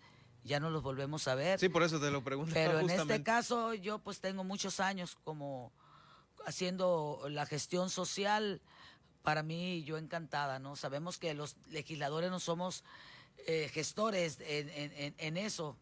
ya 0.44 0.60
no 0.60 0.70
los 0.70 0.82
volvemos 0.82 1.28
a 1.28 1.36
ver. 1.36 1.60
Sí, 1.60 1.70
por 1.70 1.84
eso 1.84 2.00
te 2.00 2.12
lo 2.12 2.24
pregunto. 2.24 2.54
Pero 2.54 2.80
en 2.80 2.90
este 2.90 3.24
caso 3.24 3.74
yo 3.74 4.00
pues 4.00 4.20
tengo 4.22 4.44
muchos 4.44 4.80
años 4.80 5.18
como 5.24 5.72
haciendo 6.46 7.22
la 7.30 7.46
gestión 7.46 7.90
social. 7.90 8.62
Para 9.22 9.42
mí, 9.42 9.84
yo 9.86 9.98
encantada, 9.98 10.60
¿no? 10.60 10.76
Sabemos 10.76 11.18
que 11.18 11.34
los 11.34 11.56
legisladores 11.70 12.30
no 12.30 12.42
somos 12.42 12.84
eh, 13.48 13.70
gestores 13.74 14.40
en, 14.42 14.70
en, 14.70 15.16
en 15.18 15.38
eso. 15.38 15.78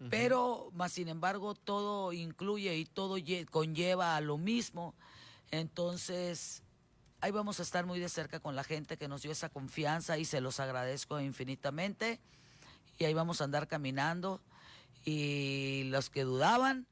Uh 0.00 0.04
-huh. 0.04 0.08
Pero, 0.10 0.70
más 0.74 0.92
sin 0.92 1.08
embargo, 1.08 1.54
todo 1.54 2.12
incluye 2.12 2.76
y 2.76 2.84
todo 2.84 3.16
conlleva 3.50 4.16
a 4.16 4.20
lo 4.20 4.38
mismo. 4.38 4.94
Entonces, 5.50 6.62
ahí 7.20 7.30
vamos 7.30 7.58
a 7.58 7.62
estar 7.62 7.86
muy 7.86 7.98
de 7.98 8.08
cerca 8.08 8.40
con 8.40 8.54
la 8.54 8.64
gente 8.64 8.96
que 8.96 9.08
nos 9.08 9.22
dio 9.22 9.32
esa 9.32 9.48
confianza 9.48 10.18
y 10.18 10.24
se 10.24 10.40
los 10.40 10.60
agradezco 10.60 11.20
infinitamente. 11.20 12.20
Y 12.98 13.04
ahí 13.04 13.14
vamos 13.14 13.40
a 13.40 13.44
andar 13.44 13.66
caminando. 13.66 14.40
Y 15.04 15.84
los 15.84 16.10
que 16.10 16.24
dudaban, 16.24 16.86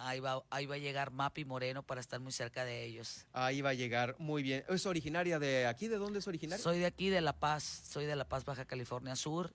Ahí 0.00 0.20
va, 0.20 0.44
ahí 0.50 0.64
va 0.66 0.76
a 0.76 0.78
llegar 0.78 1.10
Mapi 1.10 1.44
Moreno 1.44 1.82
para 1.82 2.00
estar 2.00 2.20
muy 2.20 2.30
cerca 2.30 2.64
de 2.64 2.84
ellos. 2.84 3.26
Ahí 3.32 3.62
va 3.62 3.70
a 3.70 3.74
llegar, 3.74 4.14
muy 4.20 4.44
bien. 4.44 4.64
¿Es 4.68 4.86
originaria 4.86 5.40
de 5.40 5.66
aquí? 5.66 5.88
¿De 5.88 5.96
dónde 5.96 6.20
es 6.20 6.28
originaria? 6.28 6.62
Soy 6.62 6.78
de 6.78 6.86
aquí, 6.86 7.10
de 7.10 7.20
La 7.20 7.32
Paz. 7.32 7.82
Soy 7.90 8.06
de 8.06 8.14
La 8.14 8.24
Paz, 8.24 8.44
Baja 8.44 8.64
California 8.64 9.16
Sur. 9.16 9.52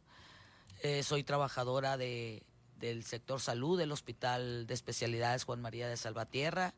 Eh, 0.82 1.02
soy 1.02 1.24
trabajadora 1.24 1.96
de, 1.96 2.44
del 2.76 3.06
sector 3.06 3.40
salud 3.40 3.80
del 3.80 3.94
Hospital 3.94 4.68
de 4.68 4.74
Especialidades 4.74 5.46
Juan 5.46 5.62
María 5.62 5.88
de 5.88 5.96
Salvatierra. 5.96 6.74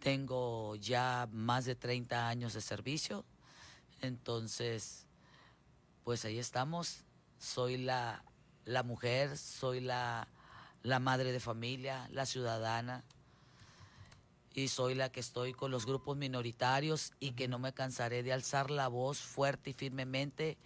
Tengo 0.00 0.74
ya 0.76 1.28
más 1.30 1.66
de 1.66 1.74
30 1.74 2.26
años 2.26 2.54
de 2.54 2.62
servicio. 2.62 3.26
Entonces, 4.00 5.06
pues 6.02 6.24
ahí 6.24 6.38
estamos. 6.38 7.04
Soy 7.38 7.76
la, 7.76 8.24
la 8.64 8.82
mujer, 8.82 9.36
soy 9.36 9.80
la 9.80 10.28
la 10.86 11.00
madre 11.00 11.32
de 11.32 11.40
familia, 11.40 12.08
la 12.12 12.26
ciudadana, 12.26 13.02
y 14.54 14.68
soy 14.68 14.94
la 14.94 15.10
que 15.10 15.18
estoy 15.18 15.52
con 15.52 15.72
los 15.72 15.84
grupos 15.84 16.16
minoritarios 16.16 17.12
y 17.18 17.32
que 17.32 17.48
no 17.48 17.58
me 17.58 17.74
cansaré 17.74 18.22
de 18.22 18.32
alzar 18.32 18.70
la 18.70 18.86
voz 18.86 19.18
fuerte 19.18 19.70
y 19.70 19.72
firmemente 19.72 20.56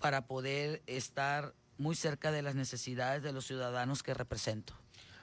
para 0.00 0.26
poder 0.26 0.82
estar 0.86 1.54
muy 1.76 1.94
cerca 1.94 2.32
de 2.32 2.40
las 2.40 2.54
necesidades 2.54 3.22
de 3.22 3.32
los 3.32 3.46
ciudadanos 3.46 4.02
que 4.02 4.14
represento. 4.14 4.79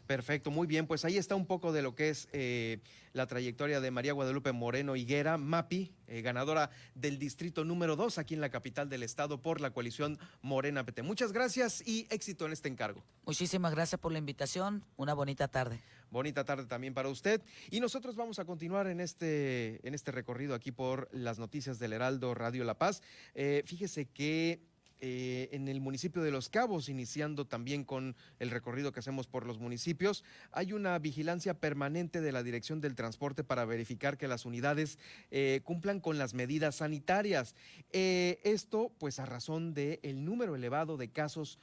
Perfecto, 0.07 0.51
muy 0.51 0.67
bien. 0.67 0.87
Pues 0.87 1.03
ahí 1.03 1.17
está 1.17 1.35
un 1.35 1.45
poco 1.45 1.73
de 1.73 1.81
lo 1.81 1.93
que 1.93 2.09
es 2.09 2.29
eh, 2.31 2.79
la 3.11 3.27
trayectoria 3.27 3.81
de 3.81 3.91
María 3.91 4.13
Guadalupe 4.13 4.53
Moreno 4.53 4.95
Higuera, 4.95 5.37
MAPI, 5.37 5.91
eh, 6.07 6.21
ganadora 6.21 6.69
del 6.95 7.19
distrito 7.19 7.65
número 7.65 7.97
2 7.97 8.17
aquí 8.17 8.33
en 8.33 8.39
la 8.39 8.49
capital 8.49 8.87
del 8.87 9.03
estado 9.03 9.41
por 9.41 9.59
la 9.59 9.71
coalición 9.71 10.17
Morena 10.41 10.85
PT. 10.85 11.03
Muchas 11.03 11.33
gracias 11.33 11.85
y 11.85 12.07
éxito 12.09 12.45
en 12.45 12.53
este 12.53 12.69
encargo. 12.69 13.03
Muchísimas 13.25 13.73
gracias 13.73 13.99
por 13.99 14.13
la 14.13 14.19
invitación. 14.19 14.85
Una 14.95 15.13
bonita 15.13 15.49
tarde. 15.49 15.81
Bonita 16.09 16.45
tarde 16.45 16.65
también 16.67 16.93
para 16.93 17.09
usted. 17.09 17.41
Y 17.69 17.81
nosotros 17.81 18.15
vamos 18.15 18.39
a 18.39 18.45
continuar 18.45 18.87
en 18.87 19.01
este, 19.01 19.85
en 19.85 19.93
este 19.93 20.11
recorrido 20.13 20.55
aquí 20.55 20.71
por 20.71 21.09
las 21.11 21.37
noticias 21.37 21.79
del 21.79 21.91
Heraldo 21.91 22.33
Radio 22.33 22.63
La 22.63 22.77
Paz. 22.77 23.01
Eh, 23.35 23.61
fíjese 23.65 24.05
que 24.05 24.61
eh, 24.99 25.49
en 25.51 25.67
el 25.67 25.79
municipio 25.79 26.23
de 26.23 26.31
Los 26.31 26.49
Cabos, 26.49 26.89
iniciando 26.89 27.45
también 27.45 27.83
con 27.83 28.15
el 28.39 28.49
recorrido 28.49 28.91
que 28.91 28.99
hacemos 28.99 29.27
por 29.27 29.45
los 29.45 29.59
municipios, 29.59 30.23
hay 30.51 30.73
una 30.73 30.97
vigilancia 30.97 31.53
permanente 31.53 32.19
de 32.19 32.31
la 32.31 32.41
Dirección 32.41 32.81
del 32.81 32.95
Transporte 32.95 33.43
para 33.43 33.65
verificar 33.65 34.17
que 34.17 34.27
las 34.27 34.45
unidades 34.45 34.97
eh, 35.29 35.61
cumplan 35.63 35.99
con 35.99 36.17
las 36.17 36.33
medidas 36.33 36.77
sanitarias. 36.77 37.53
Eh, 37.91 38.39
esto, 38.43 38.91
pues, 38.97 39.19
a 39.19 39.25
razón 39.25 39.75
del 39.75 39.99
el 40.01 40.25
número 40.25 40.55
elevado 40.55 40.97
de 40.97 41.09
casos 41.09 41.59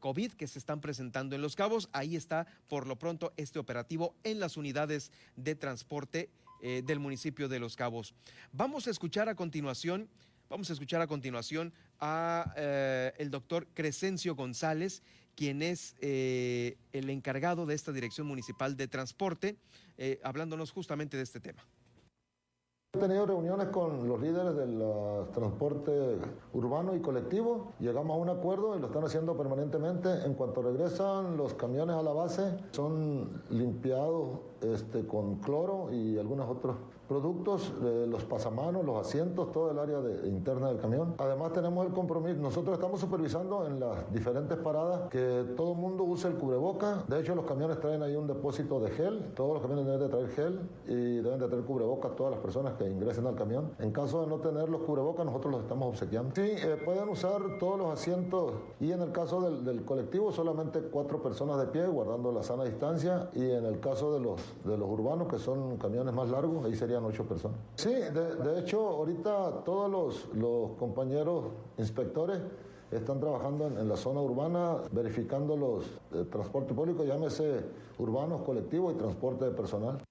COVID 0.00 0.32
que 0.32 0.48
se 0.48 0.58
están 0.58 0.82
presentando 0.82 1.34
en 1.34 1.40
Los 1.40 1.56
Cabos. 1.56 1.88
Ahí 1.92 2.14
está, 2.14 2.46
por 2.68 2.86
lo 2.86 2.98
pronto, 2.98 3.32
este 3.38 3.58
operativo 3.58 4.14
en 4.22 4.38
las 4.38 4.58
unidades 4.58 5.10
de 5.34 5.54
transporte 5.54 6.28
del 6.60 6.98
municipio 6.98 7.48
de 7.48 7.58
Los 7.58 7.74
Cabos. 7.74 8.14
Vamos 8.52 8.86
a 8.86 8.90
escuchar 8.90 9.30
a 9.30 9.34
continuación 9.34 10.10
Vamos 10.52 10.68
a 10.68 10.74
escuchar 10.74 11.00
a 11.00 11.06
continuación 11.06 11.72
a 11.98 12.52
eh, 12.58 13.14
el 13.16 13.30
doctor 13.30 13.66
Crescencio 13.72 14.34
González, 14.34 15.02
quien 15.34 15.62
es 15.62 15.96
eh, 16.02 16.76
el 16.92 17.08
encargado 17.08 17.64
de 17.64 17.74
esta 17.74 17.90
Dirección 17.90 18.26
Municipal 18.26 18.76
de 18.76 18.86
Transporte, 18.86 19.56
eh, 19.96 20.20
hablándonos 20.22 20.70
justamente 20.70 21.16
de 21.16 21.22
este 21.22 21.40
tema. 21.40 21.64
He 22.94 22.98
tenido 22.98 23.24
reuniones 23.24 23.68
con 23.68 24.06
los 24.06 24.20
líderes 24.20 24.54
del 24.54 24.78
transporte 25.32 26.18
urbano 26.52 26.94
y 26.94 27.00
colectivo. 27.00 27.72
Llegamos 27.80 28.14
a 28.14 28.20
un 28.20 28.28
acuerdo 28.28 28.76
y 28.76 28.80
lo 28.80 28.88
están 28.88 29.04
haciendo 29.04 29.34
permanentemente. 29.34 30.10
En 30.26 30.34
cuanto 30.34 30.60
regresan 30.60 31.38
los 31.38 31.54
camiones 31.54 31.96
a 31.96 32.02
la 32.02 32.12
base, 32.12 32.58
son 32.72 33.42
limpiados 33.48 34.40
este, 34.60 35.06
con 35.06 35.36
cloro 35.36 35.90
y 35.90 36.18
algunos 36.18 36.46
otros 36.50 36.76
productos, 37.12 37.74
eh, 37.82 38.06
los 38.08 38.24
pasamanos, 38.24 38.82
los 38.86 38.96
asientos, 38.96 39.52
todo 39.52 39.70
el 39.70 39.78
área 39.78 39.98
interna 40.24 40.68
del 40.68 40.78
camión. 40.78 41.14
Además 41.18 41.52
tenemos 41.52 41.86
el 41.86 41.92
compromiso, 41.92 42.40
nosotros 42.40 42.74
estamos 42.74 43.00
supervisando 43.00 43.66
en 43.66 43.78
las 43.78 44.10
diferentes 44.14 44.56
paradas 44.56 45.10
que 45.10 45.44
todo 45.54 45.72
el 45.72 45.78
mundo 45.78 46.04
use 46.04 46.28
el 46.28 46.36
cubreboca. 46.36 47.04
De 47.08 47.20
hecho 47.20 47.34
los 47.34 47.44
camiones 47.44 47.78
traen 47.80 48.02
ahí 48.02 48.16
un 48.16 48.26
depósito 48.26 48.80
de 48.80 48.90
gel, 48.92 49.32
todos 49.34 49.52
los 49.52 49.60
camiones 49.60 49.84
deben 49.84 50.00
de 50.00 50.08
traer 50.08 50.28
gel 50.28 50.60
y 50.86 51.16
deben 51.16 51.38
de 51.38 51.48
traer 51.48 51.64
cubrebocas 51.64 52.16
todas 52.16 52.32
las 52.32 52.40
personas 52.40 52.74
que 52.78 52.88
ingresen 52.88 53.26
al 53.26 53.34
camión. 53.34 53.72
En 53.78 53.92
caso 53.92 54.22
de 54.22 54.28
no 54.28 54.38
tener 54.38 54.70
los 54.70 54.80
cubrebocas 54.80 55.26
nosotros 55.26 55.52
los 55.52 55.62
estamos 55.64 55.88
obsequiando. 55.90 56.34
Sí, 56.34 56.40
eh, 56.40 56.80
pueden 56.82 57.10
usar 57.10 57.42
todos 57.60 57.78
los 57.78 57.88
asientos 57.92 58.54
y 58.80 58.90
en 58.90 59.02
el 59.02 59.12
caso 59.12 59.42
del, 59.42 59.66
del 59.66 59.84
colectivo 59.84 60.32
solamente 60.32 60.80
cuatro 60.80 61.22
personas 61.22 61.58
de 61.58 61.66
pie 61.66 61.86
guardando 61.86 62.32
la 62.32 62.42
sana 62.42 62.64
distancia 62.64 63.28
y 63.34 63.50
en 63.50 63.66
el 63.66 63.80
caso 63.80 64.14
de 64.14 64.20
los, 64.20 64.40
de 64.64 64.78
los 64.78 64.88
urbanos 64.88 65.28
que 65.28 65.38
son 65.38 65.76
camiones 65.76 66.14
más 66.14 66.30
largos 66.30 66.64
ahí 66.64 66.74
serían 66.74 67.01
ocho 67.04 67.26
personas. 67.26 67.58
Sí, 67.76 67.90
de, 67.90 68.60
hecho, 68.60 68.80
ahorita 68.88 69.64
todos 69.64 69.90
los, 70.34 70.76
compañeros 70.78 71.46
inspectores 71.78 72.40
están 72.90 73.20
trabajando 73.20 73.66
en, 73.66 73.88
la 73.88 73.96
zona 73.96 74.20
urbana 74.20 74.76
verificando 74.90 75.56
los 75.56 75.84
eh, 76.12 76.24
transporte 76.30 76.74
público, 76.74 77.04
llámese 77.04 77.64
urbanos, 77.98 78.42
colectivos 78.42 78.94
y 78.94 78.98
transporte 78.98 79.46
de 79.46 79.50
personal. 79.52 80.02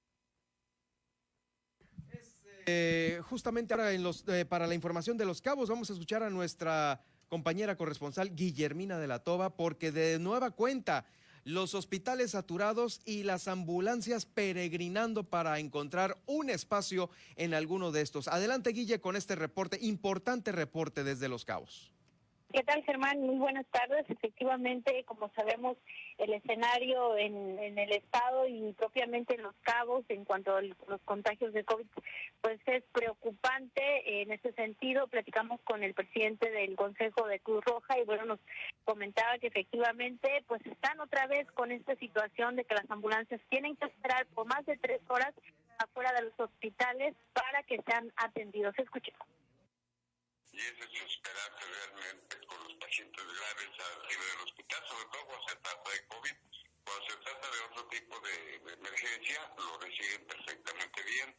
Eh, 2.66 3.20
justamente 3.30 3.74
ahora 3.74 3.92
en 3.92 4.04
los, 4.04 4.28
eh, 4.28 4.46
para 4.46 4.68
la 4.68 4.76
información 4.76 5.18
de 5.18 5.26
los 5.26 5.42
cabos 5.42 5.70
vamos 5.70 5.90
a 5.90 5.94
escuchar 5.94 6.24
a 6.24 6.30
nuestra 6.30 7.02
compañera 7.28 7.76
corresponsal 7.76 8.36
Guillermina 8.36 9.00
de 9.00 9.08
la 9.08 9.20
Toba 9.20 9.56
porque 9.56 9.92
de 9.92 10.20
nueva 10.20 10.52
cuenta 10.52 11.06
los 11.44 11.74
hospitales 11.74 12.32
saturados 12.32 13.02
y 13.06 13.24
las 13.24 13.48
ambulancias 13.48 14.26
peregrinando 14.26 15.24
para 15.24 15.60
encontrar 15.60 16.18
un 16.26 16.50
espacio 16.50 17.10
en 17.36 17.54
alguno 17.54 17.92
de 17.92 18.02
estos. 18.02 18.28
Adelante, 18.28 18.72
Guille, 18.72 19.02
con 19.02 19.16
este 19.16 19.36
reporte, 19.36 19.80
importante 19.82 20.52
reporte 20.52 21.04
desde 21.04 21.30
Los 21.30 21.46
Cabos. 21.46 21.92
¿Qué 22.54 22.64
tal, 22.64 22.84
Germán? 22.84 23.22
Muy 23.22 23.38
buenas 23.38 23.66
tardes. 23.68 24.06
Efectivamente, 24.10 25.06
como 25.06 25.32
sabemos, 25.36 25.78
el 26.18 26.34
escenario 26.34 27.18
en, 27.18 27.58
el 27.60 27.92
estado 27.94 28.46
y 28.46 28.74
propiamente 28.74 29.36
en 29.36 29.44
los 29.44 29.56
cabos 29.62 30.04
en 30.10 30.26
cuanto 30.26 30.58
a 30.58 30.62
los 30.62 31.02
contagios 31.06 31.54
de 31.54 31.64
COVID, 31.64 31.86
pues 32.42 32.60
es 32.66 32.84
preocupante. 32.92 34.22
En 34.22 34.32
ese 34.32 34.52
sentido, 34.54 35.08
platicamos 35.08 35.62
con 35.62 35.84
el 35.84 35.94
presidente 35.94 36.52
del 36.52 36.76
Consejo 36.76 37.26
de 37.28 37.40
Cruz 37.40 37.64
Roja 37.64 37.98
y 37.98 38.04
bueno, 38.04 38.26
nos 38.26 38.40
comentaba 38.84 39.38
que 39.38 39.48
efectivamente, 39.48 40.44
pues 40.48 40.66
están 40.66 41.00
otra 41.00 41.28
vez 41.28 41.50
con 41.52 41.72
esta 41.72 41.96
situación 41.96 42.58
de 42.58 42.66
que 42.66 42.76
las 42.76 42.90
ambulancias 42.90 43.40
tienen 43.50 43.78
que 43.78 43.86
esperar 43.86 44.26
por 44.28 44.46
más 44.46 44.66
de 44.66 44.78
tres 44.78 45.00
horas 45.08 45.34
afuera 45.78 46.12
de 46.14 46.24
los 46.24 46.40
hospitales 46.40 47.16
para 47.34 47.64
que 47.64 47.82
sean 47.84 48.12
atendidos. 48.18 48.78
Escuchemos 48.78 49.28
y 50.54 50.58
es 50.60 50.78
desesperante 50.80 51.66
realmente 51.66 52.41
pacientes 52.92 53.24
graves 53.24 53.72
arriba 54.04 54.24
del 54.26 54.44
hospital, 54.44 54.84
sobre 54.86 55.06
todo 55.06 55.26
cuando 55.28 55.48
se 55.48 55.56
trata 55.56 55.92
de 55.92 56.08
COVID. 56.08 56.36
Cuando 56.84 57.06
se 57.08 57.18
trata 57.24 57.52
de 57.52 57.60
otro 57.72 57.88
tipo 57.88 58.20
de, 58.20 58.56
emergencia, 58.74 59.54
lo 59.56 59.80
reciben 59.80 60.28
perfectamente 60.28 61.04
bien. 61.04 61.38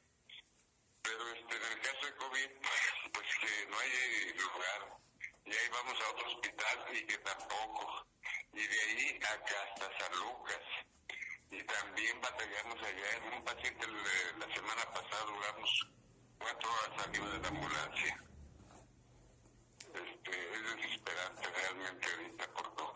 Pero 1.02 1.28
este, 1.28 1.56
en 1.56 1.62
el 1.62 1.80
caso 1.82 2.06
de 2.06 2.14
COVID, 2.16 2.48
pues 3.12 3.26
que 3.36 3.66
no 3.66 3.78
hay 3.78 4.32
lugar. 4.32 4.96
Y 5.44 5.50
ahí 5.52 5.68
vamos 5.72 6.00
a 6.00 6.10
otro 6.12 6.26
hospital 6.32 6.86
y 6.90 7.06
que 7.06 7.18
tampoco. 7.18 8.06
Y 8.54 8.66
de 8.66 8.80
ahí 8.80 9.20
acá 9.20 9.56
hasta 9.68 9.98
San 9.98 10.18
Lucas. 10.20 10.64
Y 11.50 11.62
también 11.64 12.18
batallamos 12.22 12.82
allá. 12.82 13.16
En 13.16 13.32
un 13.34 13.44
paciente 13.44 13.86
la 14.38 14.54
semana 14.54 14.84
pasada 14.94 15.24
duramos 15.26 15.86
cuatro 16.38 16.70
horas 16.72 17.06
arriba 17.06 17.28
de 17.28 17.38
la 17.40 17.48
ambulancia 17.48 18.31
es 20.36 20.76
desesperante 20.76 21.48
realmente 21.48 22.06
ahorita 22.10 22.46
por 22.54 22.74
todo. 22.74 22.94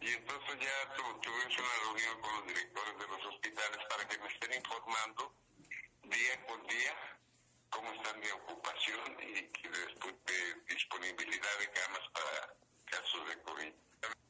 Y 0.00 0.08
entonces 0.12 0.58
ya 0.60 0.94
tuvimos 0.94 1.58
una 1.58 1.74
reunión 1.84 2.20
con 2.20 2.34
los 2.36 2.46
directores 2.46 2.98
de 2.98 3.08
los 3.08 3.26
hospitales 3.26 3.78
para 3.88 4.08
que 4.08 4.18
me 4.18 4.28
estén 4.28 4.54
informando 4.54 5.34
día 6.02 6.46
por 6.46 6.66
día 6.66 6.94
cómo 7.70 7.92
está 7.92 8.12
mi 8.14 8.28
ocupación 8.28 9.16
y, 9.20 9.68
después 9.68 10.14
de 10.24 10.54
disponibilidad 10.68 11.58
de 11.58 11.70
camas 11.72 12.08
para 12.12 12.56
casos 12.84 13.28
de 13.28 13.42
COVID. 13.42 13.72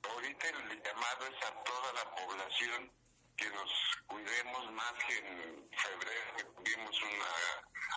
Ahorita 0.08 0.48
el 0.48 0.82
llamado 0.82 1.26
es 1.26 1.46
a 1.46 1.64
toda 1.64 1.92
la 1.92 2.14
población 2.14 2.92
que 3.36 3.50
nos 3.50 3.70
cuidemos 4.06 4.72
más 4.72 4.92
que 5.06 5.18
en 5.18 5.70
febrero 5.70 6.36
que 6.36 6.44
tuvimos 6.44 7.02
una 7.02 7.30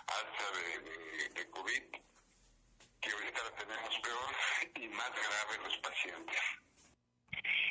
alza 0.06 0.50
de 1.34 1.50
COVID 1.50 2.08
que 3.00 3.10
ahorita 3.10 3.40
la 3.44 3.56
tenemos 3.56 4.00
peor 4.00 4.82
y 4.82 4.88
más 4.88 5.10
grave 5.10 5.64
los 5.64 5.78
pacientes. 5.78 6.40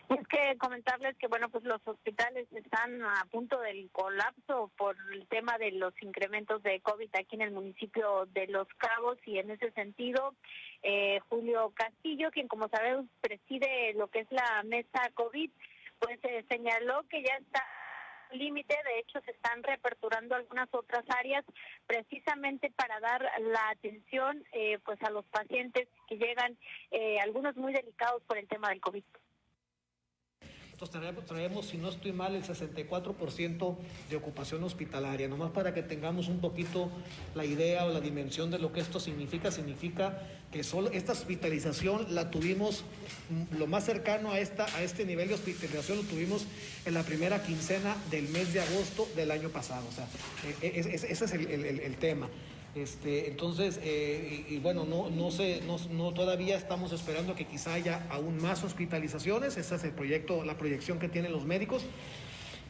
Es 0.10 0.26
que 0.28 0.58
comentarles 0.58 1.18
que 1.18 1.28
bueno 1.28 1.50
pues 1.50 1.66
los 1.66 1.82
hospitales 1.86 2.48
están 2.54 3.04
a 3.04 3.26
punto 3.30 3.60
del 3.60 3.90
colapso 3.92 4.72
por 4.78 4.96
el 5.12 5.28
tema 5.28 5.58
de 5.58 5.72
los 5.72 5.94
incrementos 6.02 6.64
de 6.64 6.80
COVID 6.80 7.10
aquí 7.14 7.36
en 7.36 7.42
el 7.42 7.52
municipio 7.52 8.26
de 8.28 8.48
Los 8.48 8.68
Cabos 8.78 9.18
y 9.26 9.38
en 9.38 9.52
ese 9.52 9.72
sentido 9.72 10.34
eh, 10.82 11.20
Julio 11.28 11.74
Castillo, 11.76 12.32
quien 12.32 12.48
como 12.48 12.70
sabemos 12.70 13.06
preside 13.20 13.94
lo 13.96 14.08
que 14.08 14.20
es 14.20 14.32
la 14.32 14.64
mesa 14.64 15.10
COVID, 15.14 15.52
pues 16.00 16.20
eh, 16.24 16.46
señaló 16.48 17.04
que 17.10 17.22
ya 17.24 17.36
está 17.36 17.64
límite, 18.32 18.76
de 18.84 19.00
hecho 19.00 19.20
se 19.22 19.32
están 19.32 19.64
reaperturando 19.64 20.36
algunas 20.36 20.68
otras 20.74 21.06
áreas 21.10 21.44
precisamente 21.86 22.72
para 22.72 23.00
dar 23.00 23.22
la 23.40 23.70
atención 23.70 24.44
eh, 24.52 24.80
pues 24.84 25.02
a 25.04 25.10
los 25.10 25.26
pacientes 25.26 25.88
que 26.08 26.18
llegan, 26.18 26.58
eh, 26.92 27.20
algunos 27.20 27.56
muy 27.56 27.74
delicados 27.74 28.24
por 28.24 28.38
el 28.38 28.48
tema 28.48 28.70
del 28.70 28.82
COVID. 28.82 29.04
Nosotros 30.80 31.26
traemos, 31.26 31.66
si 31.66 31.78
no 31.78 31.90
estoy 31.90 32.12
mal, 32.12 32.36
el 32.36 32.44
64% 32.44 33.76
de 34.12 34.16
ocupación 34.16 34.64
hospitalaria. 34.64 35.28
Nomás 35.28 35.50
para 35.50 35.74
que 35.74 35.82
tengamos 35.82 36.28
un 36.28 36.40
poquito 36.40 36.92
la 37.34 37.46
idea 37.46 37.86
o 37.86 37.90
la 37.90 38.00
dimensión 38.00 38.52
de 38.52 38.60
lo 38.60 38.72
que 38.72 38.82
esto 38.82 39.00
significa, 39.00 39.50
significa 39.50 40.22
que 40.52 40.64
solo 40.64 40.92
esta 40.92 41.14
hospitalización 41.14 42.14
la 42.14 42.30
tuvimos, 42.30 42.84
mm, 43.32 43.58
lo 43.58 43.66
más 43.66 43.86
cercano 43.86 44.32
a, 44.32 44.40
esta, 44.40 44.66
a 44.76 44.84
este 44.84 45.04
nivel 45.04 45.30
de 45.30 45.34
hospitalización 45.34 45.98
lo 45.98 46.04
tuvimos 46.04 46.46
en 46.86 46.94
la 46.94 47.02
primera 47.02 47.42
quincena 47.42 47.96
del 48.12 48.30
mes 48.30 48.54
de 48.54 48.62
agosto 48.62 49.08
del 49.16 49.32
año 49.32 49.50
pasado. 49.50 49.84
O 49.88 49.92
sea, 49.92 50.08
e, 50.62 50.68
e, 50.68 50.80
ese 50.80 51.12
es 51.12 51.34
el 51.34 51.96
tema. 51.98 52.30
Este, 52.78 53.28
entonces, 53.28 53.80
eh, 53.82 54.46
y, 54.48 54.58
bueno, 54.60 54.86
no, 54.86 55.10
no, 55.10 55.32
sé, 55.32 55.62
no, 55.92 56.14
todavía 56.14 56.56
estamos 56.56 56.92
esperando 56.92 57.34
que 57.34 57.46
quizá 57.46 57.74
haya 57.74 58.06
aún 58.10 58.40
más 58.40 58.64
hospitalizaciones. 58.64 59.58
Ese 59.58 59.76
es 59.76 59.84
el 59.84 59.92
proyecto, 59.92 60.46
la 60.46 60.58
proyección 60.58 61.00
que 61.00 61.10
tienen 61.10 61.32
los 61.32 61.46
médicos. 61.46 61.84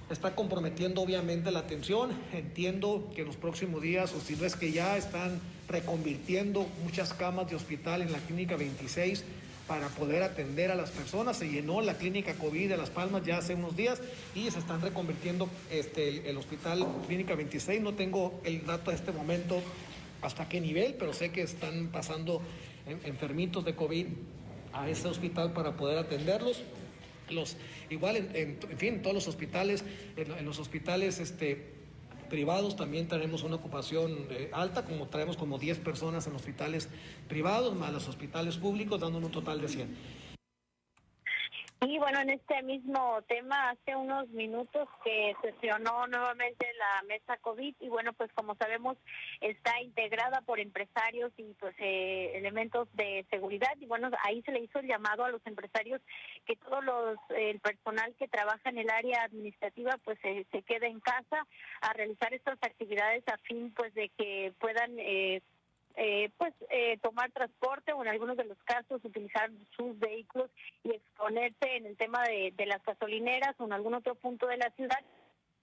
está 0.09 0.33
comprometiendo 0.33 1.01
obviamente 1.01 1.51
la 1.51 1.59
atención. 1.59 2.11
Entiendo 2.31 3.09
que 3.13 3.21
en 3.21 3.27
los 3.27 3.35
próximos 3.35 3.81
días, 3.81 4.13
o 4.13 4.21
si 4.21 4.37
no 4.37 4.45
es 4.45 4.55
que 4.55 4.71
ya 4.71 4.95
están 4.95 5.41
reconvirtiendo 5.67 6.65
muchas 6.83 7.13
camas 7.13 7.49
de 7.49 7.57
hospital 7.57 8.01
en 8.01 8.13
la 8.13 8.19
clínica 8.19 8.55
26 8.55 9.25
para 9.67 9.89
poder 9.89 10.23
atender 10.23 10.71
a 10.71 10.75
las 10.75 10.91
personas. 10.91 11.37
Se 11.37 11.49
llenó 11.49 11.81
la 11.81 11.95
clínica 11.95 12.33
COVID 12.35 12.69
de 12.69 12.77
Las 12.77 12.89
Palmas 12.89 13.25
ya 13.25 13.37
hace 13.37 13.53
unos 13.53 13.75
días 13.75 13.99
y 14.33 14.49
se 14.49 14.59
están 14.59 14.81
reconvirtiendo 14.81 15.49
este, 15.69 16.29
el, 16.29 16.37
hospital 16.37 16.87
clínica 17.07 17.35
26. 17.35 17.81
No 17.81 17.93
tengo 17.93 18.39
el 18.45 18.65
dato 18.65 18.91
a 18.91 18.93
este 18.93 19.11
momento 19.11 19.61
hasta 20.21 20.49
qué 20.49 20.61
nivel, 20.61 20.95
pero 20.95 21.13
sé 21.13 21.31
que 21.31 21.41
están 21.41 21.87
pasando 21.87 22.41
enfermitos 23.03 23.65
de 23.65 23.75
COVID 23.75 24.07
a 24.73 24.89
ese 24.89 25.07
hospital 25.07 25.53
para 25.53 25.75
poder 25.75 25.97
atenderlos. 25.97 26.61
Los, 27.29 27.57
igual, 27.89 28.15
en, 28.15 28.57
en, 28.69 28.77
fin, 28.77 29.01
todos 29.01 29.13
los 29.13 29.27
hospitales, 29.27 29.83
en, 30.15 30.45
los 30.45 30.59
hospitales 30.59 31.19
este, 31.19 31.73
privados 32.29 32.75
también 32.75 33.07
tenemos 33.07 33.43
una 33.43 33.55
ocupación 33.55 34.27
eh, 34.29 34.49
alta, 34.53 34.85
como 34.85 35.07
traemos 35.07 35.35
como 35.35 35.57
10 35.57 35.79
personas 35.79 36.25
en 36.27 36.35
hospitales 36.35 36.87
privados, 37.27 37.75
más 37.75 37.91
los 37.91 38.07
hospitales 38.07 38.57
públicos, 38.57 38.99
dando 39.01 39.17
un 39.17 39.31
total 39.31 39.59
de 39.61 39.67
100. 39.67 39.87
Y 41.81 41.99
bueno, 41.99 42.19
en 42.21 42.31
este 42.31 42.63
mismo 42.63 43.21
tema, 43.27 43.69
hace 43.69 43.95
unos 43.95 44.27
minutos 44.29 44.89
que 45.03 45.35
sesionó 45.43 46.07
nuevamente 46.07 46.65
la 46.73 47.03
mesa 47.07 47.37
COVID 47.37 47.75
y 47.79 47.87
bueno, 47.87 48.13
pues 48.13 48.31
como 48.33 48.55
sabemos 48.55 48.97
está 49.41 49.79
integrada 49.81 50.41
por 50.41 50.59
empresarios 50.59 51.31
y 51.37 51.53
pues 51.59 51.75
eh, 51.77 52.31
elementos 52.33 52.87
de 52.93 53.27
seguridad 53.29 53.71
y 53.79 53.85
bueno, 53.85 54.09
ahí 54.23 54.41
se 54.41 54.53
le 54.53 54.61
hizo 54.61 54.79
el 54.79 54.87
llamado 54.87 55.23
a 55.23 55.29
los 55.29 55.45
empresarios 55.45 56.01
que 56.47 56.55
todos 56.55 56.83
los 56.83 57.17
el 57.37 57.59
personal 57.59 58.15
que 58.17 58.27
trabaja 58.27 58.69
en 58.69 58.79
el 58.79 58.89
área 58.89 59.21
administrativa 59.23 59.99
pues 60.03 60.17
se 60.19 60.61
quede 60.63 60.87
en 60.87 60.99
casa 60.99 61.45
a 61.81 61.93
realizar 61.93 62.33
estas 62.33 62.57
actividades 62.63 63.23
a 63.27 63.37
fin 63.37 63.71
pues 63.75 63.93
de 63.93 64.09
que 64.17 64.51
puedan 64.59 64.97
eh, 64.97 65.43
eh, 65.97 66.29
pues 66.37 66.53
eh, 66.69 66.97
tomar 67.01 67.31
transporte 67.31 67.91
o 67.91 68.03
en 68.03 68.09
algunos 68.09 68.37
de 68.37 68.45
los 68.45 68.57
casos 68.63 69.03
utilizar 69.03 69.49
sus 69.75 69.97
vehículos 69.97 70.49
y 70.83 70.91
exponerse 70.91 71.75
en 71.75 71.87
el 71.87 71.97
tema 71.97 72.23
de, 72.23 72.53
de 72.55 72.65
las 72.67 72.83
gasolineras 72.85 73.55
o 73.59 73.65
en 73.65 73.73
algún 73.73 73.95
otro 73.95 74.13
punto 74.15 74.45
de 74.45 74.57
la 74.57 74.69
ciudad 74.71 74.99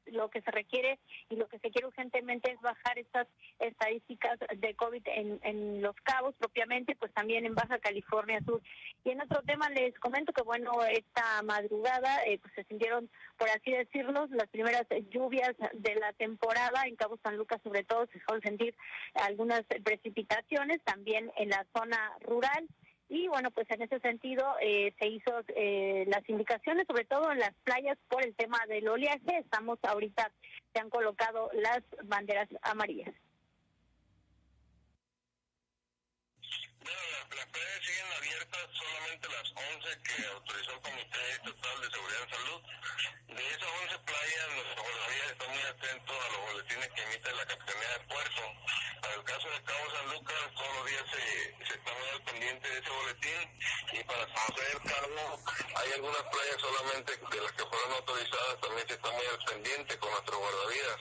lo 0.07 0.29
que 0.31 0.43
se 0.43 0.51
requiere 0.51 0.99
y 1.29 1.37
lo 1.37 1.49
que 1.49 1.59
se 1.59 1.71
quiere 1.71 1.87
urgentemente 1.87 2.53
es 2.53 2.61
bajar 2.61 2.99
estas 2.99 3.27
estadísticas 3.59 4.39
de 4.57 4.75
COVID 4.75 5.03
en, 5.07 5.41
en 5.43 5.83
Los 5.83 5.97
Cabos 6.03 6.35
propiamente, 6.39 6.97
pues 6.97 7.13
también 7.13 7.47
en 7.47 7.55
Baja 7.55 7.79
California 7.79 8.41
Sur. 8.45 8.63
Y 9.05 9.11
en 9.11 9.21
otro 9.21 9.43
tema 9.43 9.69
les 9.71 9.99
comento 9.99 10.33
que, 10.33 10.43
bueno, 10.43 10.73
esta 10.85 11.43
madrugada 11.43 12.25
eh, 12.27 12.39
pues 12.41 12.55
se 12.55 12.65
sintieron, 12.65 13.09
por 13.37 13.49
así 13.51 13.73
decirlo, 13.73 14.27
las 14.31 14.49
primeras 14.49 14.87
lluvias 15.11 15.55
de 15.73 15.95
la 15.97 16.13
temporada 16.13 16.85
en 16.87 16.97
Cabo 16.97 17.19
San 17.23 17.37
Lucas, 17.37 17.61
sobre 17.63 17.85
todo 17.85 18.07
se 18.07 18.21
suelen 18.21 18.43
sentir 18.43 18.75
algunas 19.15 19.63
precipitaciones, 19.85 20.83
también 20.85 21.31
en 21.37 21.51
la 21.51 21.67
zona 21.77 22.13
rural. 22.21 22.67
Y 23.09 23.29
bueno, 23.29 23.51
pues 23.51 23.71
en 23.71 23.83
ese 23.83 24.01
sentido 24.01 24.57
eh, 24.61 24.95
se 24.99 25.07
hizo 25.09 25.31
eh, 25.49 26.05
las 26.09 26.27
indicaciones, 26.29 26.87
sobre 26.87 27.05
todo 27.05 27.31
en 27.31 27.39
las 27.39 27.55
playas, 27.63 27.99
por 28.09 28.25
el 28.25 28.35
tema 28.35 28.59
del 28.67 28.89
oleaje. 28.89 29.39
Estamos 29.39 29.79
ahorita, 29.83 30.33
se 30.73 30.81
han 30.81 30.91
colocado 30.91 31.51
las 31.53 31.83
banderas 32.05 32.49
amarillas. 32.63 33.15
Bueno, 36.81 37.01
las, 37.37 37.47
playas 37.47 37.81
siguen 37.83 38.13
abiertas, 38.17 38.69
solamente 38.73 39.29
las 39.29 39.53
11 39.53 40.03
que 40.03 40.27
autorizó 40.27 40.73
el 40.73 40.81
Comité 40.81 41.31
Estatal 41.33 41.81
de 41.81 41.91
Seguridad 41.91 42.23
en 42.23 42.31
Salud. 42.31 42.63
De 43.29 43.49
esas 43.49 43.71
11 43.85 43.99
playas, 44.05 44.47
los 44.57 44.77
guardavidas 44.77 45.33
están 45.33 45.51
muy 45.51 45.63
atentos 45.63 46.17
a 46.17 46.33
los 46.33 46.41
boletines 46.41 46.89
que 46.89 47.03
emite 47.03 47.33
la 47.33 47.47
Capitanía 47.47 47.89
de 47.89 48.05
Puerto. 48.05 48.64
Para 49.05 49.17
el 49.17 49.25
caso 49.25 49.51
de 49.51 49.63
Cabo 49.65 49.85
San 49.91 50.09
Lucas, 50.17 50.51
todos 50.57 50.77
los 50.77 50.87
días 50.87 51.05
se, 51.13 51.67
se 51.67 51.75
está 51.75 51.93
muy 51.93 52.09
al 52.09 52.23
pendiente 52.23 52.69
de 52.71 52.79
ese 52.79 52.89
boletín 52.89 53.41
y 53.93 54.05
para 54.05 54.25
conocer 54.33 54.69
el 54.73 54.81
cargo, 54.81 55.41
hay 55.77 55.93
algunas 55.93 56.23
playas 56.33 56.57
solamente 56.59 57.13
de 57.13 57.41
las 57.43 57.53
que 57.53 57.67
fueron 57.67 57.93
autorizadas, 57.93 58.61
también 58.63 58.89
se 58.89 58.95
está 58.95 59.11
muy 59.13 59.27
al 59.27 59.45
pendiente 59.45 59.99
con 59.99 60.11
nuestros 60.11 60.39
guardavidas. 60.39 61.01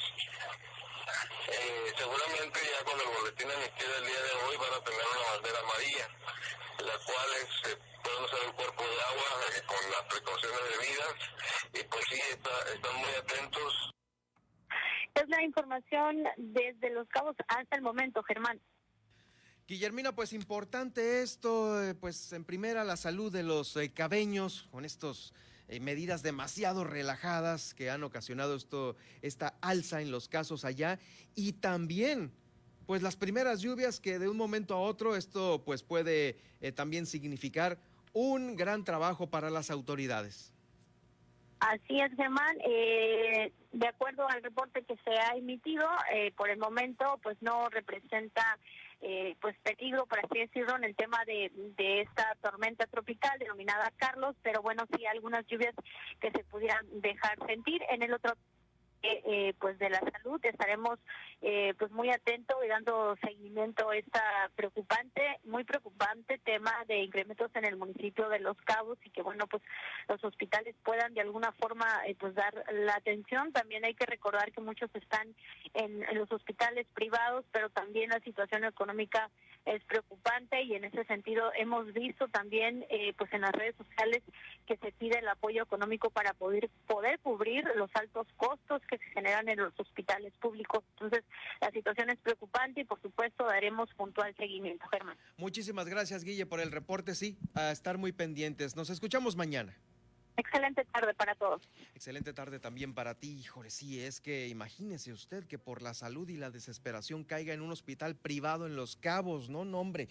Eh, 1.47 1.93
seguramente 1.97 2.59
ya 2.59 2.83
con 2.83 2.99
el 2.99 3.07
boletín 3.07 3.51
emitido 3.51 3.95
el 3.95 4.05
día 4.05 4.21
de 4.21 4.33
hoy 4.33 4.57
van 4.57 4.73
a 4.73 4.83
tener 4.83 5.05
una 5.07 5.31
bandera 5.31 5.59
amarilla, 5.59 6.07
la 6.83 6.97
cual 7.07 7.29
es, 7.39 7.71
eh, 7.71 7.77
pueden 8.03 8.23
usar 8.25 8.39
el 8.43 8.51
cuerpo 8.51 8.83
de 8.83 9.01
agua 9.01 9.29
eh, 9.47 9.63
con 9.63 9.91
las 9.91 10.03
precauciones 10.11 10.59
debidas 10.75 11.15
y 11.71 11.83
pues 11.87 12.03
sí, 12.09 12.19
está, 12.35 12.51
están 12.67 12.95
muy 12.97 13.15
atentos. 13.15 13.92
Es 15.15 15.29
la 15.29 15.43
información 15.43 16.23
desde 16.37 16.89
Los 16.89 17.07
Cabos 17.09 17.35
hasta 17.47 17.75
el 17.75 17.81
momento, 17.81 18.23
Germán. 18.23 18.59
Guillermina, 19.67 20.13
pues 20.13 20.33
importante 20.33 21.21
esto, 21.21 21.79
pues 21.99 22.33
en 22.33 22.43
primera 22.43 22.83
la 22.83 22.97
salud 22.97 23.31
de 23.31 23.43
los 23.43 23.77
cabeños 23.93 24.67
con 24.71 24.83
estos 24.83 25.33
eh, 25.69 25.79
medidas 25.79 26.21
demasiado 26.21 26.83
relajadas 26.83 27.73
que 27.73 27.89
han 27.89 28.03
ocasionado 28.03 28.55
esto, 28.55 28.95
esta 29.21 29.55
alza 29.61 30.01
en 30.01 30.11
los 30.11 30.27
casos 30.27 30.65
allá 30.65 30.99
y 31.33 31.53
también 31.53 32.31
pues 32.85 33.01
las 33.01 33.15
primeras 33.15 33.61
lluvias 33.61 33.99
que 33.99 34.19
de 34.19 34.27
un 34.27 34.37
momento 34.37 34.75
a 34.75 34.79
otro 34.79 35.15
esto 35.15 35.63
pues 35.65 35.81
puede 35.81 36.37
eh, 36.61 36.71
también 36.73 37.05
significar 37.05 37.79
un 38.11 38.55
gran 38.55 38.83
trabajo 38.83 39.31
para 39.31 39.49
las 39.49 39.71
autoridades. 39.71 40.52
Así 41.69 41.99
es, 41.99 42.13
Germán. 42.15 42.57
Eh, 42.65 43.51
de 43.71 43.87
acuerdo 43.87 44.27
al 44.27 44.43
reporte 44.43 44.83
que 44.83 44.95
se 44.97 45.11
ha 45.11 45.35
emitido, 45.35 45.87
por 46.35 46.49
el 46.49 46.57
momento, 46.57 47.19
pues 47.23 47.37
no 47.41 47.69
representa 47.69 48.59
eh, 49.05 49.35
pues 49.41 49.53
peligro, 49.63 50.05
por 50.05 50.19
así 50.19 50.39
decirlo, 50.39 50.77
en 50.77 50.85
el 50.85 50.95
tema 50.95 51.17
de 51.25 52.01
esta 52.01 52.37
tormenta 52.41 52.85
tropical 52.87 53.37
denominada 53.37 53.91
Carlos, 53.97 54.33
pero 54.41 54.61
bueno, 54.61 54.85
sí 54.95 55.05
algunas 55.05 55.45
lluvias 55.47 55.75
que 56.21 56.31
se 56.31 56.43
pudieran 56.45 56.85
dejar 57.01 57.37
sentir. 57.45 57.81
En 57.89 58.01
el 58.01 58.13
otro 58.13 58.33
eh, 59.03 59.53
pues 59.59 59.77
de 59.79 59.89
la 59.89 59.99
salud. 59.99 60.39
Estaremos 60.43 60.99
eh, 61.41 61.73
pues 61.77 61.91
muy 61.91 62.09
atentos 62.09 62.57
y 62.63 62.67
dando 62.67 63.15
seguimiento 63.21 63.89
a 63.89 63.97
esta 63.97 64.23
preocupante 64.55 65.21
muy 65.43 65.63
preocupante 65.63 66.37
tema 66.39 66.73
de 66.87 67.03
incrementos 67.03 67.51
en 67.55 67.65
el 67.65 67.75
municipio 67.75 68.29
de 68.29 68.39
Los 68.39 68.57
Cabos 68.61 68.97
y 69.03 69.09
que 69.09 69.21
bueno 69.21 69.45
pues 69.47 69.61
los 70.07 70.23
hospitales 70.23 70.75
puedan 70.83 71.13
de 71.13 71.21
alguna 71.21 71.51
forma 71.51 71.85
eh, 72.07 72.15
pues 72.17 72.33
dar 72.33 72.53
la 72.71 72.95
atención. 72.95 73.51
También 73.51 73.85
hay 73.85 73.93
que 73.93 74.05
recordar 74.05 74.51
que 74.51 74.61
muchos 74.61 74.89
están 74.95 75.35
en, 75.73 76.03
en 76.03 76.17
los 76.17 76.31
hospitales 76.31 76.87
privados 76.93 77.45
pero 77.51 77.69
también 77.69 78.09
la 78.09 78.19
situación 78.21 78.63
económica 78.63 79.29
es 79.65 79.83
preocupante 79.85 80.61
y 80.63 80.75
en 80.75 80.83
ese 80.83 81.05
sentido 81.05 81.51
hemos 81.55 81.91
visto 81.93 82.27
también 82.27 82.85
eh, 82.89 83.13
pues 83.17 83.31
en 83.33 83.41
las 83.41 83.51
redes 83.53 83.75
sociales 83.77 84.21
que 84.65 84.77
se 84.77 84.91
pide 84.91 85.19
el 85.19 85.27
apoyo 85.27 85.63
económico 85.63 86.09
para 86.09 86.33
poder 86.33 86.69
poder 86.87 87.19
cubrir 87.19 87.63
los 87.75 87.89
altos 87.95 88.27
costos 88.35 88.81
que 88.97 89.05
se 89.05 89.11
generan 89.11 89.47
en 89.49 89.57
los 89.57 89.73
hospitales 89.79 90.33
públicos. 90.39 90.83
Entonces, 90.91 91.23
la 91.61 91.71
situación 91.71 92.09
es 92.09 92.19
preocupante 92.19 92.81
y 92.81 92.83
por 92.83 93.01
supuesto 93.01 93.45
daremos 93.45 93.93
puntual 93.95 94.35
seguimiento, 94.35 94.85
Germán. 94.87 95.17
Muchísimas 95.37 95.87
gracias, 95.87 96.23
Guille, 96.23 96.45
por 96.45 96.59
el 96.59 96.71
reporte. 96.71 97.15
Sí, 97.15 97.37
a 97.55 97.71
estar 97.71 97.97
muy 97.97 98.11
pendientes. 98.11 98.75
Nos 98.75 98.89
escuchamos 98.89 99.35
mañana. 99.35 99.75
Excelente 100.35 100.83
tarde 100.85 101.13
para 101.13 101.35
todos. 101.35 101.61
Excelente 101.93 102.33
tarde 102.33 102.59
también 102.59 102.93
para 102.93 103.13
ti, 103.13 103.37
híjole, 103.37 103.69
sí, 103.69 103.99
es 103.99 104.19
que 104.19 104.47
imagínese 104.47 105.13
usted 105.13 105.45
que 105.45 105.59
por 105.59 105.83
la 105.83 105.93
salud 105.93 106.27
y 106.27 106.37
la 106.37 106.49
desesperación 106.49 107.23
caiga 107.23 107.53
en 107.53 107.61
un 107.61 107.71
hospital 107.71 108.15
privado 108.15 108.65
en 108.65 108.75
Los 108.75 108.95
Cabos, 108.95 109.49
¿no? 109.49 109.63
No, 109.63 109.79
hombre, 109.79 110.07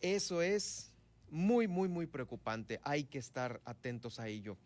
eso 0.00 0.42
es 0.42 0.92
muy, 1.30 1.68
muy, 1.68 1.88
muy 1.88 2.06
preocupante. 2.06 2.80
Hay 2.82 3.04
que 3.04 3.18
estar 3.18 3.60
atentos 3.64 4.18
a 4.18 4.26
ello. 4.26 4.56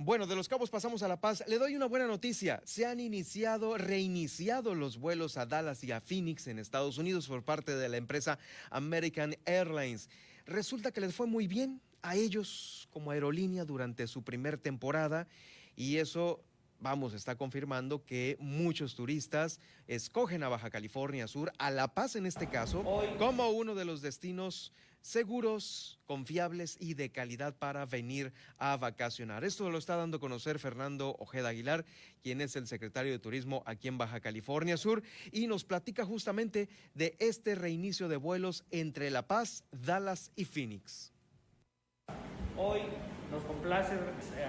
Bueno, 0.00 0.28
de 0.28 0.36
Los 0.36 0.48
Cabos 0.48 0.70
pasamos 0.70 1.02
a 1.02 1.08
La 1.08 1.20
Paz. 1.20 1.42
Le 1.48 1.58
doy 1.58 1.74
una 1.74 1.86
buena 1.86 2.06
noticia. 2.06 2.62
Se 2.64 2.86
han 2.86 3.00
iniciado, 3.00 3.76
reiniciado 3.76 4.76
los 4.76 4.96
vuelos 4.96 5.36
a 5.36 5.44
Dallas 5.44 5.82
y 5.82 5.90
a 5.90 6.00
Phoenix 6.00 6.46
en 6.46 6.60
Estados 6.60 6.98
Unidos 6.98 7.26
por 7.26 7.42
parte 7.42 7.74
de 7.74 7.88
la 7.88 7.96
empresa 7.96 8.38
American 8.70 9.34
Airlines. 9.44 10.08
Resulta 10.46 10.92
que 10.92 11.00
les 11.00 11.16
fue 11.16 11.26
muy 11.26 11.48
bien 11.48 11.80
a 12.00 12.14
ellos 12.14 12.88
como 12.92 13.10
aerolínea 13.10 13.64
durante 13.64 14.06
su 14.06 14.22
primer 14.22 14.56
temporada 14.56 15.26
y 15.74 15.96
eso, 15.96 16.44
vamos, 16.78 17.12
está 17.12 17.34
confirmando 17.34 18.04
que 18.04 18.36
muchos 18.38 18.94
turistas 18.94 19.58
escogen 19.88 20.44
a 20.44 20.48
Baja 20.48 20.70
California 20.70 21.26
Sur, 21.26 21.52
a 21.58 21.72
La 21.72 21.92
Paz 21.92 22.14
en 22.14 22.26
este 22.26 22.48
caso, 22.48 22.84
como 23.18 23.50
uno 23.50 23.74
de 23.74 23.84
los 23.84 24.00
destinos 24.00 24.72
seguros, 25.00 25.98
confiables 26.06 26.76
y 26.80 26.94
de 26.94 27.10
calidad 27.10 27.56
para 27.56 27.86
venir 27.86 28.32
a 28.58 28.76
vacacionar. 28.76 29.44
Esto 29.44 29.70
lo 29.70 29.78
está 29.78 29.96
dando 29.96 30.18
a 30.18 30.20
conocer 30.20 30.58
Fernando 30.58 31.16
Ojeda 31.18 31.50
Aguilar, 31.50 31.84
quien 32.22 32.40
es 32.40 32.56
el 32.56 32.66
secretario 32.66 33.12
de 33.12 33.18
Turismo 33.18 33.62
aquí 33.66 33.88
en 33.88 33.98
Baja 33.98 34.20
California 34.20 34.76
Sur, 34.76 35.02
y 35.32 35.46
nos 35.46 35.64
platica 35.64 36.04
justamente 36.04 36.68
de 36.94 37.16
este 37.18 37.54
reinicio 37.54 38.08
de 38.08 38.16
vuelos 38.16 38.64
entre 38.70 39.10
La 39.10 39.26
Paz, 39.26 39.64
Dallas 39.72 40.30
y 40.36 40.44
Phoenix. 40.44 41.12
Hoy 42.56 42.80
nos 43.30 43.42
complace 43.44 43.92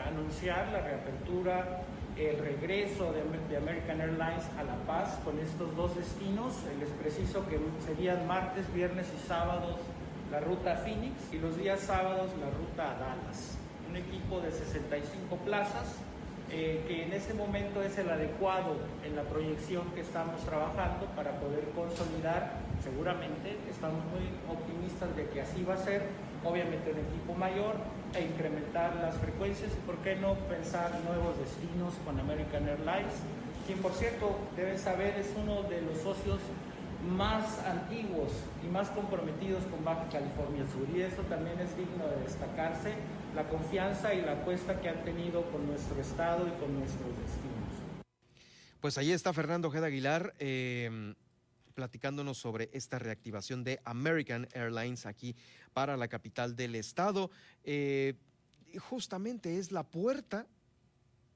anunciar 0.05 0.71
la 0.71 0.81
reapertura, 0.81 1.83
el 2.17 2.37
regreso 2.37 3.13
de, 3.13 3.21
American 3.57 4.01
Airlines 4.01 4.45
a 4.57 4.63
La 4.63 4.75
Paz 4.85 5.19
con 5.23 5.39
estos 5.39 5.75
dos 5.75 5.95
destinos. 5.95 6.53
Les 6.79 6.89
preciso 6.89 7.47
que 7.47 7.59
serían 7.85 8.25
martes, 8.27 8.71
viernes 8.73 9.07
y 9.15 9.27
sábados 9.27 9.79
la 10.31 10.39
ruta 10.39 10.75
Phoenix 10.77 11.15
y 11.33 11.39
los 11.39 11.57
días 11.57 11.79
sábados 11.79 12.31
la 12.39 12.49
ruta 12.49 12.97
Dallas. 12.99 13.57
Un 13.89 13.95
equipo 13.95 14.39
de 14.39 14.51
65 14.51 15.35
plazas 15.37 15.97
eh, 16.51 16.83
que 16.87 17.03
en 17.03 17.13
este 17.13 17.35
momento 17.35 17.81
es 17.83 17.95
el 17.99 18.09
adecuado 18.09 18.77
en 19.05 19.15
la 19.15 19.21
proyección 19.21 19.85
que 19.93 20.01
estamos 20.01 20.41
trabajando 20.41 21.05
para 21.15 21.39
poder 21.39 21.63
consolidar, 21.75 22.53
seguramente 22.83 23.57
estamos 23.69 24.01
muy 24.09 24.25
optimistas 24.49 25.15
de 25.15 25.29
que 25.29 25.41
así 25.41 25.63
va 25.63 25.75
a 25.75 25.77
ser, 25.77 26.01
obviamente 26.43 26.91
un 26.91 26.97
equipo 27.05 27.35
mayor 27.35 27.75
e 28.15 28.25
incrementar 28.25 28.95
las 28.95 29.15
frecuencias 29.17 29.69
y 29.73 29.85
por 29.85 29.97
qué 29.97 30.15
no 30.15 30.33
pensar 30.49 30.89
nuevos 31.05 31.37
destinos 31.37 31.93
con 32.03 32.19
American 32.19 32.67
Airlines, 32.67 33.13
quien 33.67 33.77
por 33.77 33.93
cierto 33.93 34.35
deben 34.57 34.79
saber 34.79 35.19
es 35.19 35.29
uno 35.37 35.61
de 35.69 35.81
los 35.81 36.01
socios 36.01 36.39
más 37.15 37.59
antiguos 37.65 38.31
y 38.63 38.67
más 38.67 38.89
comprometidos 38.89 39.63
con 39.65 39.83
Baja 39.83 40.07
California 40.09 40.65
Sur. 40.71 40.87
Y 40.95 41.01
eso 41.01 41.21
también 41.23 41.59
es 41.59 41.75
digno 41.75 42.07
de 42.07 42.23
destacarse, 42.23 42.95
la 43.35 43.47
confianza 43.47 44.13
y 44.13 44.21
la 44.21 44.33
apuesta 44.33 44.79
que 44.81 44.89
han 44.89 45.03
tenido 45.03 45.43
con 45.51 45.67
nuestro 45.67 45.99
Estado 45.99 46.47
y 46.47 46.51
con 46.59 46.77
nuestros 46.77 47.07
destinos. 47.07 47.59
Pues 48.79 48.97
ahí 48.97 49.11
está 49.11 49.33
Fernando 49.33 49.67
Ojeda 49.67 49.87
Aguilar. 49.87 50.33
Em, 50.39 51.15
platicándonos 51.79 52.37
sobre 52.37 52.69
esta 52.73 52.99
reactivación 52.99 53.63
de 53.63 53.79
American 53.85 54.49
Airlines 54.51 55.05
aquí 55.05 55.33
para 55.71 55.95
la 55.95 56.09
capital 56.09 56.57
del 56.57 56.75
estado. 56.75 57.31
Eh, 57.63 58.15
justamente 58.79 59.57
es 59.57 59.71
la 59.71 59.83
puerta 59.83 60.45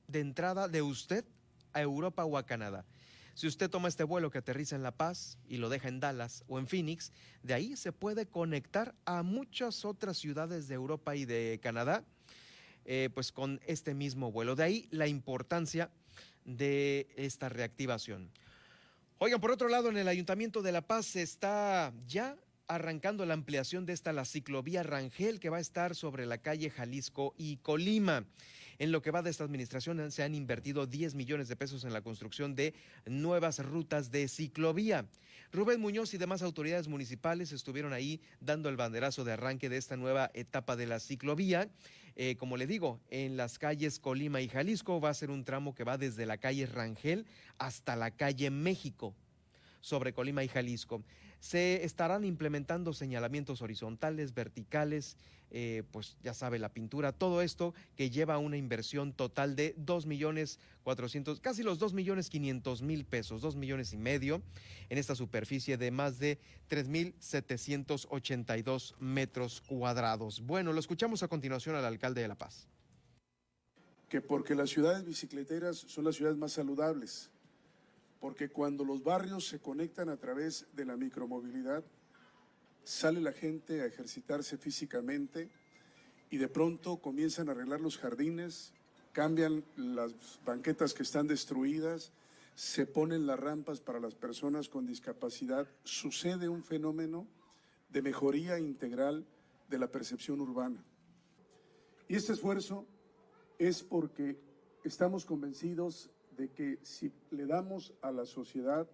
de 0.07 0.19
entrada 0.19 0.67
de 0.67 0.81
usted 0.81 1.23
a 1.71 1.81
Europa 1.81 2.25
o 2.25 2.37
a 2.37 2.45
Canadá. 2.45 2.85
Si 3.33 3.47
usted 3.47 3.69
toma 3.69 3.87
este 3.87 4.03
vuelo 4.03 4.29
que 4.29 4.37
aterriza 4.37 4.75
en 4.75 4.83
La 4.83 4.91
Paz 4.91 5.39
y 5.47 5.57
lo 5.57 5.69
deja 5.69 5.87
en 5.87 5.99
Dallas 5.99 6.43
o 6.47 6.59
en 6.59 6.67
Phoenix, 6.67 7.11
de 7.41 7.55
ahí 7.55 7.75
se 7.75 7.91
puede 7.91 8.27
conectar 8.27 8.93
a 9.05 9.23
muchas 9.23 9.85
otras 9.85 10.17
ciudades 10.17 10.67
de 10.67 10.75
Europa 10.75 11.15
y 11.15 11.25
de 11.25 11.59
Canadá, 11.61 12.03
eh, 12.85 13.09
pues 13.13 13.31
con 13.31 13.59
este 13.65 13.95
mismo 13.95 14.31
vuelo. 14.31 14.55
De 14.55 14.63
ahí 14.63 14.87
la 14.91 15.07
importancia 15.07 15.89
de 16.45 17.07
esta 17.15 17.49
reactivación. 17.49 18.29
Oigan, 19.17 19.41
por 19.41 19.51
otro 19.51 19.67
lado, 19.67 19.89
en 19.89 19.97
el 19.97 20.07
Ayuntamiento 20.07 20.61
de 20.61 20.71
La 20.71 20.81
Paz 20.81 21.07
se 21.07 21.23
está 21.23 21.91
ya 22.05 22.37
arrancando 22.67 23.25
la 23.25 23.33
ampliación 23.33 23.85
de 23.85 23.93
esta 23.93 24.13
la 24.13 24.25
ciclovía 24.25 24.83
Rangel 24.83 25.39
que 25.39 25.49
va 25.49 25.57
a 25.57 25.61
estar 25.61 25.95
sobre 25.95 26.25
la 26.25 26.37
calle 26.37 26.69
Jalisco 26.69 27.33
y 27.37 27.57
Colima. 27.57 28.25
En 28.79 28.91
lo 28.91 29.01
que 29.01 29.11
va 29.11 29.21
de 29.21 29.29
esta 29.29 29.43
administración 29.43 30.11
se 30.11 30.23
han 30.23 30.35
invertido 30.35 30.85
10 30.85 31.15
millones 31.15 31.47
de 31.47 31.55
pesos 31.55 31.83
en 31.83 31.93
la 31.93 32.01
construcción 32.01 32.55
de 32.55 32.73
nuevas 33.05 33.59
rutas 33.59 34.11
de 34.11 34.27
ciclovía. 34.27 35.05
Rubén 35.51 35.79
Muñoz 35.79 36.13
y 36.13 36.17
demás 36.17 36.41
autoridades 36.41 36.87
municipales 36.87 37.51
estuvieron 37.51 37.93
ahí 37.93 38.19
dando 38.39 38.69
el 38.69 38.75
banderazo 38.75 39.23
de 39.23 39.33
arranque 39.33 39.69
de 39.69 39.77
esta 39.77 39.95
nueva 39.97 40.31
etapa 40.33 40.75
de 40.75 40.87
la 40.87 40.99
ciclovía. 40.99 41.69
Eh, 42.15 42.35
como 42.37 42.57
le 42.57 42.67
digo, 42.67 42.99
en 43.09 43.37
las 43.37 43.59
calles 43.59 43.99
Colima 43.99 44.41
y 44.41 44.47
Jalisco 44.47 44.99
va 44.99 45.09
a 45.09 45.13
ser 45.13 45.31
un 45.31 45.43
tramo 45.43 45.73
que 45.73 45.83
va 45.83 45.97
desde 45.97 46.25
la 46.25 46.37
calle 46.37 46.65
Rangel 46.65 47.25
hasta 47.57 47.95
la 47.95 48.11
calle 48.11 48.49
México 48.49 49.15
sobre 49.81 50.13
Colima 50.13 50.43
y 50.43 50.47
Jalisco. 50.47 51.03
Se 51.43 51.83
estarán 51.83 52.23
implementando 52.23 52.93
señalamientos 52.93 53.61
horizontales, 53.61 54.33
verticales, 54.33 55.17
eh, 55.51 55.83
pues 55.91 56.15
ya 56.23 56.33
sabe, 56.33 56.57
la 56.57 56.69
pintura, 56.69 57.11
todo 57.11 57.41
esto 57.41 57.73
que 57.97 58.09
lleva 58.09 58.37
una 58.37 58.55
inversión 58.55 59.11
total 59.11 59.57
de 59.57 59.75
2 59.75 60.05
millones 60.05 60.57
400, 60.83 61.41
casi 61.41 61.61
los 61.61 61.79
2 61.79 61.95
millones 61.95 62.29
500 62.29 62.81
mil 62.83 63.03
pesos, 63.03 63.41
2 63.41 63.57
millones 63.57 63.91
y 63.91 63.97
medio 63.97 64.41
en 64.87 64.97
esta 64.97 65.15
superficie 65.15 65.75
de 65.75 65.91
más 65.91 66.17
de 66.17 66.39
3 66.69 66.87
mil 66.87 67.13
782 67.19 68.95
metros 69.01 69.59
cuadrados. 69.67 70.39
Bueno, 70.45 70.71
lo 70.71 70.79
escuchamos 70.79 71.23
a 71.23 71.27
continuación 71.27 71.75
al 71.75 71.83
alcalde 71.83 72.21
de 72.21 72.29
La 72.29 72.37
Paz. 72.37 72.69
Que 74.07 74.21
porque 74.21 74.55
las 74.55 74.69
ciudades 74.69 75.03
bicicleteras 75.03 75.75
son 75.75 76.05
las 76.05 76.15
ciudades 76.15 76.37
más 76.37 76.53
saludables 76.53 77.32
porque 78.23 78.47
cuando 78.47 78.85
los 78.85 79.03
barrios 79.03 79.49
se 79.49 79.59
conectan 79.59 80.07
a 80.07 80.15
través 80.15 80.65
de 80.71 80.85
la 80.85 80.95
micromovilidad, 80.95 81.83
sale 82.85 83.19
la 83.19 83.33
gente 83.33 83.81
a 83.81 83.85
ejercitarse 83.85 84.57
físicamente 84.57 85.49
y 86.29 86.37
de 86.37 86.47
pronto 86.47 87.01
comienzan 87.01 87.49
a 87.49 87.51
arreglar 87.51 87.81
los 87.81 87.97
jardines, 87.97 88.71
cambian 89.11 89.65
las 89.75 90.39
banquetas 90.45 90.93
que 90.93 91.03
están 91.03 91.27
destruidas, 91.27 92.13
se 92.55 92.85
ponen 92.85 93.27
las 93.27 93.41
rampas 93.41 93.81
para 93.81 93.99
las 93.99 94.15
personas 94.15 94.69
con 94.69 94.85
discapacidad, 94.85 95.67
sucede 95.83 96.47
un 96.47 96.63
fenómeno 96.63 97.27
de 97.89 98.03
mejoría 98.03 98.57
integral 98.57 99.25
de 99.67 99.79
la 99.79 99.91
percepción 99.91 100.39
urbana. 100.39 100.81
Y 102.07 102.15
este 102.15 102.31
esfuerzo 102.31 102.87
es 103.59 103.83
porque 103.83 104.39
estamos 104.85 105.25
convencidos 105.25 106.09
de 106.37 106.49
que 106.49 106.79
si 106.83 107.11
le 107.31 107.45
damos 107.45 107.93
a 108.01 108.11
la 108.11 108.25
sociedad 108.25 108.87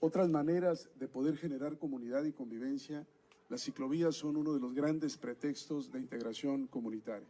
otras 0.00 0.28
maneras 0.28 0.88
de 0.98 1.08
poder 1.08 1.36
generar 1.36 1.78
comunidad 1.78 2.24
y 2.24 2.32
convivencia, 2.32 3.06
las 3.48 3.62
ciclovías 3.62 4.16
son 4.16 4.36
uno 4.36 4.52
de 4.52 4.60
los 4.60 4.74
grandes 4.74 5.16
pretextos 5.16 5.92
de 5.92 6.00
integración 6.00 6.66
comunitaria. 6.66 7.28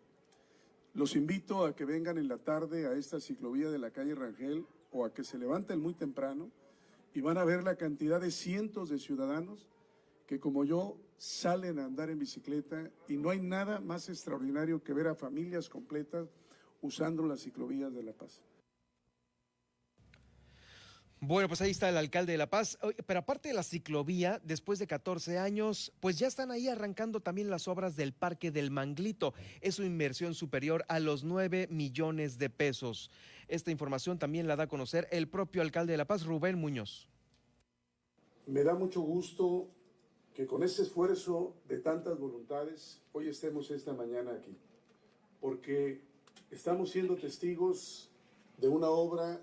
Los 0.95 1.17
invito 1.17 1.65
a 1.65 1.75
que 1.75 1.85
vengan 1.85 2.19
en 2.19 2.29
la 2.29 2.39
tarde 2.39 2.87
a 2.87 2.95
esta 2.95 3.21
ciclovía 3.21 3.71
de 3.71 3.79
la 3.79 3.91
calle 3.91 4.15
Rangel 4.15 4.65
o 4.93 5.05
a 5.05 5.13
que 5.13 5.25
se 5.25 5.39
levanten 5.39 5.81
muy 5.81 5.95
temprano 5.95 6.51
y 7.15 7.21
van 7.21 7.39
a 7.39 7.45
ver 7.45 7.65
la 7.65 7.77
cantidad 7.77 8.21
de 8.21 8.31
cientos 8.31 8.91
de 8.91 8.99
ciudadanos 8.99 9.69
que 10.27 10.41
como 10.41 10.65
yo 10.65 10.97
salen 11.19 11.79
a 11.79 11.85
andar 11.85 12.11
en 12.11 12.19
bicicleta 12.19 12.91
y 13.09 13.17
no 13.17 13.31
hay 13.31 13.41
nada 13.41 13.81
más 13.81 14.09
extraordinario 14.09 14.83
que 14.83 14.93
ver 14.93 15.09
a 15.09 15.15
familias 15.15 15.69
completas 15.69 16.29
usando 16.81 17.27
las 17.27 17.41
ciclovías 17.43 17.93
de 17.95 18.03
La 18.03 18.13
Paz. 18.13 18.43
Bueno, 21.27 21.49
pues 21.49 21.63
ahí 21.63 21.71
está 21.71 21.89
el 21.89 21.97
alcalde 21.97 22.33
de 22.33 22.39
La 22.39 22.51
Paz. 22.51 22.79
Pero 23.07 23.21
aparte 23.21 23.49
de 23.49 23.55
la 23.55 23.63
ciclovía, 23.63 24.43
después 24.45 24.79
de 24.79 24.87
14 24.87 25.39
años, 25.39 25.91
pues 26.01 26.19
ya 26.19 26.27
están 26.27 26.51
ahí 26.51 26.69
arrancando 26.69 27.21
también 27.21 27.49
las 27.49 27.67
obras 27.67 27.97
del 27.97 28.13
Parque 28.13 28.51
del 28.51 28.71
Manglito. 28.71 29.33
Es 29.63 29.79
una 29.79 29.89
inversión 29.89 30.35
superior 30.35 30.85
a 30.87 31.01
los 31.01 31.25
9 31.25 31.69
millones 31.71 32.37
de 32.37 32.51
pesos. 32.51 33.11
Esta 33.49 33.71
información 33.71 34.19
también 34.19 34.47
la 34.47 34.57
da 34.57 34.65
a 34.65 34.69
conocer 34.69 35.09
el 35.11 35.27
propio 35.27 35.63
alcalde 35.63 35.93
de 35.93 35.97
La 35.97 36.07
Paz, 36.07 36.25
Rubén 36.27 36.59
Muñoz. 36.59 37.09
Me 38.47 38.63
da 38.63 38.75
mucho 38.75 39.01
gusto 39.01 39.71
que 40.35 40.47
con 40.47 40.63
este 40.63 40.83
esfuerzo 40.83 41.55
de 41.67 41.79
tantas 41.79 42.19
voluntades, 42.19 43.01
hoy 43.13 43.29
estemos 43.29 43.71
esta 43.71 43.95
mañana 43.95 44.33
aquí. 44.33 44.59
Porque 45.41 46.03
estamos 46.51 46.91
siendo 46.91 47.17
testigos 47.17 48.11
de 48.59 48.69
una 48.69 48.91
obra 48.91 49.41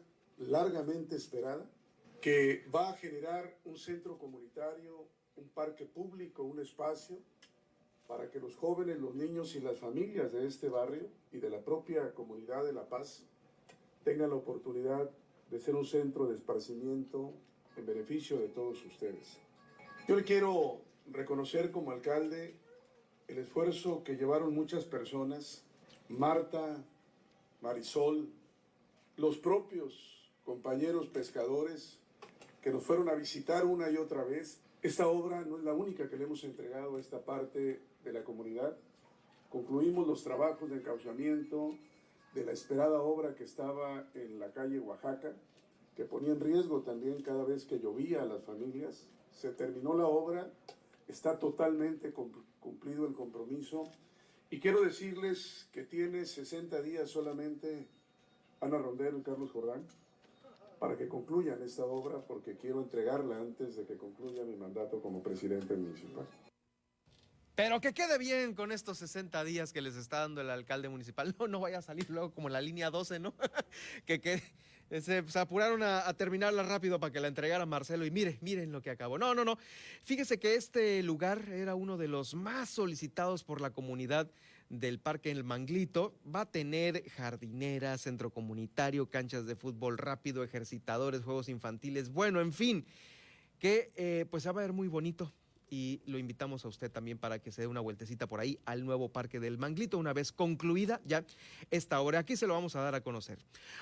largamente 0.47 1.15
esperada, 1.15 1.69
que 2.19 2.65
va 2.73 2.89
a 2.89 2.93
generar 2.93 3.57
un 3.65 3.77
centro 3.77 4.17
comunitario, 4.17 5.07
un 5.35 5.47
parque 5.49 5.85
público, 5.85 6.43
un 6.43 6.59
espacio 6.59 7.17
para 8.07 8.29
que 8.29 8.39
los 8.39 8.55
jóvenes, 8.55 8.99
los 8.99 9.15
niños 9.15 9.55
y 9.55 9.61
las 9.61 9.79
familias 9.79 10.33
de 10.33 10.45
este 10.45 10.69
barrio 10.69 11.07
y 11.31 11.37
de 11.37 11.49
la 11.49 11.61
propia 11.61 12.13
comunidad 12.13 12.63
de 12.63 12.73
La 12.73 12.87
Paz 12.87 13.25
tengan 14.03 14.31
la 14.31 14.35
oportunidad 14.35 15.09
de 15.49 15.59
ser 15.59 15.75
un 15.75 15.85
centro 15.85 16.27
de 16.27 16.35
esparcimiento 16.35 17.33
en 17.77 17.85
beneficio 17.85 18.37
de 18.37 18.49
todos 18.49 18.83
ustedes. 18.85 19.37
Yo 20.07 20.15
le 20.15 20.23
quiero 20.23 20.81
reconocer 21.09 21.71
como 21.71 21.91
alcalde 21.91 22.55
el 23.27 23.37
esfuerzo 23.37 24.03
que 24.03 24.17
llevaron 24.17 24.53
muchas 24.53 24.85
personas, 24.85 25.63
Marta, 26.09 26.83
Marisol, 27.61 28.29
los 29.15 29.37
propios 29.37 30.20
compañeros 30.43 31.07
pescadores 31.07 31.99
que 32.61 32.71
nos 32.71 32.83
fueron 32.83 33.09
a 33.09 33.15
visitar 33.15 33.65
una 33.65 33.89
y 33.89 33.97
otra 33.97 34.23
vez. 34.23 34.61
Esta 34.81 35.07
obra 35.07 35.41
no 35.41 35.57
es 35.57 35.63
la 35.63 35.73
única 35.73 36.09
que 36.09 36.17
le 36.17 36.25
hemos 36.25 36.43
entregado 36.43 36.95
a 36.95 36.99
esta 36.99 37.23
parte 37.23 37.81
de 38.03 38.13
la 38.13 38.23
comunidad. 38.23 38.75
Concluimos 39.49 40.07
los 40.07 40.23
trabajos 40.23 40.69
de 40.69 40.77
encauchamiento 40.77 41.75
de 42.33 42.45
la 42.45 42.51
esperada 42.51 43.01
obra 43.01 43.35
que 43.35 43.43
estaba 43.43 44.07
en 44.13 44.39
la 44.39 44.51
calle 44.51 44.79
Oaxaca, 44.79 45.33
que 45.95 46.05
ponía 46.05 46.31
en 46.31 46.39
riesgo 46.39 46.81
también 46.81 47.21
cada 47.21 47.43
vez 47.43 47.65
que 47.65 47.79
llovía 47.79 48.23
a 48.23 48.25
las 48.25 48.43
familias. 48.43 49.07
Se 49.31 49.51
terminó 49.51 49.95
la 49.95 50.07
obra, 50.07 50.51
está 51.07 51.37
totalmente 51.37 52.13
cumplido 52.59 53.05
el 53.05 53.13
compromiso 53.13 53.91
y 54.49 54.59
quiero 54.59 54.81
decirles 54.81 55.67
que 55.71 55.83
tiene 55.83 56.25
60 56.25 56.81
días 56.81 57.09
solamente 57.09 57.87
Ana 58.61 58.77
Rondero 58.77 59.17
y 59.17 59.21
Carlos 59.21 59.51
Jordán 59.51 59.85
para 60.81 60.97
que 60.97 61.07
concluyan 61.07 61.61
esta 61.61 61.85
obra 61.85 62.25
porque 62.25 62.57
quiero 62.57 62.81
entregarla 62.81 63.37
antes 63.37 63.75
de 63.75 63.85
que 63.85 63.97
concluya 63.97 64.43
mi 64.43 64.55
mandato 64.55 64.99
como 64.99 65.21
presidente 65.21 65.75
municipal. 65.75 66.25
Pero 67.53 67.79
que 67.79 67.93
quede 67.93 68.17
bien 68.17 68.55
con 68.55 68.71
estos 68.71 68.97
60 68.97 69.43
días 69.43 69.73
que 69.73 69.81
les 69.83 69.95
está 69.95 70.21
dando 70.21 70.41
el 70.41 70.49
alcalde 70.49 70.89
municipal. 70.89 71.35
No, 71.37 71.47
no 71.47 71.59
vaya 71.59 71.77
a 71.77 71.81
salir 71.83 72.09
luego 72.09 72.33
como 72.33 72.49
la 72.49 72.61
línea 72.61 72.89
12, 72.89 73.19
¿no? 73.19 73.35
que, 74.07 74.19
que 74.19 74.41
se, 75.01 75.23
apuraron 75.35 75.83
a, 75.83 76.11
terminarla 76.15 76.63
rápido 76.63 76.99
para 76.99 77.13
que 77.13 77.19
la 77.19 77.27
entregara 77.27 77.67
Marcelo. 77.67 78.03
Y 78.03 78.09
mire, 78.09 78.39
miren 78.41 78.71
lo 78.71 78.81
que 78.81 78.89
acabó. 78.89 79.19
No, 79.19 79.35
no, 79.35 79.45
no. 79.45 79.59
Fíjese 80.01 80.39
que 80.39 80.55
este 80.55 81.03
lugar 81.03 81.47
era 81.49 81.75
uno 81.75 81.95
de 81.95 82.07
los 82.07 82.33
más 82.33 82.71
solicitados 82.71 83.43
por 83.43 83.61
la 83.61 83.69
comunidad 83.69 84.31
del 84.71 84.99
Parque 84.99 85.31
El 85.31 85.43
Manglito. 85.43 86.15
Va 86.33 86.41
a 86.41 86.51
tener 86.51 87.07
jardinera, 87.09 87.97
centro 87.97 88.31
comunitario, 88.31 89.09
canchas 89.09 89.45
de 89.45 89.55
fútbol 89.55 89.97
rápido, 89.97 90.43
ejercitadores, 90.43 91.23
juegos 91.23 91.49
infantiles. 91.49 92.09
Bueno, 92.09 92.41
en 92.41 92.53
fin, 92.53 92.85
que 93.59 93.91
eh, 93.95 94.25
pues 94.31 94.47
va 94.47 94.51
a 94.51 94.53
ver 94.53 94.73
muy 94.73 94.87
bonito 94.87 95.31
y 95.71 96.01
lo 96.05 96.19
invitamos 96.19 96.65
a 96.65 96.67
usted 96.67 96.91
también 96.91 97.17
para 97.17 97.39
que 97.39 97.49
se 97.49 97.61
dé 97.61 97.67
una 97.67 97.79
vueltecita 97.79 98.27
por 98.27 98.41
ahí 98.41 98.59
al 98.65 98.85
nuevo 98.85 99.07
Parque 99.07 99.39
del 99.39 99.57
Manglito 99.57 99.97
una 99.97 100.11
vez 100.11 100.33
concluida 100.33 100.99
ya 101.05 101.23
esta 101.71 102.01
hora. 102.01 102.19
Aquí 102.19 102.35
se 102.35 102.45
lo 102.45 102.53
vamos 102.53 102.75
a 102.75 102.81
dar 102.81 102.93
a 102.93 103.01
conocer. 103.01 103.39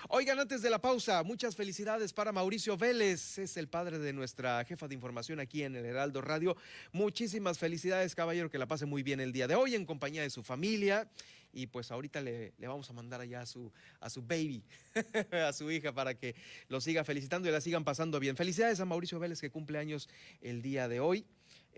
Oigan, 0.07 0.39
antes 0.39 0.61
de 0.61 0.69
la 0.69 0.79
pausa, 0.79 1.23
muchas 1.23 1.55
felicidades 1.55 2.13
para 2.13 2.31
Mauricio 2.31 2.77
Vélez, 2.77 3.39
es 3.39 3.57
el 3.57 3.67
padre 3.67 3.97
de 3.97 4.13
nuestra 4.13 4.63
jefa 4.65 4.87
de 4.87 4.93
información 4.93 5.39
aquí 5.39 5.63
en 5.63 5.75
el 5.75 5.83
Heraldo 5.83 6.21
Radio. 6.21 6.55
Muchísimas 6.91 7.57
felicidades, 7.57 8.13
caballero, 8.13 8.51
que 8.51 8.59
la 8.59 8.67
pase 8.67 8.85
muy 8.85 9.01
bien 9.01 9.19
el 9.19 9.31
día 9.31 9.47
de 9.47 9.55
hoy 9.55 9.73
en 9.73 9.87
compañía 9.87 10.21
de 10.21 10.29
su 10.29 10.43
familia 10.43 11.09
y 11.51 11.65
pues 11.65 11.89
ahorita 11.89 12.21
le, 12.21 12.53
le, 12.59 12.67
vamos 12.67 12.87
a 12.91 12.93
mandar 12.93 13.21
allá 13.21 13.41
a 13.41 13.45
su, 13.47 13.71
a 13.99 14.11
su 14.11 14.21
baby, 14.21 14.63
a 15.31 15.51
su 15.53 15.71
hija, 15.71 15.91
para 15.91 16.13
que 16.13 16.35
lo 16.67 16.79
siga 16.81 17.03
felicitando 17.03 17.49
y 17.49 17.51
la 17.51 17.61
sigan 17.61 17.83
pasando 17.83 18.19
bien. 18.19 18.35
Felicidades 18.35 18.79
a 18.79 18.85
Mauricio 18.85 19.17
Vélez 19.17 19.41
que 19.41 19.49
cumple 19.49 19.79
años 19.79 20.07
el 20.41 20.61
día 20.61 20.87
de 20.87 20.99
hoy. 20.99 21.25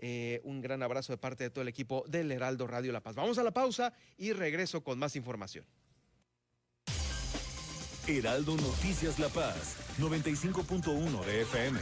Eh, 0.04 0.40
un 0.42 0.60
gran 0.60 0.82
abrazo 0.82 1.12
de 1.12 1.16
parte 1.16 1.44
de 1.44 1.50
todo 1.50 1.62
el 1.62 1.68
equipo 1.68 2.04
del 2.08 2.32
Heraldo 2.32 2.66
Radio 2.66 2.90
La 2.90 3.00
Paz. 3.00 3.14
Vamos 3.14 3.38
a 3.38 3.44
la 3.44 3.52
pausa 3.52 3.92
y 4.18 4.32
regreso 4.32 4.82
con 4.82 4.98
más 4.98 5.14
información. 5.14 5.64
Heraldo 8.08 8.56
Noticias 8.56 9.20
La 9.20 9.28
Paz, 9.28 9.76
95.1 10.00 11.24
de 11.24 11.42
FM. 11.42 11.80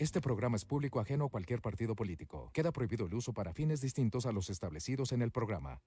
Este 0.00 0.20
programa 0.20 0.56
es 0.56 0.64
público 0.64 0.98
ajeno 0.98 1.26
a 1.26 1.28
cualquier 1.28 1.60
partido 1.60 1.94
político. 1.94 2.50
Queda 2.52 2.72
prohibido 2.72 3.06
el 3.06 3.14
uso 3.14 3.32
para 3.32 3.52
fines 3.52 3.80
distintos 3.80 4.26
a 4.26 4.32
los 4.32 4.50
establecidos 4.50 5.12
en 5.12 5.22
el 5.22 5.30
programa. 5.30 5.78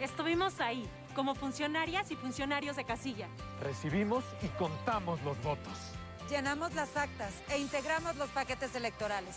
Estuvimos 0.00 0.58
ahí, 0.58 0.88
como 1.14 1.34
funcionarias 1.34 2.10
y 2.10 2.16
funcionarios 2.16 2.76
de 2.76 2.86
casilla. 2.86 3.28
Recibimos 3.60 4.24
y 4.42 4.46
contamos 4.56 5.22
los 5.22 5.36
votos 5.42 5.92
Llenamos 6.32 6.72
las 6.72 6.96
actas 6.96 7.34
e 7.50 7.58
integramos 7.58 8.16
los 8.16 8.30
paquetes 8.30 8.74
electorales. 8.74 9.36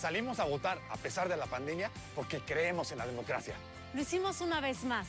Salimos 0.00 0.38
a 0.38 0.44
votar 0.44 0.78
a 0.88 0.96
pesar 0.96 1.28
de 1.28 1.36
la 1.36 1.46
pandemia 1.46 1.90
porque 2.14 2.38
creemos 2.38 2.92
en 2.92 2.98
la 2.98 3.08
democracia. 3.08 3.54
Lo 3.92 4.02
hicimos 4.02 4.40
una 4.40 4.60
vez 4.60 4.84
más. 4.84 5.08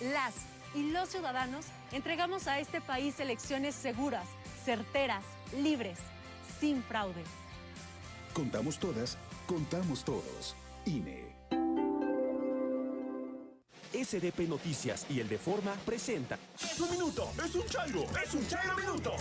Las 0.00 0.32
y 0.74 0.92
los 0.92 1.10
ciudadanos 1.10 1.66
entregamos 1.92 2.46
a 2.46 2.58
este 2.58 2.80
país 2.80 3.20
elecciones 3.20 3.74
seguras, 3.74 4.24
certeras, 4.64 5.24
libres, 5.58 5.98
sin 6.58 6.82
fraude. 6.82 7.22
Contamos 8.32 8.78
todas, 8.78 9.18
contamos 9.46 10.04
todos. 10.06 10.56
INE. 10.86 11.35
SDP 13.92 14.48
Noticias 14.48 15.06
y 15.08 15.20
el 15.20 15.28
de 15.28 15.38
Forma 15.38 15.74
presenta. 15.84 16.38
¡Es 16.60 16.80
un 16.80 16.90
minuto! 16.90 17.30
¡Es 17.44 17.54
un 17.54 17.66
chairo! 17.66 18.04
¡Es 18.22 18.34
un 18.34 18.46
chairo 18.46 18.76
minuto! 18.76 19.12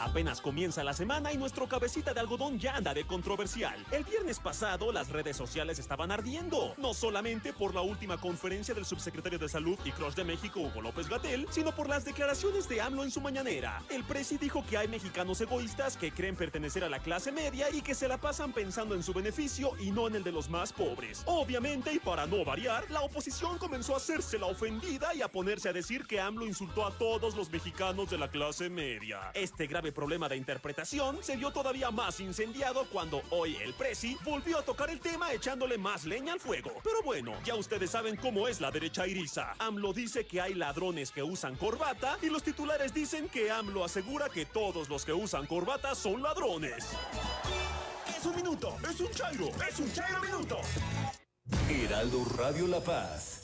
Apenas 0.00 0.40
comienza 0.40 0.84
la 0.84 0.92
semana 0.92 1.32
y 1.32 1.38
nuestro 1.38 1.68
cabecita 1.68 2.12
de 2.12 2.20
algodón 2.20 2.58
ya 2.58 2.76
anda 2.76 2.92
de 2.92 3.06
controversial. 3.06 3.84
El 3.90 4.04
viernes 4.04 4.38
pasado 4.38 4.92
las 4.92 5.08
redes 5.08 5.36
sociales 5.36 5.78
estaban 5.78 6.10
ardiendo, 6.10 6.74
no 6.76 6.94
solamente 6.94 7.52
por 7.52 7.74
la 7.74 7.80
última 7.80 8.18
conferencia 8.18 8.74
del 8.74 8.84
subsecretario 8.84 9.38
de 9.38 9.48
Salud 9.48 9.78
y 9.84 9.92
Crush 9.92 10.14
de 10.14 10.24
México, 10.24 10.60
Hugo 10.60 10.82
López 10.82 11.08
Gatel, 11.08 11.46
sino 11.50 11.74
por 11.74 11.88
las 11.88 12.04
declaraciones 12.04 12.68
de 12.68 12.80
AMLO 12.80 13.04
en 13.04 13.10
su 13.10 13.20
mañanera. 13.20 13.82
El 13.88 14.04
presi 14.04 14.36
dijo 14.36 14.64
que 14.68 14.76
hay 14.76 14.88
mexicanos 14.88 15.40
egoístas 15.40 15.96
que 15.96 16.12
creen 16.12 16.36
pertenecer 16.36 16.84
a 16.84 16.88
la 16.88 16.98
clase 16.98 17.32
media 17.32 17.70
y 17.70 17.80
que 17.80 17.94
se 17.94 18.08
la 18.08 18.18
pasan 18.18 18.52
pensando 18.52 18.94
en 18.94 19.02
su 19.02 19.12
beneficio 19.12 19.72
y 19.78 19.90
no 19.90 20.08
en 20.08 20.16
el 20.16 20.24
de 20.24 20.32
los 20.32 20.48
más 20.48 20.72
pobres. 20.72 21.22
Obviamente, 21.26 21.92
y 21.92 21.98
para 21.98 22.26
no 22.26 22.44
variar, 22.44 22.90
la 22.90 23.00
oposición 23.00 23.58
comenzó 23.58 23.83
a 23.92 23.96
hacerse 23.98 24.38
la 24.38 24.46
ofendida 24.46 25.14
y 25.14 25.20
a 25.20 25.28
ponerse 25.28 25.68
a 25.68 25.72
decir 25.72 26.06
que 26.06 26.18
AMLO 26.18 26.46
insultó 26.46 26.86
a 26.86 26.90
todos 26.92 27.36
los 27.36 27.50
mexicanos 27.50 28.08
de 28.08 28.16
la 28.16 28.30
clase 28.30 28.70
media. 28.70 29.30
Este 29.34 29.66
grave 29.66 29.92
problema 29.92 30.28
de 30.28 30.36
interpretación 30.36 31.18
se 31.22 31.36
vio 31.36 31.50
todavía 31.50 31.90
más 31.90 32.20
incendiado 32.20 32.86
cuando 32.90 33.20
hoy 33.30 33.56
el 33.56 33.74
Presi 33.74 34.16
volvió 34.24 34.58
a 34.58 34.62
tocar 34.62 34.88
el 34.88 35.00
tema 35.00 35.32
echándole 35.32 35.76
más 35.76 36.04
leña 36.04 36.32
al 36.32 36.40
fuego. 36.40 36.70
Pero 36.82 37.02
bueno, 37.02 37.34
ya 37.44 37.56
ustedes 37.56 37.90
saben 37.90 38.16
cómo 38.16 38.48
es 38.48 38.60
la 38.60 38.70
derecha 38.70 39.06
iriza. 39.06 39.54
AMLO 39.58 39.92
dice 39.92 40.24
que 40.24 40.40
hay 40.40 40.54
ladrones 40.54 41.10
que 41.10 41.22
usan 41.22 41.56
corbata 41.56 42.16
y 42.22 42.30
los 42.30 42.42
titulares 42.42 42.94
dicen 42.94 43.28
que 43.28 43.50
AMLO 43.50 43.84
asegura 43.84 44.28
que 44.30 44.46
todos 44.46 44.88
los 44.88 45.04
que 45.04 45.12
usan 45.12 45.46
corbata 45.46 45.94
son 45.94 46.22
ladrones. 46.22 46.86
Es 48.16 48.24
un 48.24 48.36
minuto, 48.36 48.76
es 48.88 49.00
un 49.00 49.10
chairo, 49.10 49.48
es 49.68 49.78
un 49.78 49.92
chairo 49.92 50.20
minuto. 50.20 50.58
Heraldo 51.68 52.24
Radio 52.38 52.66
La 52.66 52.80
Paz, 52.80 53.43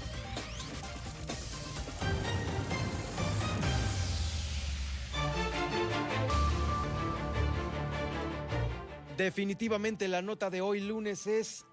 Definitivamente 9.21 10.07
la 10.07 10.23
nota 10.23 10.49
de 10.49 10.61
hoy 10.61 10.79
lunes 10.79 11.27
es 11.27 11.67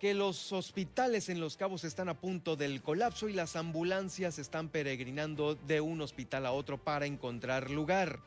que 0.00 0.14
los 0.14 0.52
hospitales 0.52 1.28
en 1.28 1.38
Los 1.38 1.56
Cabos 1.56 1.84
están 1.84 2.08
a 2.08 2.18
punto 2.18 2.56
del 2.56 2.82
colapso 2.82 3.28
y 3.28 3.32
las 3.34 3.54
ambulancias 3.54 4.40
están 4.40 4.68
peregrinando 4.68 5.54
de 5.54 5.80
un 5.80 6.00
hospital 6.00 6.44
a 6.44 6.50
otro 6.50 6.82
para 6.82 7.06
encontrar 7.06 7.70
lugar. 7.70 8.18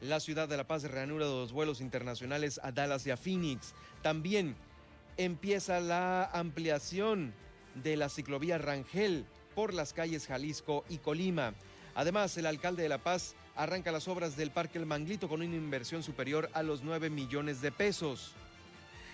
La 0.00 0.20
ciudad 0.20 0.48
de 0.48 0.56
La 0.56 0.68
Paz 0.68 0.84
reanuda 0.84 1.26
los 1.26 1.50
vuelos 1.50 1.80
internacionales 1.80 2.60
a 2.62 2.70
Dallas 2.70 3.04
y 3.08 3.10
a 3.10 3.16
Phoenix. 3.16 3.74
También 4.02 4.54
empieza 5.16 5.80
la 5.80 6.26
ampliación 6.26 7.34
de 7.74 7.96
la 7.96 8.08
ciclovía 8.08 8.58
Rangel 8.58 9.26
por 9.56 9.74
las 9.74 9.92
calles 9.92 10.28
Jalisco 10.28 10.84
y 10.88 10.98
Colima. 10.98 11.54
Además, 11.96 12.36
el 12.36 12.46
alcalde 12.46 12.84
de 12.84 12.88
La 12.88 12.98
Paz 12.98 13.34
arranca 13.56 13.92
las 13.92 14.08
obras 14.08 14.36
del 14.36 14.50
Parque 14.50 14.78
El 14.78 14.86
Manglito 14.86 15.28
con 15.28 15.42
una 15.42 15.54
inversión 15.54 16.02
superior 16.02 16.50
a 16.52 16.62
los 16.62 16.82
9 16.82 17.10
millones 17.10 17.60
de 17.60 17.72
pesos. 17.72 18.34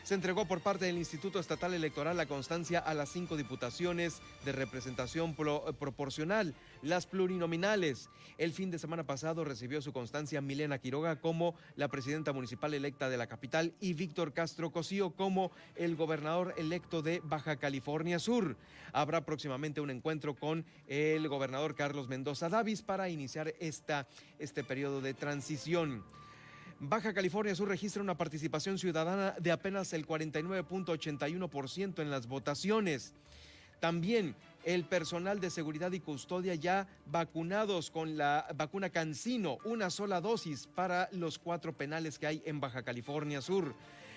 Se 0.06 0.14
entregó 0.14 0.44
por 0.44 0.60
parte 0.60 0.84
del 0.84 0.98
Instituto 0.98 1.40
Estatal 1.40 1.74
Electoral 1.74 2.16
la 2.16 2.26
constancia 2.26 2.78
a 2.78 2.94
las 2.94 3.08
cinco 3.08 3.36
diputaciones 3.36 4.22
de 4.44 4.52
representación 4.52 5.34
proporcional, 5.34 6.54
las 6.80 7.06
plurinominales. 7.06 8.08
El 8.38 8.52
fin 8.52 8.70
de 8.70 8.78
semana 8.78 9.02
pasado 9.02 9.44
recibió 9.44 9.82
su 9.82 9.92
constancia 9.92 10.40
Milena 10.40 10.78
Quiroga 10.78 11.16
como 11.16 11.56
la 11.74 11.88
presidenta 11.88 12.32
municipal 12.32 12.72
electa 12.72 13.10
de 13.10 13.16
la 13.16 13.26
capital 13.26 13.74
y 13.80 13.94
Víctor 13.94 14.32
Castro 14.32 14.70
Cosío 14.70 15.10
como 15.10 15.50
el 15.74 15.96
gobernador 15.96 16.54
electo 16.56 17.02
de 17.02 17.20
Baja 17.24 17.56
California 17.56 18.20
Sur. 18.20 18.56
Habrá 18.92 19.26
próximamente 19.26 19.80
un 19.80 19.90
encuentro 19.90 20.36
con 20.36 20.64
el 20.86 21.26
gobernador 21.26 21.74
Carlos 21.74 22.06
Mendoza 22.06 22.48
Davis 22.48 22.80
para 22.80 23.08
iniciar 23.08 23.54
esta, 23.58 24.06
este 24.38 24.62
periodo 24.62 25.00
de 25.00 25.14
transición. 25.14 26.04
Baja 26.78 27.14
California 27.14 27.54
Sur 27.54 27.68
registra 27.68 28.02
una 28.02 28.18
participación 28.18 28.78
ciudadana 28.78 29.34
de 29.40 29.50
apenas 29.50 29.94
el 29.94 30.06
49.81% 30.06 32.02
en 32.02 32.10
las 32.10 32.26
votaciones. 32.26 33.14
También 33.80 34.34
el 34.62 34.84
personal 34.84 35.40
de 35.40 35.48
seguridad 35.48 35.92
y 35.92 36.00
custodia 36.00 36.54
ya 36.54 36.86
vacunados 37.06 37.90
con 37.90 38.18
la 38.18 38.46
vacuna 38.54 38.90
Cancino, 38.90 39.56
una 39.64 39.88
sola 39.88 40.20
dosis 40.20 40.66
para 40.66 41.08
los 41.12 41.38
cuatro 41.38 41.72
penales 41.72 42.18
que 42.18 42.26
hay 42.26 42.42
en 42.44 42.60
Baja 42.60 42.82
California 42.82 43.40
Sur. 43.40 43.74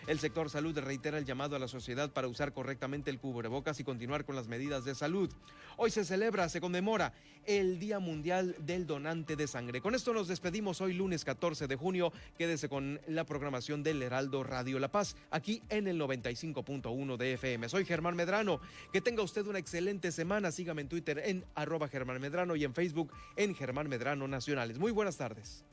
El 0.07 0.19
sector 0.19 0.49
salud 0.49 0.77
reitera 0.79 1.17
el 1.17 1.25
llamado 1.25 1.55
a 1.55 1.59
la 1.59 1.67
sociedad 1.67 2.11
para 2.11 2.27
usar 2.27 2.53
correctamente 2.53 3.09
el 3.09 3.19
cubrebocas 3.19 3.79
y 3.79 3.83
continuar 3.83 4.25
con 4.25 4.35
las 4.35 4.47
medidas 4.47 4.85
de 4.85 4.95
salud. 4.95 5.31
Hoy 5.77 5.91
se 5.91 6.05
celebra, 6.05 6.49
se 6.49 6.61
conmemora 6.61 7.13
el 7.45 7.79
Día 7.79 7.99
Mundial 7.99 8.55
del 8.59 8.85
Donante 8.85 9.35
de 9.35 9.47
Sangre. 9.47 9.81
Con 9.81 9.95
esto 9.95 10.13
nos 10.13 10.27
despedimos 10.27 10.81
hoy 10.81 10.93
lunes 10.93 11.25
14 11.25 11.67
de 11.67 11.75
junio. 11.75 12.11
Quédese 12.37 12.69
con 12.69 12.99
la 13.07 13.25
programación 13.25 13.83
del 13.83 14.01
Heraldo 14.01 14.43
Radio 14.43 14.79
La 14.79 14.91
Paz, 14.91 15.15
aquí 15.31 15.61
en 15.69 15.87
el 15.87 15.99
95.1 15.99 17.17
de 17.17 17.33
FM. 17.33 17.69
Soy 17.69 17.85
Germán 17.85 18.15
Medrano. 18.15 18.59
Que 18.91 19.01
tenga 19.01 19.23
usted 19.23 19.45
una 19.47 19.59
excelente 19.59 20.11
semana. 20.11 20.51
Sígame 20.51 20.81
en 20.81 20.89
Twitter 20.89 21.21
en 21.25 21.45
arroba 21.55 21.87
Germán 21.87 22.19
Medrano 22.19 22.55
y 22.55 22.63
en 22.63 22.73
Facebook 22.73 23.11
en 23.35 23.55
Germán 23.55 23.89
Medrano 23.89 24.27
Nacionales. 24.27 24.79
Muy 24.79 24.91
buenas 24.91 25.17
tardes. 25.17 25.63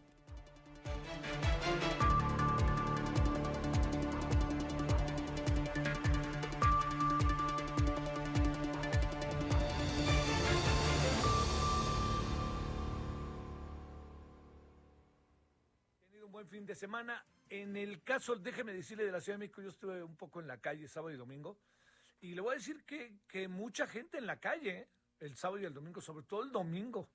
Fin 16.47 16.67
de 16.67 16.75
semana. 16.75 17.25
En 17.49 17.77
el 17.77 18.03
caso, 18.03 18.37
déjeme 18.37 18.73
decirle, 18.73 19.05
de 19.05 19.13
la 19.13 19.21
Ciudad 19.21 19.39
de 19.39 19.47
México, 19.47 19.63
yo 19.63 19.69
estuve 19.69 20.03
un 20.03 20.17
poco 20.17 20.41
en 20.41 20.47
la 20.47 20.59
calle 20.59 20.89
sábado 20.89 21.15
y 21.15 21.17
domingo, 21.17 21.59
y 22.21 22.35
le 22.35 22.41
voy 22.41 22.53
a 22.53 22.59
decir 22.59 22.85
que, 22.85 23.19
que 23.29 23.47
mucha 23.49 23.87
gente 23.87 24.19
en 24.19 24.27
la 24.27 24.41
calle, 24.41 24.71
¿eh? 24.71 24.89
el 25.21 25.37
sábado 25.37 25.61
y 25.61 25.65
el 25.65 25.75
domingo, 25.75 26.01
sobre 26.01 26.25
todo 26.25 26.43
el 26.43 26.51
domingo, 26.51 27.09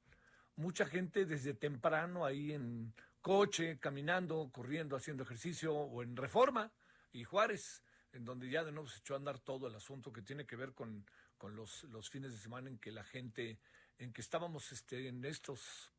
mucha 0.55 0.85
gente 0.85 1.25
desde 1.25 1.53
temprano 1.53 2.25
ahí 2.25 2.53
en 2.53 2.93
coche, 3.21 3.77
caminando, 3.79 4.49
corriendo, 4.51 4.95
haciendo 4.95 5.23
ejercicio, 5.23 5.73
o 5.73 6.03
en 6.03 6.15
Reforma 6.15 6.71
y 7.11 7.23
Juárez, 7.23 7.83
en 8.13 8.25
donde 8.25 8.49
ya 8.49 8.63
de 8.63 8.71
nuevo 8.71 8.87
se 8.87 8.99
echó 8.99 9.13
a 9.13 9.17
andar 9.17 9.39
todo 9.39 9.67
el 9.67 9.75
asunto 9.75 10.11
que 10.11 10.21
tiene 10.21 10.45
que 10.45 10.55
ver 10.55 10.73
con, 10.73 11.05
con 11.37 11.55
los, 11.55 11.83
los 11.85 12.09
fines 12.09 12.31
de 12.31 12.37
semana 12.37 12.69
en 12.69 12.77
que 12.77 12.91
la 12.91 13.03
gente, 13.03 13.59
en 13.97 14.11
que 14.11 14.21
estábamos 14.21 14.71
este, 14.71 15.07
en 15.07 15.23
estos 15.25 15.91